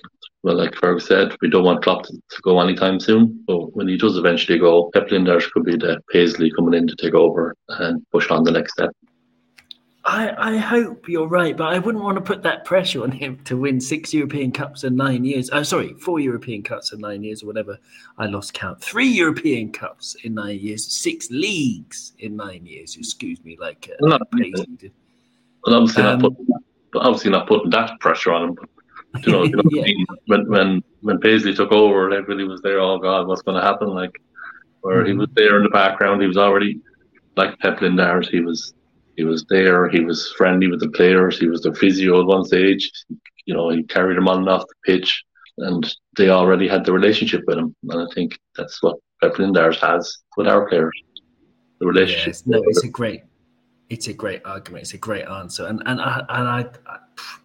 well, 0.43 0.57
like 0.57 0.74
Fergus 0.74 1.07
said, 1.07 1.36
we 1.40 1.49
don't 1.49 1.64
want 1.64 1.84
Klopp 1.84 2.05
to, 2.05 2.12
to, 2.12 2.43
go 2.43 2.61
anytime 2.61 2.99
soon. 2.99 3.45
But 3.47 3.76
when 3.76 3.86
he 3.86 3.97
does 3.97 4.16
eventually 4.16 4.59
go, 4.59 4.90
Pep 4.93 5.09
Lijnders 5.09 5.51
could 5.53 5.64
be 5.64 5.76
the 5.76 6.01
Paisley 6.11 6.51
coming 6.51 6.74
in 6.74 6.88
to 6.88 6.97
take 6.97 7.14
over 7.14 7.55
and 7.68 8.05
push 8.11 8.28
on 8.30 8.43
the 8.43 8.51
next 8.51 8.72
step. 8.72 8.90
I, 10.05 10.55
I 10.55 10.57
hope 10.57 11.09
you're 11.09 11.28
right, 11.28 11.57
but 11.57 11.68
I 11.68 11.78
wouldn't 11.78 12.03
want 12.03 12.16
to 12.16 12.20
put 12.20 12.43
that 12.43 12.64
pressure 12.64 13.05
on 13.05 13.12
him 13.12 13.38
to 13.45 13.57
win 13.57 13.80
six 13.80 14.12
European 14.12 14.51
Cups 14.51 14.82
in 14.82 14.97
nine 14.97 15.24
years. 15.24 15.49
Oh, 15.53 15.62
sorry, 15.62 15.95
four 15.95 16.18
European 16.18 16.64
Cups 16.64 16.93
in 16.93 16.99
nine 16.99 17.22
years 17.22 17.45
or 17.45 17.47
whatever. 17.47 17.78
I 18.18 18.26
lost 18.26 18.53
count. 18.53 18.82
Three 18.82 19.07
European 19.07 19.70
Cups 19.70 20.16
in 20.24 20.34
nine 20.34 20.59
years, 20.59 20.93
six 20.93 21.30
leagues 21.30 22.14
in 22.18 22.34
nine 22.34 22.66
years. 22.66 22.97
Excuse 22.97 23.45
me, 23.45 23.57
like 23.61 23.88
uh, 24.05 24.18
Paisley 24.36 24.66
did. 24.76 24.93
Well, 25.64 25.76
obviously, 25.76 26.02
um, 26.02 26.18
not 26.18 26.20
putting, 26.20 26.46
obviously 26.94 27.30
not 27.30 27.48
putting 27.48 27.70
that 27.70 28.00
pressure 28.00 28.32
on 28.32 28.48
him. 28.48 28.54
But 28.54 29.26
you 29.26 29.32
know, 29.32 29.44
you 29.44 29.56
know 29.56 29.62
yeah. 29.70 29.94
when 30.26 30.48
when 30.48 30.82
when 31.00 31.20
Paisley 31.20 31.54
took 31.54 31.72
over, 31.72 32.12
everybody 32.12 32.44
was 32.44 32.60
there. 32.62 32.80
Oh 32.80 32.98
God, 32.98 33.26
what's 33.26 33.42
going 33.42 33.60
to 33.60 33.66
happen? 33.66 33.88
Like, 33.88 34.20
where 34.80 34.98
mm-hmm. 34.98 35.06
he 35.06 35.12
was 35.14 35.28
there 35.34 35.58
in 35.58 35.64
the 35.64 35.70
background, 35.70 36.20
he 36.20 36.28
was 36.28 36.36
already 36.36 36.80
like 37.36 37.58
Pep 37.58 37.78
Lijnders. 37.78 38.28
He 38.28 38.40
was 38.40 38.74
he 39.16 39.24
was 39.24 39.44
there. 39.48 39.88
He 39.88 40.00
was 40.00 40.32
friendly 40.32 40.68
with 40.68 40.80
the 40.80 40.90
players. 40.90 41.38
He 41.38 41.48
was 41.48 41.62
the 41.62 41.74
physio 41.74 42.20
at 42.20 42.26
one 42.26 42.44
stage. 42.44 42.90
You 43.44 43.54
know, 43.54 43.70
he 43.70 43.82
carried 43.82 44.16
them 44.16 44.28
on 44.28 44.38
and 44.38 44.48
off 44.48 44.64
the 44.66 44.92
pitch, 44.92 45.24
and 45.58 45.94
they 46.16 46.30
already 46.30 46.68
had 46.68 46.84
the 46.84 46.92
relationship 46.92 47.42
with 47.46 47.58
him. 47.58 47.74
And 47.88 48.02
I 48.02 48.14
think 48.14 48.38
that's 48.56 48.82
what 48.82 48.96
Pep 49.20 49.34
Lijnders 49.34 49.76
has 49.80 50.18
with 50.36 50.46
our 50.46 50.68
players. 50.68 50.92
The 51.80 51.86
relationship. 51.86 52.28
Yes, 52.28 52.46
no, 52.46 52.62
it's 52.66 52.84
a 52.84 52.88
great, 52.88 53.22
it's 53.93 54.09
a 54.09 54.14
great 54.14 54.40
argument. 54.47 54.84
It's 54.84 54.95
a 54.95 54.99
great 54.99 55.26
answer, 55.26 55.66
and 55.66 55.82
and 55.84 56.01
I, 56.01 56.24
and 56.30 56.49
I, 56.49 56.66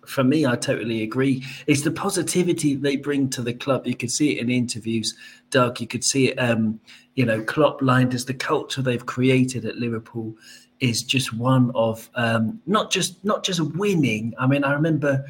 for 0.05 0.23
me, 0.23 0.45
I 0.45 0.55
totally 0.55 1.03
agree. 1.03 1.43
It's 1.67 1.81
the 1.81 1.91
positivity 1.91 2.73
they 2.73 2.95
bring 2.95 3.29
to 3.31 3.41
the 3.41 3.53
club. 3.53 3.85
You 3.85 3.95
could 3.95 4.11
see 4.11 4.37
it 4.37 4.41
in 4.41 4.49
interviews, 4.49 5.13
Doug. 5.49 5.81
You 5.81 5.87
could 5.87 6.05
see 6.05 6.29
it. 6.29 6.37
Um, 6.37 6.79
you 7.15 7.25
know, 7.25 7.43
Klopp 7.43 7.81
Lijnders 7.81 8.27
the 8.27 8.33
culture 8.33 8.81
they've 8.81 9.05
created 9.05 9.65
at 9.65 9.75
Liverpool 9.75 10.35
is 10.79 11.03
just 11.03 11.33
one 11.33 11.71
of 11.75 12.09
um, 12.15 12.61
not 12.65 12.91
just 12.91 13.23
not 13.25 13.43
just 13.43 13.59
winning. 13.75 14.33
I 14.39 14.47
mean, 14.47 14.63
I 14.63 14.71
remember 14.71 15.25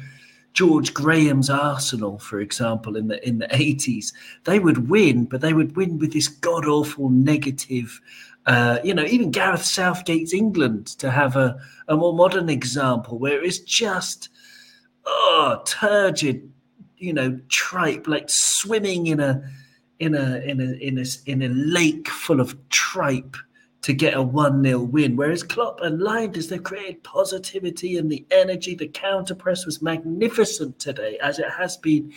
George 0.54 0.92
Graham's 0.92 1.50
Arsenal, 1.50 2.18
for 2.18 2.40
example, 2.40 2.96
in 2.96 3.08
the 3.08 3.26
in 3.26 3.38
the 3.38 3.54
eighties. 3.54 4.12
They 4.44 4.58
would 4.58 4.88
win, 4.88 5.24
but 5.26 5.40
they 5.40 5.52
would 5.52 5.76
win 5.76 5.98
with 5.98 6.12
this 6.12 6.28
god 6.28 6.66
awful 6.66 7.10
negative 7.10 8.00
uh, 8.48 8.78
you 8.82 8.94
know, 8.94 9.04
even 9.04 9.30
Gareth 9.30 9.62
Southgate's 9.64 10.32
England 10.32 10.86
to 10.98 11.10
have 11.10 11.36
a, 11.36 11.60
a 11.86 11.96
more 11.96 12.14
modern 12.14 12.48
example 12.48 13.18
where 13.18 13.44
it's 13.44 13.58
just 13.58 14.30
oh 15.04 15.60
turgid, 15.66 16.50
you 16.96 17.12
know, 17.12 17.38
tripe 17.48 18.08
like 18.08 18.30
swimming 18.30 19.06
in 19.06 19.20
a 19.20 19.42
in 19.98 20.14
a 20.14 20.38
in 20.38 20.60
a 20.62 20.72
in 20.82 20.98
a 20.98 21.04
in 21.26 21.42
a 21.42 21.48
lake 21.48 22.08
full 22.08 22.40
of 22.40 22.56
tripe 22.70 23.36
to 23.82 23.92
get 23.92 24.14
a 24.14 24.22
1 24.22 24.62
0 24.62 24.80
win. 24.80 25.16
Whereas 25.16 25.42
Klopp 25.42 25.80
and 25.80 26.00
Lijnders, 26.00 26.48
they've 26.48 26.62
created 26.62 27.02
positivity 27.04 27.96
and 27.96 28.10
the 28.10 28.26
energy. 28.30 28.74
The 28.74 28.88
counter 28.88 29.34
press 29.34 29.64
was 29.64 29.82
magnificent 29.82 30.78
today, 30.78 31.18
as 31.22 31.38
it 31.38 31.50
has 31.50 31.76
been 31.76 32.12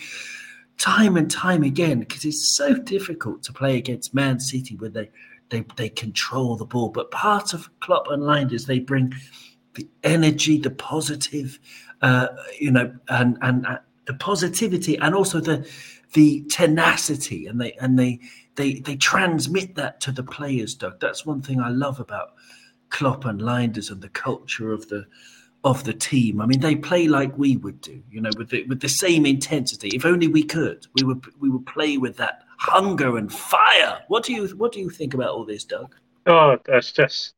time 0.78 1.16
and 1.16 1.30
time 1.30 1.62
again, 1.62 2.00
because 2.00 2.24
it's 2.24 2.56
so 2.56 2.74
difficult 2.74 3.42
to 3.44 3.52
play 3.52 3.76
against 3.76 4.14
Man 4.14 4.40
City 4.40 4.76
where 4.76 4.90
they 4.90 5.10
they 5.50 5.64
they 5.76 5.88
control 5.88 6.56
the 6.56 6.64
ball. 6.64 6.88
But 6.88 7.10
part 7.10 7.54
of 7.54 7.68
Klopp 7.80 8.08
and 8.08 8.22
Lijnders 8.22 8.66
they 8.66 8.80
bring 8.80 9.14
the 9.74 9.88
energy, 10.02 10.58
the 10.58 10.70
positive, 10.70 11.58
uh, 12.02 12.28
you 12.58 12.72
know, 12.72 12.94
and 13.08 13.38
and 13.40 13.66
uh, 13.66 13.78
the 14.06 14.14
positivity, 14.14 14.96
and 14.98 15.14
also 15.14 15.40
the 15.40 15.68
the 16.14 16.42
tenacity, 16.50 17.46
and 17.46 17.60
they 17.60 17.72
and 17.74 17.98
they 17.98 18.20
they 18.56 18.74
they 18.74 18.96
transmit 18.96 19.74
that 19.76 20.00
to 20.02 20.12
the 20.12 20.22
players. 20.22 20.74
Doug, 20.74 21.00
that's 21.00 21.26
one 21.26 21.42
thing 21.42 21.60
I 21.60 21.70
love 21.70 22.00
about 22.00 22.30
Klopp 22.90 23.24
and 23.24 23.40
Lijnders 23.40 23.90
and 23.90 24.00
the 24.00 24.08
culture 24.08 24.72
of 24.72 24.88
the 24.88 25.06
of 25.64 25.84
the 25.84 25.92
team. 25.92 26.40
I 26.40 26.46
mean, 26.46 26.60
they 26.60 26.74
play 26.74 27.06
like 27.06 27.36
we 27.38 27.56
would 27.56 27.80
do, 27.80 28.02
you 28.10 28.20
know, 28.20 28.30
with 28.36 28.50
the, 28.50 28.64
with 28.64 28.80
the 28.80 28.88
same 28.88 29.24
intensity. 29.24 29.88
If 29.88 30.04
only 30.04 30.26
we 30.26 30.42
could, 30.42 30.86
we 30.94 31.04
would 31.04 31.24
we 31.40 31.50
would 31.50 31.66
play 31.66 31.98
with 31.98 32.16
that 32.16 32.42
hunger 32.58 33.16
and 33.16 33.32
fire. 33.32 34.02
What 34.08 34.24
do 34.24 34.32
you 34.32 34.48
what 34.48 34.72
do 34.72 34.80
you 34.80 34.90
think 34.90 35.14
about 35.14 35.30
all 35.30 35.44
this, 35.44 35.64
Doug? 35.64 35.94
Oh, 36.26 36.58
that's 36.64 36.92
just 36.92 37.34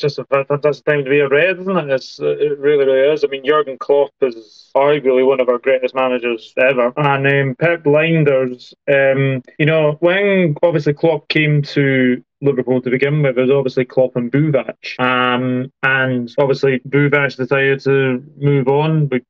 just 0.00 0.18
a 0.18 0.24
fantastic 0.24 0.84
time 0.84 1.04
to 1.04 1.10
be 1.10 1.20
a 1.20 1.28
Red, 1.28 1.60
isn't 1.60 1.76
it? 1.76 1.90
It's, 1.90 2.18
it 2.20 2.58
really, 2.58 2.84
really 2.84 3.12
is. 3.12 3.24
I 3.24 3.28
mean, 3.28 3.44
Jurgen 3.44 3.78
Klopp 3.78 4.12
is 4.22 4.70
arguably 4.74 5.26
one 5.26 5.40
of 5.40 5.48
our 5.48 5.58
greatest 5.58 5.94
managers 5.94 6.52
ever, 6.56 6.92
and 6.96 7.26
um, 7.26 7.56
Pep 7.56 7.84
Lijnders. 7.84 8.72
Um, 8.88 9.42
you 9.58 9.66
know, 9.66 9.96
when 10.00 10.56
obviously 10.62 10.94
Klopp 10.94 11.28
came 11.28 11.62
to 11.62 12.22
Liverpool 12.42 12.80
to 12.82 12.90
begin 12.90 13.22
with 13.22 13.36
was 13.36 13.50
obviously 13.50 13.84
Klopp 13.84 14.16
and 14.16 14.30
Buvac. 14.32 14.98
Um, 14.98 15.72
and 15.82 16.32
obviously 16.38 16.80
Buvac 16.88 17.36
decided 17.36 17.80
to 17.80 18.24
move 18.38 18.68
on. 18.68 19.06
But 19.06 19.22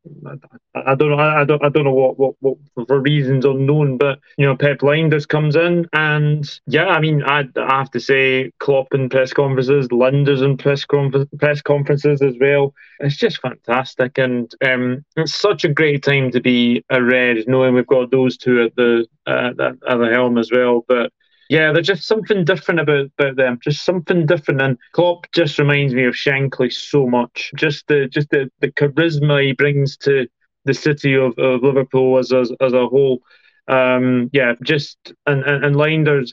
I, 0.75 0.93
I 0.93 0.95
don't 0.95 1.11
know. 1.11 1.19
I, 1.19 1.45
don't. 1.45 1.65
I 1.65 1.69
don't 1.69 1.85
know 1.85 1.93
what, 1.93 2.19
what, 2.19 2.35
what 2.41 2.57
for 2.87 3.01
reasons 3.01 3.45
unknown. 3.45 3.99
But 3.99 4.21
you 4.37 4.47
know, 4.47 4.57
Pep 4.57 4.79
Lijnders 4.79 5.27
comes 5.27 5.57
in, 5.57 5.87
and 5.93 6.49
yeah, 6.67 6.87
I 6.87 7.01
mean, 7.01 7.23
I, 7.23 7.45
I 7.57 7.79
have 7.79 7.91
to 7.93 8.01
say, 8.01 8.53
Klopp 8.59 8.95
in 8.95 9.09
press 9.09 9.33
conferences, 9.33 9.89
Lijnders 9.89 10.43
in 10.43 10.57
press 10.57 10.85
conf- 10.85 11.29
press 11.39 11.63
conferences 11.63 12.23
as 12.23 12.35
well. 12.41 12.75
It's 13.01 13.17
just 13.17 13.41
fantastic, 13.41 14.19
and 14.19 14.53
um, 14.65 15.05
it's 15.17 15.35
such 15.35 15.65
a 15.65 15.73
great 15.73 16.03
time 16.03 16.31
to 16.33 16.41
be 16.41 16.85
a 16.91 17.03
Red, 17.03 17.45
knowing 17.49 17.75
we've 17.75 17.87
got 17.87 18.11
those 18.11 18.37
two 18.37 18.63
at 18.63 18.77
the 18.77 19.07
uh, 19.27 19.53
at 19.89 19.99
the 19.99 20.11
helm 20.11 20.39
as 20.39 20.51
well. 20.53 20.85
But 20.87 21.13
yeah, 21.51 21.73
there's 21.73 21.89
just 21.89 22.07
something 22.07 22.45
different 22.45 22.79
about, 22.79 23.11
about 23.19 23.35
them. 23.35 23.59
Just 23.61 23.85
something 23.85 24.25
different. 24.25 24.63
And 24.63 24.79
Klopp 24.93 25.27
just 25.33 25.59
reminds 25.59 25.93
me 25.93 26.05
of 26.05 26.15
Shankly 26.15 26.73
so 26.73 27.09
much. 27.09 27.51
Just 27.57 27.89
the 27.89 28.07
just 28.07 28.31
the, 28.31 28.49
the 28.61 28.69
charisma 28.69 29.45
he 29.45 29.53
brings 29.53 29.97
to 29.99 30.29
the 30.65 30.75
city 30.75 31.17
of, 31.17 31.37
of 31.39 31.65
Liverpool 31.65 32.19
as, 32.19 32.33
as 32.33 32.53
as 32.61 32.73
a 32.73 32.87
whole. 32.87 33.19
Um, 33.67 34.31
yeah, 34.33 34.53
just 34.63 34.97
and 35.27 35.43
and, 35.43 35.65
and 35.65 35.75
Lijnders. 35.75 36.33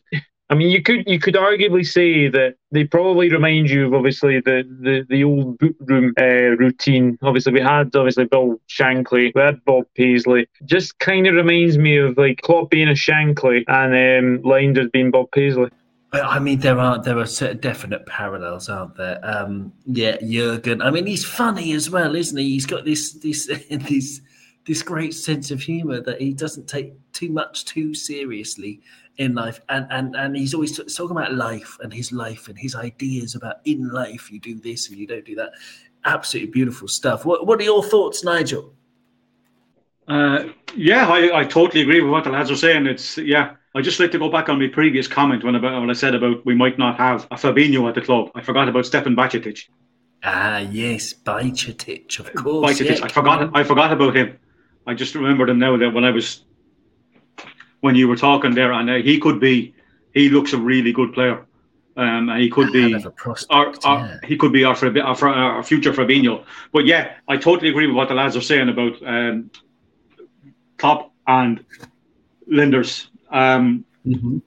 I 0.50 0.56
mean, 0.56 0.70
you 0.70 0.82
could 0.82 1.04
you 1.08 1.20
could 1.20 1.36
arguably 1.36 1.86
say 1.86 2.30
that 2.30 2.56
they 2.72 2.86
probably 2.86 3.30
remind 3.30 3.70
you 3.70 3.86
of 3.86 3.94
obviously 3.94 4.40
the 4.40 4.64
the, 4.80 5.06
the 5.10 5.24
old 5.24 5.58
boot 5.58 5.76
room 5.82 6.14
uh, 6.20 6.56
routine. 6.58 7.18
Obviously, 7.22 7.54
we 7.54 7.60
had 7.60 7.94
obviously 7.96 8.26
Bill 8.26 8.60
Shankly, 8.70 9.34
we 9.36 9.42
had 9.42 9.64
Bob 9.66 9.86
Paisley. 9.96 10.48
Just 10.64 11.00
kind 11.00 11.28
of 11.28 11.36
reminds 11.36 11.78
me 11.78 11.98
of 11.98 12.18
like 12.18 12.42
Klopp 12.44 12.70
being 12.70 12.88
a 12.88 12.94
Shankly 12.94 13.66
and 13.68 13.94
um, 13.94 14.44
Lijnders 14.44 14.92
being 14.92 15.12
Bob 15.12 15.32
Paisley. 15.32 15.70
I 16.14 16.40
mean, 16.40 16.60
there 16.60 16.80
are 16.80 17.02
there 17.02 17.18
are 17.18 17.54
definite 17.56 18.06
parallels, 18.06 18.70
aren't 18.70 18.96
there? 18.96 19.20
Um, 19.24 19.74
yeah, 19.86 20.16
Jurgen. 20.22 20.82
I 20.82 20.92
mean, 20.92 21.06
he's 21.06 21.26
funny 21.26 21.74
as 21.74 21.90
well, 21.90 22.16
isn't 22.16 22.38
he? 22.38 22.52
He's 22.52 22.66
got 22.66 22.86
this 22.86 23.12
this 23.14 23.48
this 23.70 24.22
this 24.66 24.82
great 24.82 25.14
sense 25.14 25.52
of 25.52 25.62
humour 25.62 26.00
that 26.02 26.22
he 26.22 26.34
doesn't 26.34 26.68
take 26.68 26.94
too 27.12 27.30
much 27.30 27.66
too 27.66 27.94
seriously 27.94 28.82
in 29.18 29.34
life 29.34 29.60
and 29.70 29.88
and 29.90 30.16
and 30.16 30.36
he's 30.36 30.54
always 30.54 30.78
talking 30.78 31.18
about 31.18 31.34
life 31.34 31.78
and 31.82 31.94
his 31.94 32.12
life 32.12 32.48
and 32.48 32.58
his 32.58 32.76
ideas 32.76 33.36
about 33.36 33.58
in 33.66 33.90
life 33.90 34.32
you 34.32 34.40
do 34.40 34.60
this 34.60 34.90
and 34.90 34.98
you 34.98 35.08
don't 35.08 35.26
do 35.26 35.36
that 35.36 35.52
absolutely 36.06 36.52
beautiful 36.52 36.88
stuff 36.88 37.26
what, 37.26 37.48
what 37.48 37.60
are 37.60 37.64
your 37.64 37.84
thoughts 37.84 38.24
nigel 38.24 38.74
uh, 40.08 40.46
yeah 40.76 41.08
I, 41.08 41.40
I 41.40 41.44
totally 41.46 41.82
agree 41.82 42.02
with 42.02 42.12
what 42.12 42.24
the 42.24 42.30
lads 42.30 42.52
are 42.52 42.56
saying 42.56 42.86
it's 42.86 43.18
yeah 43.18 43.56
I 43.78 43.82
just 43.82 44.00
like 44.00 44.12
to 44.14 44.18
go 44.18 44.28
back 44.28 44.50
on 44.50 44.60
my 44.60 44.68
previous 44.68 45.08
comment 45.08 45.44
when 45.44 45.54
about 45.54 45.80
when 45.80 45.92
I 45.92 45.94
said 45.94 46.16
about 46.16 46.44
we 46.44 46.56
might 46.56 46.80
not 46.80 46.98
have 46.98 47.28
a 47.30 47.36
Fabinho 47.36 47.88
at 47.88 47.94
the 47.94 48.02
club. 48.02 48.32
I 48.34 48.42
forgot 48.42 48.68
about 48.68 48.88
Stefan 48.88 49.16
Bajcetic. 49.16 49.70
Ah, 50.24 50.58
yes, 50.58 51.14
Bajcetic, 51.14 52.20
of 52.20 52.34
course. 52.34 52.72
Bajcetic. 52.72 53.00
yeah. 53.00 53.06
I 53.06 53.10
forgot. 53.10 53.52
I 53.54 53.64
forgot 53.64 53.94
about 53.94 54.16
him. 54.16 54.36
I 54.88 54.96
just 54.96 55.14
remembered 55.14 55.52
him 55.52 55.60
now 55.60 55.78
that 55.78 55.92
when 55.92 56.06
I 56.06 56.10
was 56.10 56.44
when 57.82 57.96
you 57.96 58.08
were 58.08 58.18
talking 58.18 58.54
there, 58.54 58.72
and 58.74 58.90
uh, 58.90 58.96
he 58.96 59.20
could 59.20 59.40
be. 59.40 59.74
He 60.14 60.30
looks 60.30 60.54
a 60.54 60.58
really 60.58 60.92
good 60.92 61.14
player. 61.14 61.46
Um, 61.96 62.30
and 62.30 62.42
he 62.42 62.50
could 62.50 62.72
be 62.72 62.92
Hell 62.92 63.00
of 63.00 63.06
a 63.08 63.12
prospect, 63.12 63.52
our, 63.52 63.76
our, 63.84 64.06
yeah. 64.06 64.20
he 64.24 64.38
could 64.38 64.52
be 64.52 64.64
our, 64.64 64.76
our, 64.76 65.28
our 65.30 65.64
future 65.64 65.92
Fabinho. 65.92 66.44
But 66.72 66.86
yeah, 66.86 67.16
I 67.28 67.38
totally 67.38 67.70
agree 67.70 67.88
with 67.88 67.96
what 67.96 68.08
the 68.08 68.14
lads 68.14 68.36
are 68.36 68.42
saying 68.42 68.70
about 68.70 69.02
um, 69.04 69.50
Klopp 70.78 71.12
and 71.26 71.64
Lijnders. 72.52 73.08
Um, 73.32 73.84
Mhm. 74.06 74.42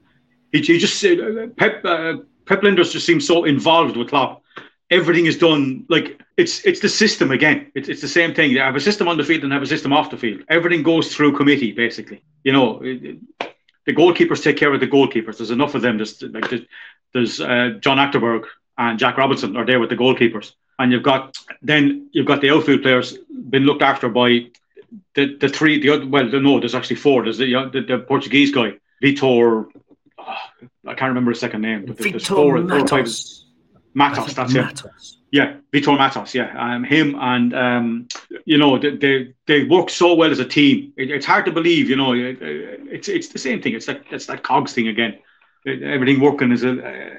he, 0.53 0.61
he 0.61 0.79
just 0.79 1.05
uh, 1.05 1.49
Pep 1.57 1.85
uh, 1.85 2.15
Pep 2.47 2.63
Lijnders 2.63 2.93
just 2.93 3.05
seems 3.05 3.27
so 3.27 3.45
involved 3.45 3.97
with 3.97 4.09
Klopp. 4.09 4.43
Everything 4.91 5.27
is 5.27 5.37
done 5.37 5.85
like 5.89 6.21
it's 6.43 6.55
it's 6.65 6.81
the 6.81 6.89
system 6.89 7.31
again. 7.31 7.59
It's 7.75 7.89
it's 7.89 8.01
the 8.01 8.09
same 8.21 8.33
thing. 8.35 8.55
They 8.55 8.61
have 8.61 8.77
a 8.77 8.81
system 8.89 9.07
on 9.09 9.17
the 9.17 9.25
field 9.25 9.43
and 9.45 9.53
have 9.53 9.63
a 9.63 9.67
system 9.75 9.93
off 9.93 10.11
the 10.11 10.17
field. 10.25 10.41
Everything 10.49 10.83
goes 10.83 11.15
through 11.15 11.37
committee 11.37 11.73
basically. 11.73 12.21
You 12.45 12.53
know, 12.57 12.81
it- 12.83 13.05
it- 13.11 13.19
the 13.87 13.95
goalkeepers 13.95 14.43
take 14.43 14.57
care 14.59 14.73
of 14.75 14.81
the 14.81 14.87
goalkeepers. 14.97 15.37
There's 15.39 15.51
enough 15.51 15.75
of 15.75 15.83
them. 15.83 15.97
There's 15.97 16.21
like 16.23 16.49
there's, 16.51 16.65
there's 17.15 17.41
uh, 17.41 17.79
John 17.81 17.97
Achterberg 17.99 18.45
and 18.77 18.99
Jack 18.99 19.17
Robinson 19.17 19.57
are 19.57 19.65
there 19.67 19.81
with 19.81 19.89
the 19.91 19.97
goalkeepers, 19.97 20.53
and 20.79 20.93
you've 20.93 21.03
got 21.03 21.35
then 21.63 22.09
you've 22.13 22.27
got 22.27 22.41
the 22.41 22.51
outfield 22.51 22.83
players 22.83 23.17
been 23.49 23.65
looked 23.65 23.83
after 23.83 24.09
by 24.09 24.29
the 25.15 25.35
the 25.43 25.49
three 25.49 25.81
the 25.81 25.91
other 25.91 26.07
well 26.07 26.25
no 26.25 26.61
there's 26.61 26.75
actually 26.75 26.97
four. 26.97 27.23
There's 27.25 27.39
the 27.39 27.53
the, 27.73 27.81
the 27.81 27.99
Portuguese 27.99 28.51
guy 28.53 28.75
Vitor. 29.03 29.67
oh, 30.19 30.25
I 30.87 30.95
can't 30.95 31.11
remember 31.15 31.31
his 31.33 31.41
second 31.41 31.63
name. 31.63 31.87
But 31.87 31.97
there's 31.97 32.13
Victor 32.13 32.35
four- 32.35 32.59
four 32.69 32.79
or 32.81 32.87
five- 32.89 33.07
Matos. 33.95 34.19
I 34.19 34.21
Matos, 34.21 34.35
that's 34.35 34.55
it. 34.55 34.91
Yeah, 35.33 35.55
Vitor 35.73 35.97
Matos. 35.97 36.35
Yeah, 36.35 36.53
um, 36.59 36.85
him 36.85 37.17
and 37.21 37.55
um, 37.55 38.09
you 38.45 38.59
know 38.59 38.79
they, 38.79 38.97
they 38.97 39.35
they 39.47 39.65
work 39.65 39.91
so 39.91 40.15
well 40.15 40.31
as 40.31 40.41
a 40.41 40.45
team. 40.45 40.93
It, 40.97 41.11
it's 41.11 41.27
hard 41.27 41.45
to 41.47 41.53
believe. 41.53 41.89
You 41.89 41.97
know, 41.97 42.13
it, 42.15 42.39
it's 42.41 43.09
it's 43.09 43.29
the 43.29 43.39
same 43.39 43.63
thing. 43.63 43.75
It's 43.75 43.89
like 43.89 44.03
it's 44.11 44.27
that 44.27 44.43
cogs 44.43 44.73
thing 44.73 44.89
again. 44.89 45.19
It- 45.65 45.83
everything 45.83 46.21
working 46.21 46.51
is 46.53 46.65
a 46.65 46.73
uh, 46.73 47.11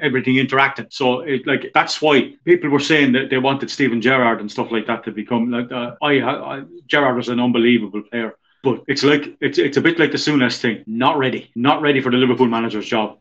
everything 0.00 0.36
interacting. 0.36 0.86
So 0.90 1.20
it 1.20 1.46
like 1.46 1.70
that's 1.72 2.00
why 2.02 2.34
people 2.44 2.70
were 2.70 2.80
saying 2.80 3.12
that 3.12 3.30
they 3.30 3.38
wanted 3.38 3.70
Steven 3.70 4.00
Gerrard 4.00 4.40
and 4.40 4.50
stuff 4.50 4.72
like 4.72 4.86
that 4.86 5.04
to 5.04 5.12
become 5.12 5.50
like 5.50 5.70
uh, 5.70 5.94
I, 6.02 6.20
I 6.20 6.62
Gerrard 6.88 7.16
was 7.16 7.28
an 7.28 7.40
unbelievable 7.40 8.02
player. 8.02 8.34
But 8.62 8.82
it's 8.88 9.02
like 9.04 9.36
it's 9.40 9.58
it's 9.58 9.76
a 9.76 9.80
bit 9.80 9.98
like 9.98 10.10
the 10.10 10.18
Souness 10.18 10.58
thing. 10.60 10.82
Not 10.86 11.16
ready, 11.16 11.50
not 11.54 11.80
ready 11.80 12.00
for 12.00 12.10
the 12.10 12.18
Liverpool 12.18 12.46
manager's 12.48 12.86
job. 12.86 13.18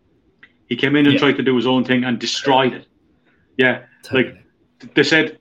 He 0.69 0.75
came 0.75 0.95
in 0.95 1.05
and 1.05 1.13
Yeah. 1.13 1.19
tried 1.19 1.37
to 1.37 1.43
do 1.43 1.55
his 1.55 1.65
own 1.67 1.83
thing 1.83 2.03
and 2.03 2.19
destroyed 2.19 2.73
it. 2.73 2.85
Yeah, 3.57 3.83
Totally. 4.03 4.33
like 4.81 4.93
they 4.95 5.03
said. 5.03 5.37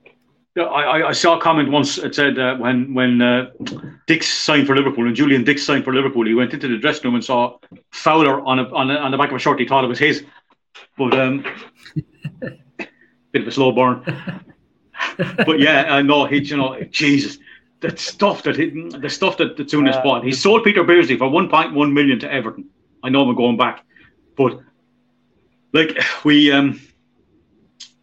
I, 0.57 0.61
I- 0.63 1.07
I 1.09 1.11
saw 1.13 1.37
a 1.37 1.41
comment 1.41 1.71
once. 1.71 1.97
It 1.99 2.13
said 2.15 2.37
uh, 2.37 2.57
when 2.57 2.93
when 2.93 3.21
uh, 3.21 3.51
Dicks 4.07 4.27
signed 4.27 4.67
for 4.67 4.75
Liverpool 4.75 5.07
and 5.07 5.15
Julian 5.15 5.43
Dicks 5.45 5.63
signed 5.63 5.85
for 5.85 5.93
Liverpool, 5.93 6.25
he 6.25 6.33
went 6.33 6.53
into 6.53 6.67
the 6.67 6.77
dressing 6.77 7.05
room 7.05 7.15
and 7.15 7.23
saw 7.23 7.57
Fowler 7.91 8.41
on 8.41 8.59
a, 8.59 8.63
on, 8.73 8.91
a, 8.91 8.95
on 8.95 9.11
the 9.11 9.17
back 9.17 9.29
of 9.29 9.35
a 9.37 9.39
shirt. 9.39 9.59
He 9.59 9.65
thought 9.67 9.85
it 9.85 9.87
was 9.87 9.99
his, 9.99 10.25
but 10.97 11.13
um, 11.17 11.45
bit 13.31 13.41
of 13.43 13.47
a 13.47 13.51
slow 13.51 13.71
burn. 13.71 14.03
but 15.45 15.59
yeah, 15.59 15.85
I 15.93 16.01
know 16.01 16.25
he. 16.25 16.39
You 16.39 16.57
know, 16.57 16.81
Jesus, 16.89 17.37
the 17.79 17.95
stuff 17.95 18.43
that 18.43 18.57
he, 18.57 18.69
the 18.99 19.09
stuff 19.09 19.37
that 19.37 19.55
the 19.55 19.63
Souness 19.63 19.95
Uh, 19.95 20.03
bought. 20.03 20.23
He 20.25 20.33
sold 20.33 20.63
Peter 20.63 20.83
Beardsley 20.83 21.17
for 21.17 21.29
one 21.29 21.47
point 21.47 21.73
one 21.73 21.93
million 21.93 22.19
to 22.19 22.31
Everton. 22.31 22.65
I 23.03 23.09
know 23.09 23.23
we're 23.23 23.33
going 23.33 23.55
back, 23.57 23.85
but 24.35 24.59
like 25.73 25.97
we 26.23 26.51
um 26.51 26.79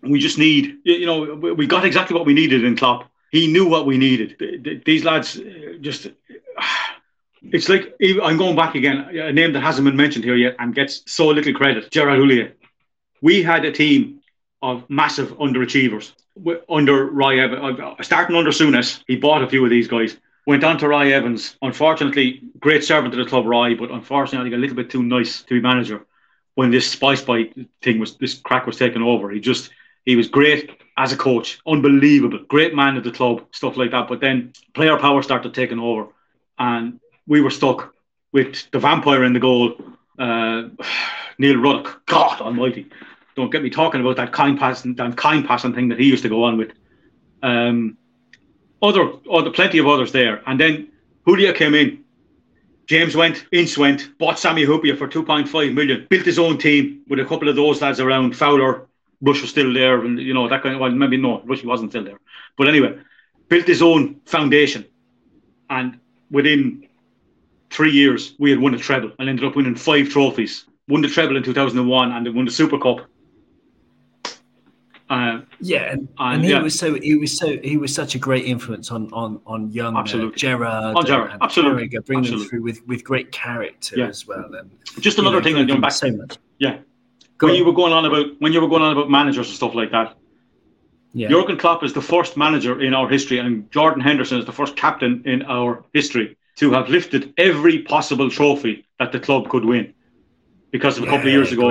we 0.03 0.19
just 0.19 0.39
need 0.39 0.79
you 0.85 1.07
know 1.07 1.35
we- 1.35 1.67
got 1.67 1.85
exactly 1.85 2.15
what 2.17 2.27
we 2.27 2.35
needed 2.35 2.65
in 2.65 2.77
Klopp. 2.77 3.11
He 3.33 3.47
knew 3.49 3.67
what 3.69 3.87
we 3.87 3.99
needed. 3.99 4.39
Th- 4.39 4.63
th- 4.63 4.85
These 4.85 5.05
lads 5.05 5.39
uh, 5.39 5.43
just 5.81 6.09
it's 7.43 7.69
like 7.69 7.95
I'm 8.23 8.37
going 8.37 8.57
back 8.57 8.75
again. 8.75 8.99
A 9.13 9.33
name 9.33 9.53
that 9.53 9.61
hasn't 9.63 9.85
been 9.85 9.97
mentioned 9.97 10.25
here 10.25 10.37
yet 10.37 10.57
and 10.59 10.75
gets 10.75 11.03
so 11.07 11.27
little 11.29 11.53
credit. 11.53 11.91
Gerard 11.91 12.19
Houllier. 12.19 12.53
We 13.23 13.43
had 13.43 13.65
a 13.65 13.73
team 13.73 14.21
of 14.63 14.89
massive 14.89 15.31
underachievers 15.39 16.13
under 16.69 17.07
Roy 17.07 17.41
Evans. 17.43 17.79
Starting 18.03 18.37
under 18.37 18.51
Souness, 18.51 19.03
he 19.07 19.17
bought 19.17 19.43
a 19.43 19.49
few 19.49 19.65
of 19.65 19.71
these 19.71 19.89
guys. 19.89 20.17
Went 20.47 20.63
on 20.65 20.79
to 20.79 20.89
Roy 20.89 21.13
Evans. 21.13 21.57
Unfortunately, 21.63 22.43
great 22.61 22.85
servant 22.85 23.13
to 23.15 23.23
the 23.23 23.29
club, 23.29 23.47
Roy, 23.47 23.75
but 23.75 23.91
unfortunately, 23.91 24.53
a 24.55 24.59
little 24.59 24.77
bit 24.77 24.91
too 24.91 25.03
nice 25.03 25.43
to 25.43 25.55
be 25.55 25.61
manager. 25.61 26.07
When 26.57 26.71
this 26.71 26.91
spice 26.91 27.23
bite 27.23 27.55
thing 27.83 28.01
was, 28.01 28.17
this 28.17 28.35
crack 28.35 28.67
was 28.67 28.77
taken 28.77 29.03
over, 29.03 29.31
he 29.31 29.41
just 29.41 29.71
he 30.05 30.17
was 30.17 30.29
great 30.29 30.71
as 30.97 31.13
a 31.13 31.17
coach, 31.17 31.59
unbelievable, 31.67 32.39
great 32.49 32.75
man 32.75 32.97
at 32.97 33.05
the 33.05 33.11
club, 33.11 33.45
stuff 33.51 33.77
like 33.77 33.91
that. 33.91 34.09
But 34.09 34.21
then 34.21 34.53
player 34.73 34.97
power 34.99 35.23
started 35.23 35.53
taking 35.53 35.79
over, 35.79 36.09
and 36.59 36.99
we 37.27 37.41
were 37.41 37.51
stuck 37.51 37.95
with 38.33 38.71
the 38.71 38.79
vampire 38.79 39.25
in 39.25 39.33
the 39.33 39.41
goal, 39.41 39.75
uh, 40.19 40.65
Neil 41.39 41.59
Ruddock. 41.59 42.07
God 42.07 42.41
Almighty, 42.41 42.87
don't 43.35 43.51
get 43.51 43.63
me 43.63 43.71
talking 43.71 44.01
about 44.01 44.17
that 44.17 44.33
kind 44.33 44.59
passing, 44.59 44.95
that 44.95 45.17
kind 45.17 45.47
passing 45.47 45.75
thing 45.75 45.89
that 45.89 46.01
he 46.01 46.07
used 46.07 46.23
to 46.23 46.29
go 46.31 46.45
on 46.45 46.57
with. 46.57 46.73
Um, 47.43 47.99
other, 48.83 49.13
other, 49.31 49.51
plenty 49.51 49.79
of 49.79 49.87
others 49.87 50.13
there, 50.13 50.43
and 50.47 50.59
then 50.59 50.89
Houllier 51.27 51.55
came 51.55 51.75
in. 51.75 52.05
James 52.87 53.17
went, 53.17 53.47
Ince 53.53 53.77
went, 53.77 54.17
bought 54.19 54.39
Sami 54.39 54.65
Hyypiä 54.65 54.97
for 54.97 55.09
2.5 55.09 55.75
million, 55.75 56.07
built 56.09 56.25
his 56.25 56.39
own 56.39 56.57
team 56.59 57.03
with 57.09 57.19
a 57.19 57.25
couple 57.25 57.49
of 57.49 57.57
those 57.57 57.83
lads 57.83 57.99
around. 57.99 58.37
Fowler, 58.37 58.87
Rush 59.21 59.41
was 59.41 59.51
still 59.51 59.73
there, 59.73 60.05
and 60.05 60.21
you 60.21 60.35
know 60.35 60.49
that 60.49 60.63
kind 60.63 60.75
of. 60.75 60.81
Well, 60.81 60.91
maybe 60.93 61.17
no, 61.17 61.43
Rush 61.45 61.65
wasn't 61.65 61.91
still 61.91 62.05
there, 62.05 62.19
but 62.57 62.69
anyway, 62.69 62.99
built 63.49 63.67
his 63.67 63.83
own 63.83 64.21
foundation, 64.25 64.85
and 65.69 65.99
within 66.31 66.87
three 67.71 67.91
years 67.91 68.35
we 68.39 68.51
had 68.51 68.61
won 68.61 68.75
a 68.75 68.79
treble 68.79 69.13
and 69.19 69.29
ended 69.29 69.45
up 69.45 69.57
winning 69.57 69.75
five 69.75 70.09
trophies. 70.09 70.65
Won 70.89 71.03
the 71.03 71.09
treble 71.09 71.37
in 71.37 71.43
2001 71.43 72.13
and 72.13 72.27
then 72.27 72.35
won 72.35 72.45
the 72.45 72.51
Super 72.51 72.79
Cup. 72.79 73.01
Uh, 75.09 75.41
Yeah, 75.61 75.93
and, 75.93 76.09
And, 76.19 76.35
and 76.37 76.45
he 76.45 76.51
yeah. 76.51 76.63
was 76.63 76.77
so 76.79 76.95
he 76.95 77.15
was 77.17 77.37
so 77.39 77.57
he 77.63 77.77
was 77.77 77.95
such 77.95 78.15
a 78.15 78.19
great 78.19 78.45
influence 78.45 78.91
on 78.91 79.13
on 79.13 79.41
on 79.47 79.71
young 79.71 79.97
uh, 79.97 80.03
Gerard, 80.35 80.97
On 80.97 81.07
Gerrard, 81.07 81.31
and 81.33 81.43
absolutely, 81.43 81.89
Carragher, 81.89 82.05
bringing 82.07 82.31
them 82.33 82.45
through 82.49 82.63
with 82.63 82.85
with 82.89 83.05
great 83.05 83.31
character 83.33 83.95
Yeah. 83.97 84.09
as 84.09 84.27
well. 84.27 84.53
And 84.55 84.71
just 85.01 85.19
another 85.19 85.39
know, 85.39 85.45
thing, 85.45 85.55
gave 85.57 85.69
going 85.69 85.81
back. 85.81 85.93
so 85.93 86.11
much. 86.11 86.39
Yeah, 86.59 86.79
Go 87.39 87.47
when 87.47 87.53
on. 87.55 87.59
you 87.59 87.65
were 87.65 87.73
going 87.73 87.93
on 87.93 88.05
about 88.05 88.27
when 88.41 88.53
you 88.53 88.61
were 88.61 88.69
going 88.69 88.83
on 88.83 88.93
about 88.93 89.09
managers 89.11 89.47
and 89.49 89.57
stuff 89.57 89.75
like 89.75 89.93
that. 89.93 90.17
yeah. 91.13 91.29
Jurgen 91.29 91.57
Klopp 91.57 91.85
is 91.85 91.93
the 91.93 92.03
first 92.03 92.37
manager 92.37 92.81
in 92.81 92.93
our 92.93 93.09
history, 93.09 93.39
and 93.39 93.71
Jordan 93.71 94.01
Henderson 94.01 94.39
is 94.41 94.45
the 94.45 94.53
first 94.61 94.75
captain 94.77 95.23
in 95.25 95.43
our 95.45 95.85
history 95.93 96.37
to 96.57 96.73
have 96.73 96.89
lifted 96.89 97.33
every 97.39 97.79
possible 97.83 98.29
trophy 98.31 98.85
that 98.99 99.13
the 99.13 99.21
club 99.21 99.49
could 99.51 99.65
win. 99.65 99.93
Because 100.73 100.99
of 100.99 101.05
a 101.05 101.07
couple 101.07 101.29
of 101.29 101.33
years 101.33 101.53
ago. 101.53 101.69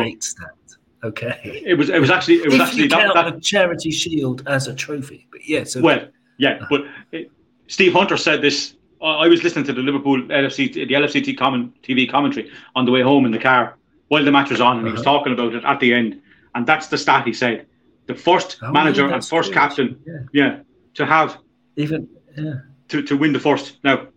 Okay. 1.03 1.61
it 1.65 1.75
was 1.75 1.89
it 1.89 1.99
was 2.01 2.09
actually 2.09 2.35
it 2.37 2.45
was 2.45 2.55
if 2.55 2.61
actually 2.61 2.83
you 2.83 2.89
that, 2.89 2.99
count 3.01 3.13
that 3.13 3.35
the 3.35 3.41
charity 3.41 3.91
shield 3.91 4.43
as 4.47 4.67
a 4.67 4.73
trophy, 4.73 5.27
but 5.31 5.47
yeah, 5.47 5.63
so 5.63 5.81
well, 5.81 6.07
yeah. 6.37 6.65
But 6.69 6.81
it, 7.11 7.29
Steve 7.67 7.93
Hunter 7.93 8.17
said 8.17 8.41
this. 8.41 8.75
I 9.01 9.25
I 9.25 9.27
was 9.27 9.43
listening 9.43 9.65
to 9.65 9.73
the 9.73 9.81
Liverpool 9.81 10.21
LFC 10.23 10.73
the 10.73 10.87
LFCT 10.87 11.37
comment, 11.37 11.79
TV 11.83 12.09
commentary 12.09 12.49
on 12.75 12.85
the 12.85 12.91
way 12.91 13.01
home 13.01 13.25
in 13.25 13.31
the 13.31 13.39
car 13.39 13.75
while 14.07 14.23
the 14.23 14.31
match 14.31 14.49
was 14.49 14.61
on, 14.61 14.77
and 14.77 14.87
he 14.87 14.91
was 14.93 15.01
Uh-huh. 15.01 15.17
talking 15.17 15.33
about 15.33 15.53
it 15.53 15.63
at 15.63 15.79
the 15.79 15.93
end. 15.93 16.21
And 16.55 16.65
that's 16.65 16.87
the 16.87 16.97
stat 16.97 17.25
he 17.27 17.33
said: 17.33 17.65
the 18.07 18.15
first 18.15 18.57
Oh, 18.61 18.71
manager 18.71 19.07
yeah, 19.07 19.13
and 19.15 19.25
first 19.25 19.49
good. 19.51 19.59
captain, 19.59 19.99
Yeah. 20.07 20.19
yeah, 20.33 20.59
to 20.95 21.05
have 21.05 21.37
even 21.75 22.07
yeah. 22.37 22.53
to, 22.87 23.01
to 23.03 23.17
win 23.17 23.33
the 23.33 23.39
first. 23.39 23.77
Now, 23.83 24.07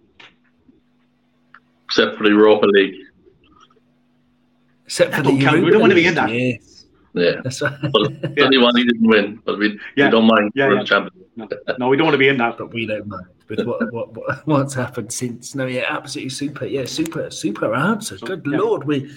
except 1.87 2.16
for 2.16 2.22
the 2.24 2.31
Europa 2.31 2.66
League. 2.66 2.95
Except 4.89 5.14
for 5.14 5.22
the 5.22 5.28
don't 5.32 5.41
count. 5.41 5.62
We 5.64 5.70
don't 5.70 5.80
wanna 5.82 5.95
be 5.95 6.07
in 6.07 6.14
that. 6.14 6.30
Yes, 6.32 6.86
Yeah. 7.12 7.41
that's 7.45 7.61
right. 7.61 7.72
Well, 7.93 8.09
the 8.09 8.43
only 8.47 8.57
one 8.59 8.74
he 8.74 8.84
didn't 8.84 9.07
win, 9.07 9.39
but 9.45 9.59
we, 9.59 9.78
Yeah. 9.97 10.07
we 10.07 10.11
don't 10.12 10.24
mind 10.26 10.53
Yeah, 10.55 10.72
yeah. 10.72 10.82
champion. 10.82 11.24
no, 11.36 11.47
no, 11.78 11.89
we 11.89 11.97
don't 11.99 12.07
want 12.07 12.14
to 12.14 12.18
be 12.26 12.28
in 12.28 12.39
that. 12.39 12.57
but 12.57 12.72
we 12.72 12.86
don't 12.86 13.07
mind 13.07 13.26
with 13.51 13.66
what, 13.66 13.93
what, 13.93 14.16
what 14.16 14.47
what's 14.53 14.74
happened 14.74 15.12
since. 15.12 15.55
No, 15.55 15.66
yeah, 15.66 15.84
absolutely 15.89 16.30
super. 16.30 16.64
Yeah, 16.66 16.86
super, 16.86 17.30
super 17.30 17.74
answer. 17.74 18.16
Good 18.16 18.47
yeah. 18.47 18.59
lord, 18.59 18.84
we 18.84 19.11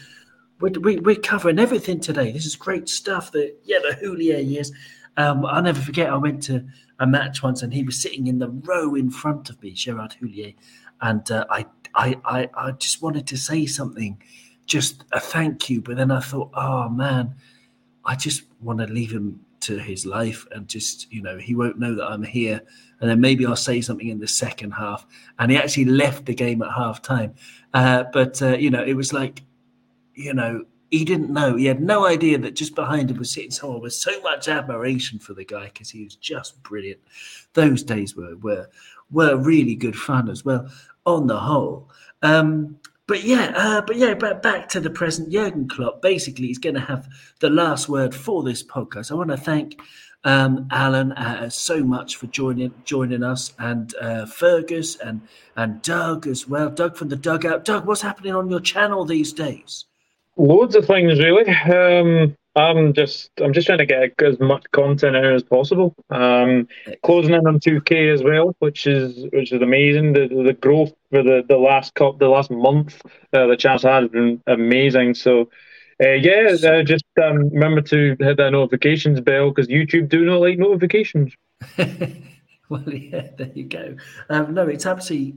we 0.59 0.69
we 0.71 0.97
we're 0.97 1.15
covering 1.15 1.57
everything 1.57 1.99
today. 2.01 2.31
This 2.33 2.45
is 2.45 2.55
great 2.57 2.89
stuff. 2.89 3.31
That 3.31 3.55
yeah, 3.63 3.79
the 3.79 3.95
Houllier 4.01 4.39
years. 4.45 4.71
Um, 5.17 5.45
I'll 5.45 5.61
never 5.63 5.81
forget. 5.81 6.09
I 6.09 6.17
went 6.17 6.43
to 6.43 6.65
a 6.99 7.07
match 7.07 7.41
once, 7.43 7.63
and 7.63 7.73
he 7.73 7.83
was 7.83 7.99
sitting 8.01 8.27
in 8.27 8.39
the 8.39 8.49
row 8.49 8.95
in 8.95 9.09
front 9.09 9.49
of 9.49 9.61
me, 9.63 9.71
Gerard 9.71 10.15
Houllier, 10.21 10.53
and 11.01 11.29
uh, 11.31 11.45
I, 11.49 11.65
I 11.95 12.07
I 12.25 12.49
I 12.53 12.71
just 12.71 13.01
wanted 13.01 13.25
to 13.27 13.37
say 13.37 13.65
something, 13.65 14.21
just 14.71 15.03
a 15.11 15.19
thank 15.19 15.69
you, 15.69 15.81
but 15.81 15.97
then 15.97 16.11
I 16.11 16.21
thought, 16.21 16.49
oh 16.53 16.87
man, 16.87 17.35
I 18.05 18.15
just 18.15 18.43
want 18.61 18.79
to 18.79 18.87
leave 18.87 19.11
him 19.11 19.41
to 19.61 19.77
his 19.77 20.05
life 20.05 20.47
and 20.51 20.65
just, 20.65 21.11
you 21.11 21.21
know, 21.21 21.37
he 21.37 21.55
won't 21.55 21.77
know 21.77 21.93
that 21.93 22.07
I'm 22.07 22.23
here. 22.23 22.61
And 23.01 23.09
then 23.09 23.19
maybe 23.19 23.45
I'll 23.45 23.57
say 23.57 23.81
something 23.81 24.07
in 24.07 24.19
the 24.19 24.29
second 24.29 24.71
half. 24.71 25.05
And 25.39 25.51
he 25.51 25.57
actually 25.57 25.85
left 25.85 26.25
the 26.25 26.33
game 26.33 26.61
at 26.61 26.71
half 26.71 27.01
time. 27.01 27.35
Uh, 27.73 28.05
but, 28.13 28.41
uh, 28.41 28.55
you 28.55 28.69
know, 28.69 28.81
it 28.81 28.93
was 28.93 29.11
like, 29.11 29.43
you 30.15 30.33
know, 30.33 30.63
he 30.89 31.03
didn't 31.03 31.31
know. 31.31 31.57
He 31.57 31.65
had 31.65 31.81
no 31.81 32.05
idea 32.05 32.37
that 32.37 32.55
just 32.55 32.73
behind 32.73 33.11
him 33.11 33.17
was 33.17 33.31
sitting 33.31 33.51
someone 33.51 33.81
with 33.81 33.93
so 33.93 34.21
much 34.21 34.47
admiration 34.47 35.19
for 35.19 35.33
the 35.33 35.45
guy 35.45 35.65
because 35.65 35.89
he 35.89 36.05
was 36.05 36.15
just 36.15 36.63
brilliant. 36.63 37.01
Those 37.53 37.83
days 37.83 38.15
were 38.15 38.35
were 38.37 38.67
were 39.09 39.37
really 39.37 39.75
good 39.75 39.95
fun 39.95 40.29
as 40.29 40.43
well 40.43 40.69
on 41.05 41.27
the 41.27 41.39
whole. 41.39 41.89
Um, 42.21 42.77
but 43.11 43.25
yeah, 43.25 43.51
uh, 43.57 43.81
but 43.81 43.97
yeah, 43.97 44.13
but 44.13 44.41
back 44.41 44.69
to 44.69 44.79
the 44.79 44.89
present. 44.89 45.33
Jurgen 45.33 45.67
Klopp 45.67 46.01
basically 46.01 46.49
is 46.49 46.57
going 46.57 46.75
to 46.75 46.79
have 46.79 47.09
the 47.41 47.49
last 47.49 47.89
word 47.89 48.15
for 48.15 48.41
this 48.41 48.63
podcast. 48.63 49.11
I 49.11 49.15
want 49.15 49.31
to 49.31 49.35
thank 49.35 49.81
um, 50.23 50.69
Alan 50.71 51.11
uh, 51.11 51.49
so 51.49 51.83
much 51.83 52.15
for 52.15 52.27
joining 52.27 52.73
joining 52.85 53.21
us, 53.21 53.51
and 53.59 53.93
uh, 53.99 54.27
Fergus 54.27 54.95
and 54.95 55.19
and 55.57 55.81
Doug 55.81 56.25
as 56.25 56.47
well. 56.47 56.69
Doug 56.69 56.95
from 56.95 57.09
the 57.09 57.17
dugout. 57.17 57.65
Doug, 57.65 57.85
what's 57.85 58.01
happening 58.01 58.33
on 58.33 58.49
your 58.49 58.61
channel 58.61 59.03
these 59.03 59.33
days? 59.33 59.83
Loads 60.37 60.77
of 60.77 60.85
things, 60.85 61.19
really. 61.19 61.49
Um, 61.51 62.37
I'm 62.55 62.93
just 62.93 63.31
I'm 63.41 63.53
just 63.53 63.67
trying 63.67 63.79
to 63.79 63.85
get 63.85 64.21
as 64.21 64.39
much 64.39 64.65
content 64.71 65.15
out 65.15 65.33
as 65.33 65.43
possible. 65.43 65.95
Um, 66.09 66.67
closing 67.03 67.33
in 67.33 67.47
on 67.47 67.59
2K 67.59 68.13
as 68.13 68.23
well, 68.23 68.55
which 68.59 68.87
is 68.87 69.25
which 69.31 69.53
is 69.53 69.61
amazing. 69.61 70.13
The 70.13 70.27
the 70.27 70.53
growth 70.53 70.93
for 71.11 71.23
the, 71.23 71.43
the 71.47 71.57
last 71.57 71.93
cup, 71.95 72.19
the 72.19 72.27
last 72.27 72.51
month, 72.51 73.01
uh, 73.33 73.47
the 73.47 73.55
chance 73.55 73.83
has 73.83 74.09
been 74.09 74.41
amazing. 74.47 75.15
So 75.15 75.49
uh, 76.03 76.09
yeah, 76.09 76.55
uh, 76.63 76.83
just 76.83 77.05
um, 77.23 77.49
remember 77.49 77.81
to 77.81 78.17
hit 78.19 78.37
that 78.37 78.51
notifications 78.51 79.21
bell 79.21 79.49
because 79.49 79.67
YouTube 79.67 80.09
do 80.09 80.25
not 80.25 80.41
like 80.41 80.57
notifications. 80.57 81.33
well, 82.71 82.81
yeah, 82.89 83.27
there 83.37 83.51
you 83.53 83.65
go. 83.65 83.95
Um, 84.29 84.53
no, 84.53 84.67
it's 84.67 84.85
absolutely, 84.85 85.35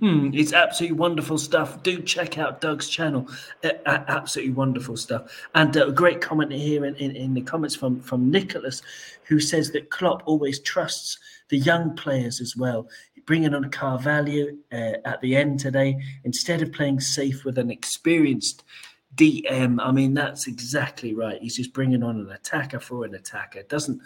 it's 0.00 0.54
absolutely 0.54 0.96
wonderful 0.96 1.36
stuff. 1.36 1.82
Do 1.82 2.00
check 2.00 2.38
out 2.38 2.62
Doug's 2.62 2.88
channel. 2.88 3.28
Uh, 3.62 3.70
absolutely 3.86 4.54
wonderful 4.54 4.96
stuff. 4.96 5.30
And 5.54 5.76
uh, 5.76 5.88
a 5.88 5.92
great 5.92 6.22
comment 6.22 6.50
here 6.50 6.86
in, 6.86 6.96
in, 6.96 7.14
in 7.14 7.34
the 7.34 7.42
comments 7.42 7.76
from 7.76 8.00
from 8.00 8.30
Nicholas, 8.30 8.80
who 9.24 9.38
says 9.38 9.70
that 9.72 9.90
Klopp 9.90 10.22
always 10.24 10.60
trusts 10.60 11.18
the 11.50 11.58
young 11.58 11.94
players 11.94 12.40
as 12.40 12.56
well. 12.56 12.88
Bringing 13.26 13.54
on 13.54 13.70
Carvalho 13.70 14.48
uh, 14.72 14.94
at 15.04 15.20
the 15.20 15.36
end 15.36 15.60
today 15.60 16.00
instead 16.24 16.62
of 16.62 16.72
playing 16.72 17.00
safe 17.00 17.44
with 17.44 17.58
an 17.58 17.70
experienced 17.70 18.64
DM. 19.16 19.78
I 19.80 19.92
mean, 19.92 20.14
that's 20.14 20.46
exactly 20.46 21.14
right. 21.14 21.40
He's 21.40 21.56
just 21.56 21.72
bringing 21.72 22.02
on 22.02 22.18
an 22.18 22.30
attacker 22.30 22.80
for 22.80 23.04
an 23.04 23.14
attacker. 23.14 23.62
Doesn't 23.64 24.00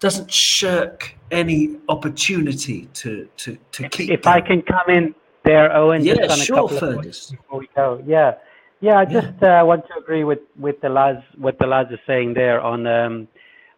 doesn't 0.00 0.30
shirk 0.30 1.14
any 1.30 1.76
opportunity 1.88 2.86
to 2.94 3.28
to 3.38 3.56
to 3.72 3.88
keep. 3.88 4.10
If 4.10 4.22
them. 4.22 4.32
I 4.32 4.40
can 4.40 4.62
come 4.62 4.88
in 4.90 5.14
there, 5.44 5.74
Owen. 5.74 6.04
Yeah, 6.04 6.34
sure, 6.34 6.68
Fergus. 6.68 7.30
Before 7.30 7.60
we 7.60 7.68
go, 7.74 8.02
yeah, 8.06 8.34
yeah. 8.80 8.98
I 8.98 9.04
just 9.06 9.32
yeah. 9.40 9.62
Uh, 9.62 9.64
want 9.64 9.86
to 9.88 9.94
agree 9.98 10.24
with 10.24 10.40
with 10.58 10.80
the 10.82 10.90
lads 10.90 11.22
what 11.36 11.58
the 11.58 11.66
lads 11.66 11.90
are 11.92 12.00
saying 12.06 12.34
there 12.34 12.60
on 12.60 12.86
um, 12.86 13.28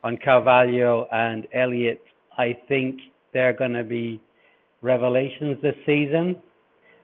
on 0.03 0.17
Carvalho 0.17 1.07
and 1.13 1.47
Elliott. 1.53 2.03
I 2.37 2.57
think 2.69 3.01
they're 3.33 3.53
going 3.53 3.75
to 3.75 3.85
be 3.85 4.21
revelations 4.83 5.59
this 5.63 5.75
season. 5.87 6.37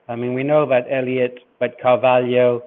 I 0.07 0.15
mean, 0.15 0.33
we 0.33 0.43
know 0.43 0.61
about 0.61 0.83
Elliott, 0.89 1.39
but 1.59 1.79
Carvalho 1.81 2.63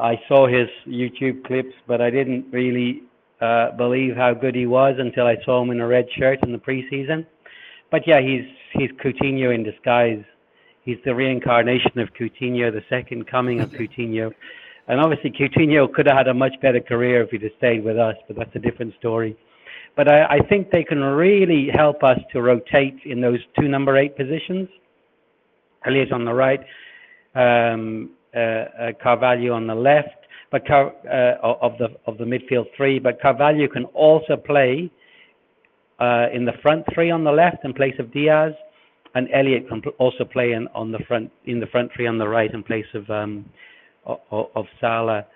I 0.00 0.20
saw 0.28 0.46
his 0.46 0.68
YouTube 0.86 1.44
clips, 1.44 1.74
but 1.86 2.00
I 2.00 2.10
didn't 2.10 2.46
really 2.52 3.02
uh, 3.40 3.72
believe 3.76 4.16
how 4.16 4.34
good 4.34 4.54
he 4.54 4.66
was 4.66 4.96
until 4.98 5.26
I 5.26 5.36
saw 5.44 5.62
him 5.62 5.70
in 5.70 5.80
a 5.80 5.86
red 5.86 6.06
shirt 6.16 6.38
in 6.42 6.52
the 6.52 6.58
preseason. 6.58 7.26
But 7.90 8.06
yeah, 8.06 8.20
he's 8.20 8.44
he's 8.74 8.90
Coutinho 9.02 9.54
in 9.54 9.62
disguise. 9.62 10.22
He's 10.82 10.98
the 11.04 11.14
reincarnation 11.14 11.98
of 11.98 12.08
Coutinho, 12.14 12.72
the 12.72 12.82
second 12.88 13.26
coming 13.26 13.60
of 13.60 13.70
Coutinho. 13.78 14.30
And 14.88 15.00
obviously, 15.00 15.30
Coutinho 15.30 15.92
could 15.92 16.06
have 16.06 16.16
had 16.16 16.28
a 16.28 16.34
much 16.34 16.54
better 16.62 16.80
career 16.80 17.22
if 17.22 17.30
he'd 17.30 17.42
have 17.42 17.52
stayed 17.58 17.84
with 17.84 17.98
us, 17.98 18.16
but 18.26 18.36
that's 18.36 18.54
a 18.56 18.58
different 18.58 18.94
story. 18.98 19.36
But 19.96 20.08
I, 20.08 20.24
I 20.24 20.38
think 20.48 20.70
they 20.70 20.84
can 20.84 20.98
really 21.00 21.68
help 21.72 22.02
us 22.02 22.18
to 22.32 22.42
rotate 22.42 22.98
in 23.04 23.20
those 23.20 23.38
two 23.58 23.68
number 23.68 23.96
eight 23.96 24.16
positions. 24.16 24.68
Elliott 25.86 26.12
on 26.12 26.24
the 26.24 26.32
right, 26.32 26.60
um, 27.34 28.10
Carvalho 29.02 29.52
on 29.54 29.66
the 29.66 29.74
left, 29.74 30.08
but 30.50 30.66
Car- 30.66 30.94
uh, 31.06 31.36
of 31.42 31.78
the 31.78 31.88
of 32.06 32.18
the 32.18 32.24
midfield 32.24 32.66
three. 32.76 32.98
But 32.98 33.20
Carvalho 33.20 33.68
can 33.68 33.84
also 33.86 34.36
play 34.36 34.90
in 36.32 36.44
the 36.44 36.52
front 36.62 36.84
three 36.94 37.10
on 37.10 37.24
the 37.24 37.32
left 37.32 37.64
in 37.64 37.72
place 37.74 37.94
of 37.98 38.12
Diaz, 38.12 38.52
and 39.14 39.28
Elliott 39.32 39.68
can 39.68 39.82
also 39.98 40.24
play 40.24 40.52
in 40.52 40.68
on 40.74 40.92
the 40.92 40.98
front 41.08 41.30
in 41.44 41.60
the 41.60 41.66
front 41.66 41.90
three 41.94 42.06
on 42.06 42.18
the 42.18 42.28
right 42.28 42.52
in 42.52 42.62
place 42.62 42.86
of 42.94 43.08
um, 43.10 43.44
of, 44.06 44.46
of 44.54 44.66
Salah. 44.80 45.26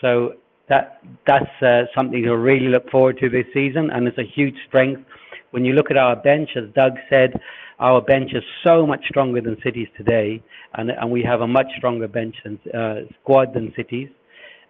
So 0.00 0.34
that 0.68 1.02
that's 1.26 1.62
uh, 1.62 1.82
something 1.96 2.22
to 2.22 2.36
really 2.36 2.68
look 2.68 2.88
forward 2.90 3.18
to 3.18 3.28
this 3.28 3.46
season, 3.52 3.90
and 3.90 4.06
it's 4.06 4.18
a 4.18 4.24
huge 4.24 4.54
strength. 4.68 5.02
When 5.50 5.64
you 5.64 5.72
look 5.72 5.90
at 5.90 5.96
our 5.96 6.16
bench, 6.16 6.50
as 6.56 6.64
Doug 6.74 6.92
said, 7.08 7.32
our 7.80 8.00
bench 8.00 8.32
is 8.34 8.44
so 8.62 8.86
much 8.86 9.04
stronger 9.08 9.40
than 9.40 9.56
City's 9.64 9.88
today, 9.96 10.42
and, 10.74 10.90
and 10.90 11.10
we 11.10 11.22
have 11.22 11.40
a 11.40 11.46
much 11.46 11.66
stronger 11.78 12.06
bench 12.06 12.36
and 12.44 12.58
uh, 12.72 12.94
squad 13.20 13.54
than 13.54 13.72
City's. 13.74 14.08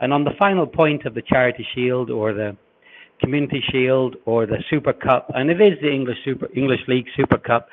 And 0.00 0.12
on 0.12 0.24
the 0.24 0.30
final 0.38 0.66
point 0.66 1.04
of 1.04 1.14
the 1.14 1.22
Charity 1.22 1.66
Shield 1.74 2.10
or 2.10 2.32
the 2.32 2.56
Community 3.20 3.62
Shield 3.70 4.16
or 4.24 4.46
the 4.46 4.62
Super 4.70 4.94
Cup, 4.94 5.30
and 5.34 5.50
it 5.50 5.60
is 5.60 5.78
the 5.82 5.90
English 5.90 6.18
Super 6.24 6.48
English 6.56 6.80
League 6.88 7.06
Super 7.14 7.36
Cup. 7.36 7.68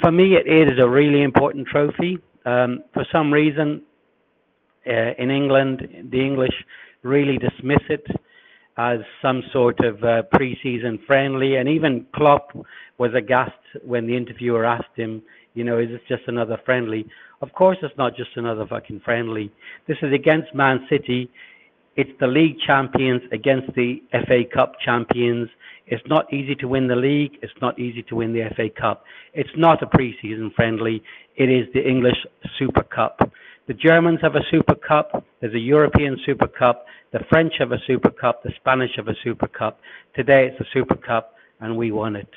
For 0.00 0.10
me, 0.10 0.34
it 0.34 0.68
is 0.68 0.78
a 0.80 0.88
really 0.88 1.22
important 1.22 1.68
trophy. 1.68 2.18
Um, 2.44 2.82
for 2.92 3.06
some 3.12 3.32
reason, 3.32 3.82
uh, 4.86 5.12
in 5.18 5.30
England, 5.30 5.86
the 6.10 6.20
English 6.20 6.54
really 7.02 7.38
dismiss 7.38 7.82
it 7.88 8.04
as 8.78 9.00
some 9.20 9.42
sort 9.52 9.80
of 9.80 10.02
uh, 10.04 10.22
pre-season 10.32 11.00
friendly, 11.06 11.56
and 11.56 11.68
even 11.68 12.06
Klopp 12.14 12.56
was 12.96 13.10
aghast 13.14 13.52
when 13.84 14.06
the 14.06 14.16
interviewer 14.16 14.64
asked 14.64 14.96
him, 14.96 15.20
you 15.54 15.64
know, 15.64 15.78
is 15.78 15.88
this 15.88 16.00
just 16.08 16.22
another 16.28 16.58
friendly? 16.64 17.04
Of 17.42 17.52
course, 17.52 17.76
it's 17.82 17.96
not 17.98 18.16
just 18.16 18.30
another 18.36 18.64
fucking 18.66 19.00
friendly. 19.04 19.52
This 19.88 19.98
is 20.00 20.12
against 20.14 20.54
Man 20.54 20.86
City. 20.88 21.28
It's 21.96 22.10
the 22.20 22.28
league 22.28 22.56
champions 22.64 23.22
against 23.32 23.74
the 23.74 24.00
FA 24.12 24.42
Cup 24.54 24.74
champions. 24.84 25.48
It's 25.88 26.06
not 26.06 26.32
easy 26.32 26.54
to 26.56 26.68
win 26.68 26.86
the 26.86 26.94
league. 26.94 27.32
It's 27.42 27.52
not 27.60 27.78
easy 27.80 28.04
to 28.04 28.14
win 28.14 28.32
the 28.32 28.48
FA 28.54 28.68
Cup. 28.70 29.04
It's 29.34 29.50
not 29.56 29.82
a 29.82 29.86
pre-season 29.86 30.52
friendly. 30.54 31.02
It 31.34 31.50
is 31.50 31.66
the 31.74 31.84
English 31.84 32.18
Super 32.56 32.84
Cup. 32.84 33.18
The 33.68 33.74
Germans 33.74 34.20
have 34.22 34.34
a 34.34 34.40
Super 34.50 34.74
Cup. 34.74 35.26
There's 35.40 35.52
a 35.52 35.58
European 35.58 36.18
Super 36.24 36.48
Cup. 36.48 36.86
The 37.12 37.20
French 37.28 37.52
have 37.58 37.70
a 37.70 37.78
Super 37.86 38.08
Cup. 38.08 38.42
The 38.42 38.50
Spanish 38.56 38.92
have 38.96 39.08
a 39.08 39.14
Super 39.22 39.46
Cup. 39.46 39.78
Today 40.16 40.46
it's 40.46 40.58
a 40.58 40.64
Super 40.72 40.94
Cup, 40.94 41.34
and 41.60 41.76
we 41.76 41.92
won 41.92 42.16
it. 42.16 42.30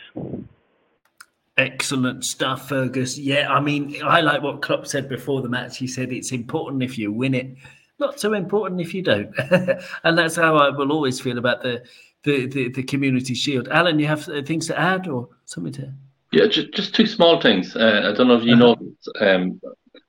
Excellent 1.57 2.25
stuff, 2.25 2.67
Fergus. 2.67 3.17
Yeah, 3.17 3.49
I 3.49 3.61
mean, 3.61 3.95
I 4.03 4.19
like 4.19 4.41
what 4.41 4.61
Klopp 4.61 4.85
said 4.85 5.07
before 5.07 5.41
the 5.41 5.47
match. 5.47 5.77
He 5.77 5.87
said 5.87 6.11
it's 6.11 6.33
important 6.33 6.83
if 6.83 6.97
you 6.97 7.13
win 7.13 7.33
it, 7.33 7.55
not 7.97 8.19
so 8.19 8.33
important 8.33 8.81
if 8.81 8.93
you 8.93 9.01
don't. 9.01 9.33
and 10.03 10.17
that's 10.17 10.35
how 10.35 10.57
I 10.57 10.67
will 10.67 10.91
always 10.91 11.21
feel 11.21 11.37
about 11.37 11.63
the, 11.63 11.81
the, 12.23 12.45
the, 12.47 12.69
the, 12.71 12.83
Community 12.83 13.35
Shield. 13.35 13.69
Alan, 13.69 13.99
you 13.99 14.07
have 14.07 14.25
things 14.45 14.67
to 14.67 14.77
add 14.77 15.07
or 15.07 15.29
something 15.45 15.71
to? 15.73 15.93
Yeah, 16.33 16.47
just, 16.47 16.73
just 16.73 16.93
two 16.93 17.07
small 17.07 17.39
things. 17.39 17.73
Uh, 17.73 18.09
I 18.11 18.17
don't 18.17 18.27
know 18.27 18.35
if 18.35 18.43
you 18.43 18.55
uh-huh. 18.55 18.75
know, 19.21 19.35
um, 19.35 19.61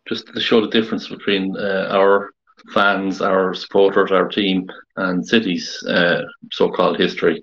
just 0.08 0.26
to 0.28 0.40
show 0.40 0.60
the 0.60 0.68
difference 0.68 1.08
between 1.08 1.56
uh, 1.56 1.88
our 1.90 2.30
fans, 2.72 3.20
our 3.20 3.54
supporters, 3.54 4.12
our 4.12 4.28
team, 4.28 4.68
and 4.96 5.26
City's 5.26 5.82
uh, 5.84 6.22
so-called 6.52 6.98
history. 6.98 7.42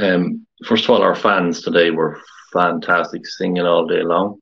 Um, 0.00 0.46
first 0.66 0.84
of 0.84 0.90
all, 0.90 1.02
our 1.02 1.14
fans 1.14 1.62
today 1.62 1.90
were 1.90 2.20
fantastic, 2.52 3.26
singing 3.26 3.66
all 3.66 3.86
day 3.86 4.02
long. 4.02 4.40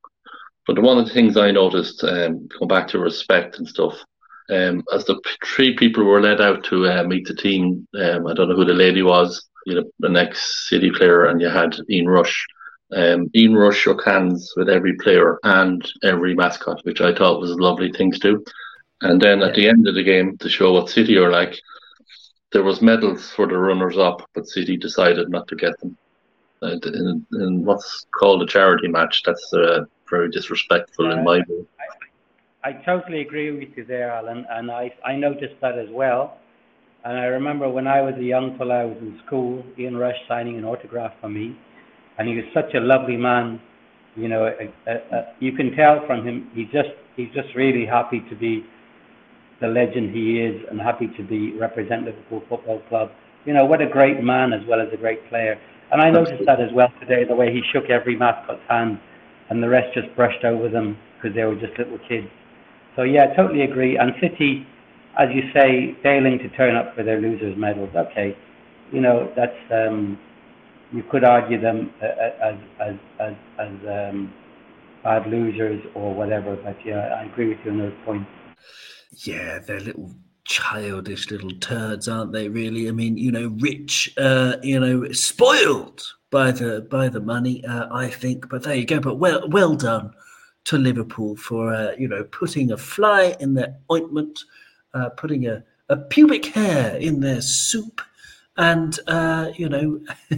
But 0.66 0.78
one 0.80 0.98
of 0.98 1.06
the 1.06 1.12
things 1.12 1.36
I 1.36 1.50
noticed, 1.50 2.04
um, 2.04 2.48
going 2.48 2.68
back 2.68 2.88
to 2.88 2.98
respect 2.98 3.58
and 3.58 3.66
stuff, 3.66 3.98
um, 4.50 4.84
as 4.92 5.04
the 5.04 5.20
three 5.44 5.76
people 5.76 6.04
were 6.04 6.20
led 6.20 6.40
out 6.40 6.64
to 6.64 6.86
uh, 6.86 7.02
meet 7.04 7.26
the 7.26 7.34
team, 7.34 7.86
um, 8.00 8.26
I 8.26 8.34
don't 8.34 8.48
know 8.48 8.56
who 8.56 8.64
the 8.64 8.74
lady 8.74 9.02
was, 9.02 9.48
you 9.66 9.74
know, 9.74 9.84
the 9.98 10.08
next 10.08 10.68
City 10.68 10.90
player, 10.90 11.26
and 11.26 11.40
you 11.40 11.48
had 11.48 11.76
Ian 11.90 12.08
Rush. 12.08 12.46
Um, 12.94 13.30
Ian 13.34 13.54
Rush 13.54 13.78
shook 13.78 14.04
hands 14.04 14.52
with 14.56 14.68
every 14.68 14.94
player 14.96 15.38
and 15.44 15.82
every 16.02 16.34
mascot, 16.34 16.84
which 16.84 17.00
I 17.00 17.14
thought 17.14 17.40
was 17.40 17.50
a 17.50 17.56
lovely 17.56 17.90
thing 17.90 18.12
to 18.12 18.18
do. 18.18 18.44
And 19.00 19.20
then 19.20 19.42
at 19.42 19.54
the 19.54 19.68
end 19.68 19.88
of 19.88 19.94
the 19.94 20.02
game, 20.02 20.36
to 20.38 20.48
show 20.48 20.72
what 20.72 20.90
City 20.90 21.16
are 21.16 21.30
like, 21.30 21.58
there 22.52 22.62
was 22.62 22.82
medals 22.82 23.30
for 23.30 23.46
the 23.46 23.56
runners 23.56 23.96
up, 23.96 24.28
but 24.34 24.46
City 24.46 24.76
decided 24.76 25.30
not 25.30 25.48
to 25.48 25.56
get 25.56 25.78
them. 25.80 25.96
Uh, 26.62 26.76
in, 26.84 27.26
in, 27.32 27.64
what's 27.64 28.06
called 28.16 28.40
a 28.40 28.46
charity 28.46 28.86
match, 28.86 29.22
that's 29.24 29.52
uh, 29.52 29.80
very 30.08 30.30
disrespectful 30.30 31.06
yeah, 31.06 31.18
in 31.18 31.24
my 31.24 31.42
view. 31.42 31.66
I, 32.62 32.68
I, 32.68 32.72
totally 32.84 33.20
agree 33.20 33.50
with 33.50 33.76
you 33.76 33.84
there, 33.84 34.12
Alan, 34.12 34.46
and 34.48 34.70
I, 34.70 34.92
I 35.04 35.16
noticed 35.16 35.56
that 35.60 35.76
as 35.76 35.88
well. 35.90 36.38
And 37.04 37.18
I 37.18 37.24
remember 37.24 37.68
when 37.68 37.88
I 37.88 38.00
was 38.00 38.14
a 38.16 38.22
young 38.22 38.56
fellow, 38.58 38.76
I 38.76 38.84
was 38.84 38.98
in 39.00 39.20
school, 39.26 39.64
Ian 39.76 39.96
Rush 39.96 40.14
signing 40.28 40.56
an 40.56 40.64
autograph 40.64 41.14
for 41.20 41.28
me, 41.28 41.58
and 42.22 42.30
he 42.30 42.36
was 42.36 42.44
such 42.54 42.72
a 42.74 42.80
lovely 42.80 43.16
man. 43.16 43.60
You 44.14 44.28
know, 44.28 44.46
uh, 44.46 44.90
uh, 44.90 45.16
uh, 45.16 45.22
you 45.40 45.50
can 45.52 45.74
tell 45.74 46.06
from 46.06 46.24
him, 46.24 46.48
he 46.54 46.66
just 46.66 46.94
he's 47.16 47.30
just 47.34 47.48
really 47.56 47.84
happy 47.84 48.22
to 48.30 48.36
be 48.36 48.64
the 49.60 49.66
legend 49.66 50.14
he 50.14 50.38
is 50.38 50.62
and 50.70 50.80
happy 50.80 51.08
to 51.16 51.22
be 51.24 51.58
represent 51.58 52.04
Liverpool 52.04 52.42
Football 52.48 52.80
Club. 52.88 53.10
You 53.44 53.54
know, 53.54 53.64
what 53.64 53.82
a 53.82 53.88
great 53.88 54.22
man 54.22 54.52
as 54.52 54.60
well 54.68 54.80
as 54.80 54.86
a 54.92 54.96
great 54.96 55.28
player. 55.28 55.58
And 55.90 56.00
I 56.00 56.10
noticed 56.10 56.46
that 56.46 56.60
as 56.60 56.70
well 56.72 56.92
today, 57.00 57.24
the 57.24 57.34
way 57.34 57.52
he 57.52 57.60
shook 57.72 57.90
every 57.90 58.14
mascot's 58.14 58.62
hand 58.68 59.00
and 59.50 59.60
the 59.60 59.68
rest 59.68 59.92
just 59.92 60.14
brushed 60.14 60.44
over 60.44 60.68
them 60.68 60.96
because 61.16 61.34
they 61.34 61.42
were 61.42 61.56
just 61.56 61.76
little 61.76 61.98
kids. 62.08 62.28
So 62.94 63.02
yeah, 63.02 63.34
totally 63.34 63.62
agree. 63.62 63.98
And 63.98 64.12
City, 64.20 64.64
as 65.18 65.26
you 65.34 65.42
say, 65.52 65.96
failing 66.04 66.38
to 66.38 66.48
turn 66.50 66.76
up 66.76 66.94
for 66.94 67.02
their 67.02 67.20
losers' 67.20 67.56
medals. 67.58 67.90
Okay, 67.96 68.36
you 68.92 69.00
know 69.00 69.32
that's 69.34 69.58
um, 69.72 70.18
you 70.92 71.02
could 71.10 71.24
argue 71.24 71.60
them 71.60 71.92
uh, 72.02 72.06
uh, 72.06 72.30
as 72.42 72.56
as 72.80 72.96
as 73.20 73.34
as 73.58 74.10
um, 74.10 74.32
bad 75.02 75.26
losers 75.26 75.82
or 75.94 76.14
whatever. 76.14 76.56
But 76.56 76.76
yeah, 76.84 77.20
I 77.20 77.24
agree 77.24 77.48
with 77.48 77.58
you 77.64 77.72
on 77.72 77.78
those 77.78 77.94
points. 78.04 78.30
Yeah, 79.24 79.58
they're 79.66 79.80
little 79.80 80.14
childish 80.44 81.30
little 81.30 81.52
turds, 81.60 82.08
aren't 82.08 82.32
they? 82.32 82.48
Really, 82.48 82.88
I 82.88 82.92
mean, 82.92 83.16
you 83.16 83.30
know, 83.30 83.54
rich, 83.58 84.12
uh, 84.18 84.56
you 84.62 84.78
know, 84.78 85.10
spoiled 85.12 86.02
by 86.30 86.50
the 86.50 86.86
by 86.90 87.08
the 87.08 87.20
money. 87.20 87.64
Uh, 87.64 87.86
I 87.90 88.08
think, 88.08 88.48
but 88.48 88.62
there 88.62 88.74
you 88.74 88.86
go. 88.86 89.00
But 89.00 89.16
well, 89.16 89.48
well 89.48 89.74
done 89.74 90.12
to 90.64 90.78
Liverpool 90.78 91.36
for 91.36 91.72
uh, 91.72 91.92
you 91.98 92.08
know 92.08 92.24
putting 92.24 92.72
a 92.72 92.76
fly 92.76 93.36
in 93.40 93.54
their 93.54 93.76
ointment, 93.90 94.40
uh, 94.94 95.10
putting 95.10 95.46
a, 95.46 95.64
a 95.88 95.96
pubic 95.96 96.46
hair 96.46 96.96
in 96.96 97.20
their 97.20 97.40
soup, 97.40 98.00
and 98.56 98.98
uh, 99.06 99.50
you 99.56 99.68
know, 99.68 100.00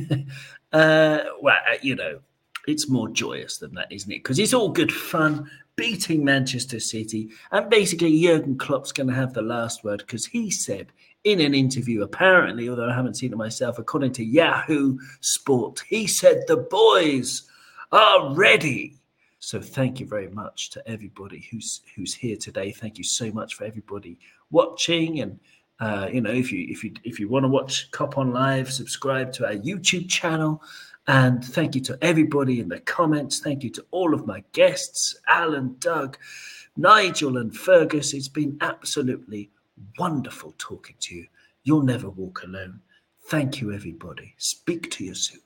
uh, 0.72 1.18
well, 1.40 1.58
uh, 1.70 1.76
you 1.82 1.94
know, 1.94 2.20
it's 2.66 2.88
more 2.88 3.08
joyous 3.08 3.58
than 3.58 3.74
that, 3.74 3.90
isn't 3.90 4.10
it? 4.10 4.22
Because 4.22 4.38
it's 4.38 4.54
all 4.54 4.68
good 4.70 4.92
fun 4.92 5.50
beating 5.76 6.24
Manchester 6.24 6.80
City, 6.80 7.30
and 7.50 7.68
basically 7.68 8.20
Jurgen 8.20 8.56
Klopp's 8.56 8.92
going 8.92 9.08
to 9.08 9.14
have 9.14 9.34
the 9.34 9.42
last 9.42 9.84
word 9.84 9.98
because 10.00 10.26
he 10.26 10.50
said 10.50 10.88
in 11.24 11.40
an 11.40 11.54
interview, 11.54 12.02
apparently, 12.02 12.68
although 12.68 12.88
I 12.88 12.94
haven't 12.94 13.16
seen 13.16 13.32
it 13.32 13.36
myself, 13.36 13.78
according 13.78 14.12
to 14.12 14.24
Yahoo 14.24 14.98
Sport, 15.20 15.82
he 15.88 16.06
said 16.06 16.44
the 16.46 16.58
boys 16.58 17.42
are 17.90 18.34
ready 18.34 18.98
so 19.44 19.60
thank 19.60 20.00
you 20.00 20.06
very 20.06 20.28
much 20.28 20.70
to 20.70 20.88
everybody 20.88 21.46
who's 21.50 21.82
who's 21.94 22.14
here 22.14 22.36
today. 22.36 22.72
Thank 22.72 22.96
you 22.96 23.04
so 23.04 23.30
much 23.30 23.54
for 23.54 23.64
everybody 23.64 24.18
watching 24.50 25.20
and 25.20 25.38
uh, 25.80 26.08
you 26.12 26.20
know 26.20 26.30
if 26.30 26.52
you 26.52 26.66
if 26.68 26.84
you 26.84 26.92
if 27.04 27.18
you 27.18 27.28
want 27.28 27.44
to 27.44 27.48
watch 27.48 27.90
Cop 27.90 28.18
on 28.18 28.32
Live, 28.32 28.72
subscribe 28.72 29.32
to 29.34 29.46
our 29.46 29.54
YouTube 29.54 30.08
channel. 30.08 30.62
And 31.06 31.44
thank 31.44 31.74
you 31.74 31.82
to 31.82 31.98
everybody 32.00 32.60
in 32.60 32.68
the 32.70 32.80
comments. 32.80 33.40
Thank 33.40 33.62
you 33.62 33.68
to 33.70 33.84
all 33.90 34.14
of 34.14 34.26
my 34.26 34.42
guests, 34.52 35.14
Alan, 35.28 35.76
Doug, 35.78 36.16
Nigel, 36.78 37.36
and 37.36 37.54
Fergus. 37.54 38.14
It's 38.14 38.28
been 38.28 38.56
absolutely 38.62 39.50
wonderful 39.98 40.54
talking 40.56 40.96
to 41.00 41.14
you. 41.14 41.26
You'll 41.62 41.82
never 41.82 42.08
walk 42.08 42.42
alone. 42.42 42.80
Thank 43.26 43.60
you, 43.60 43.72
everybody. 43.72 44.34
Speak 44.38 44.90
to 44.92 45.04
you 45.04 45.14
soon. 45.14 45.43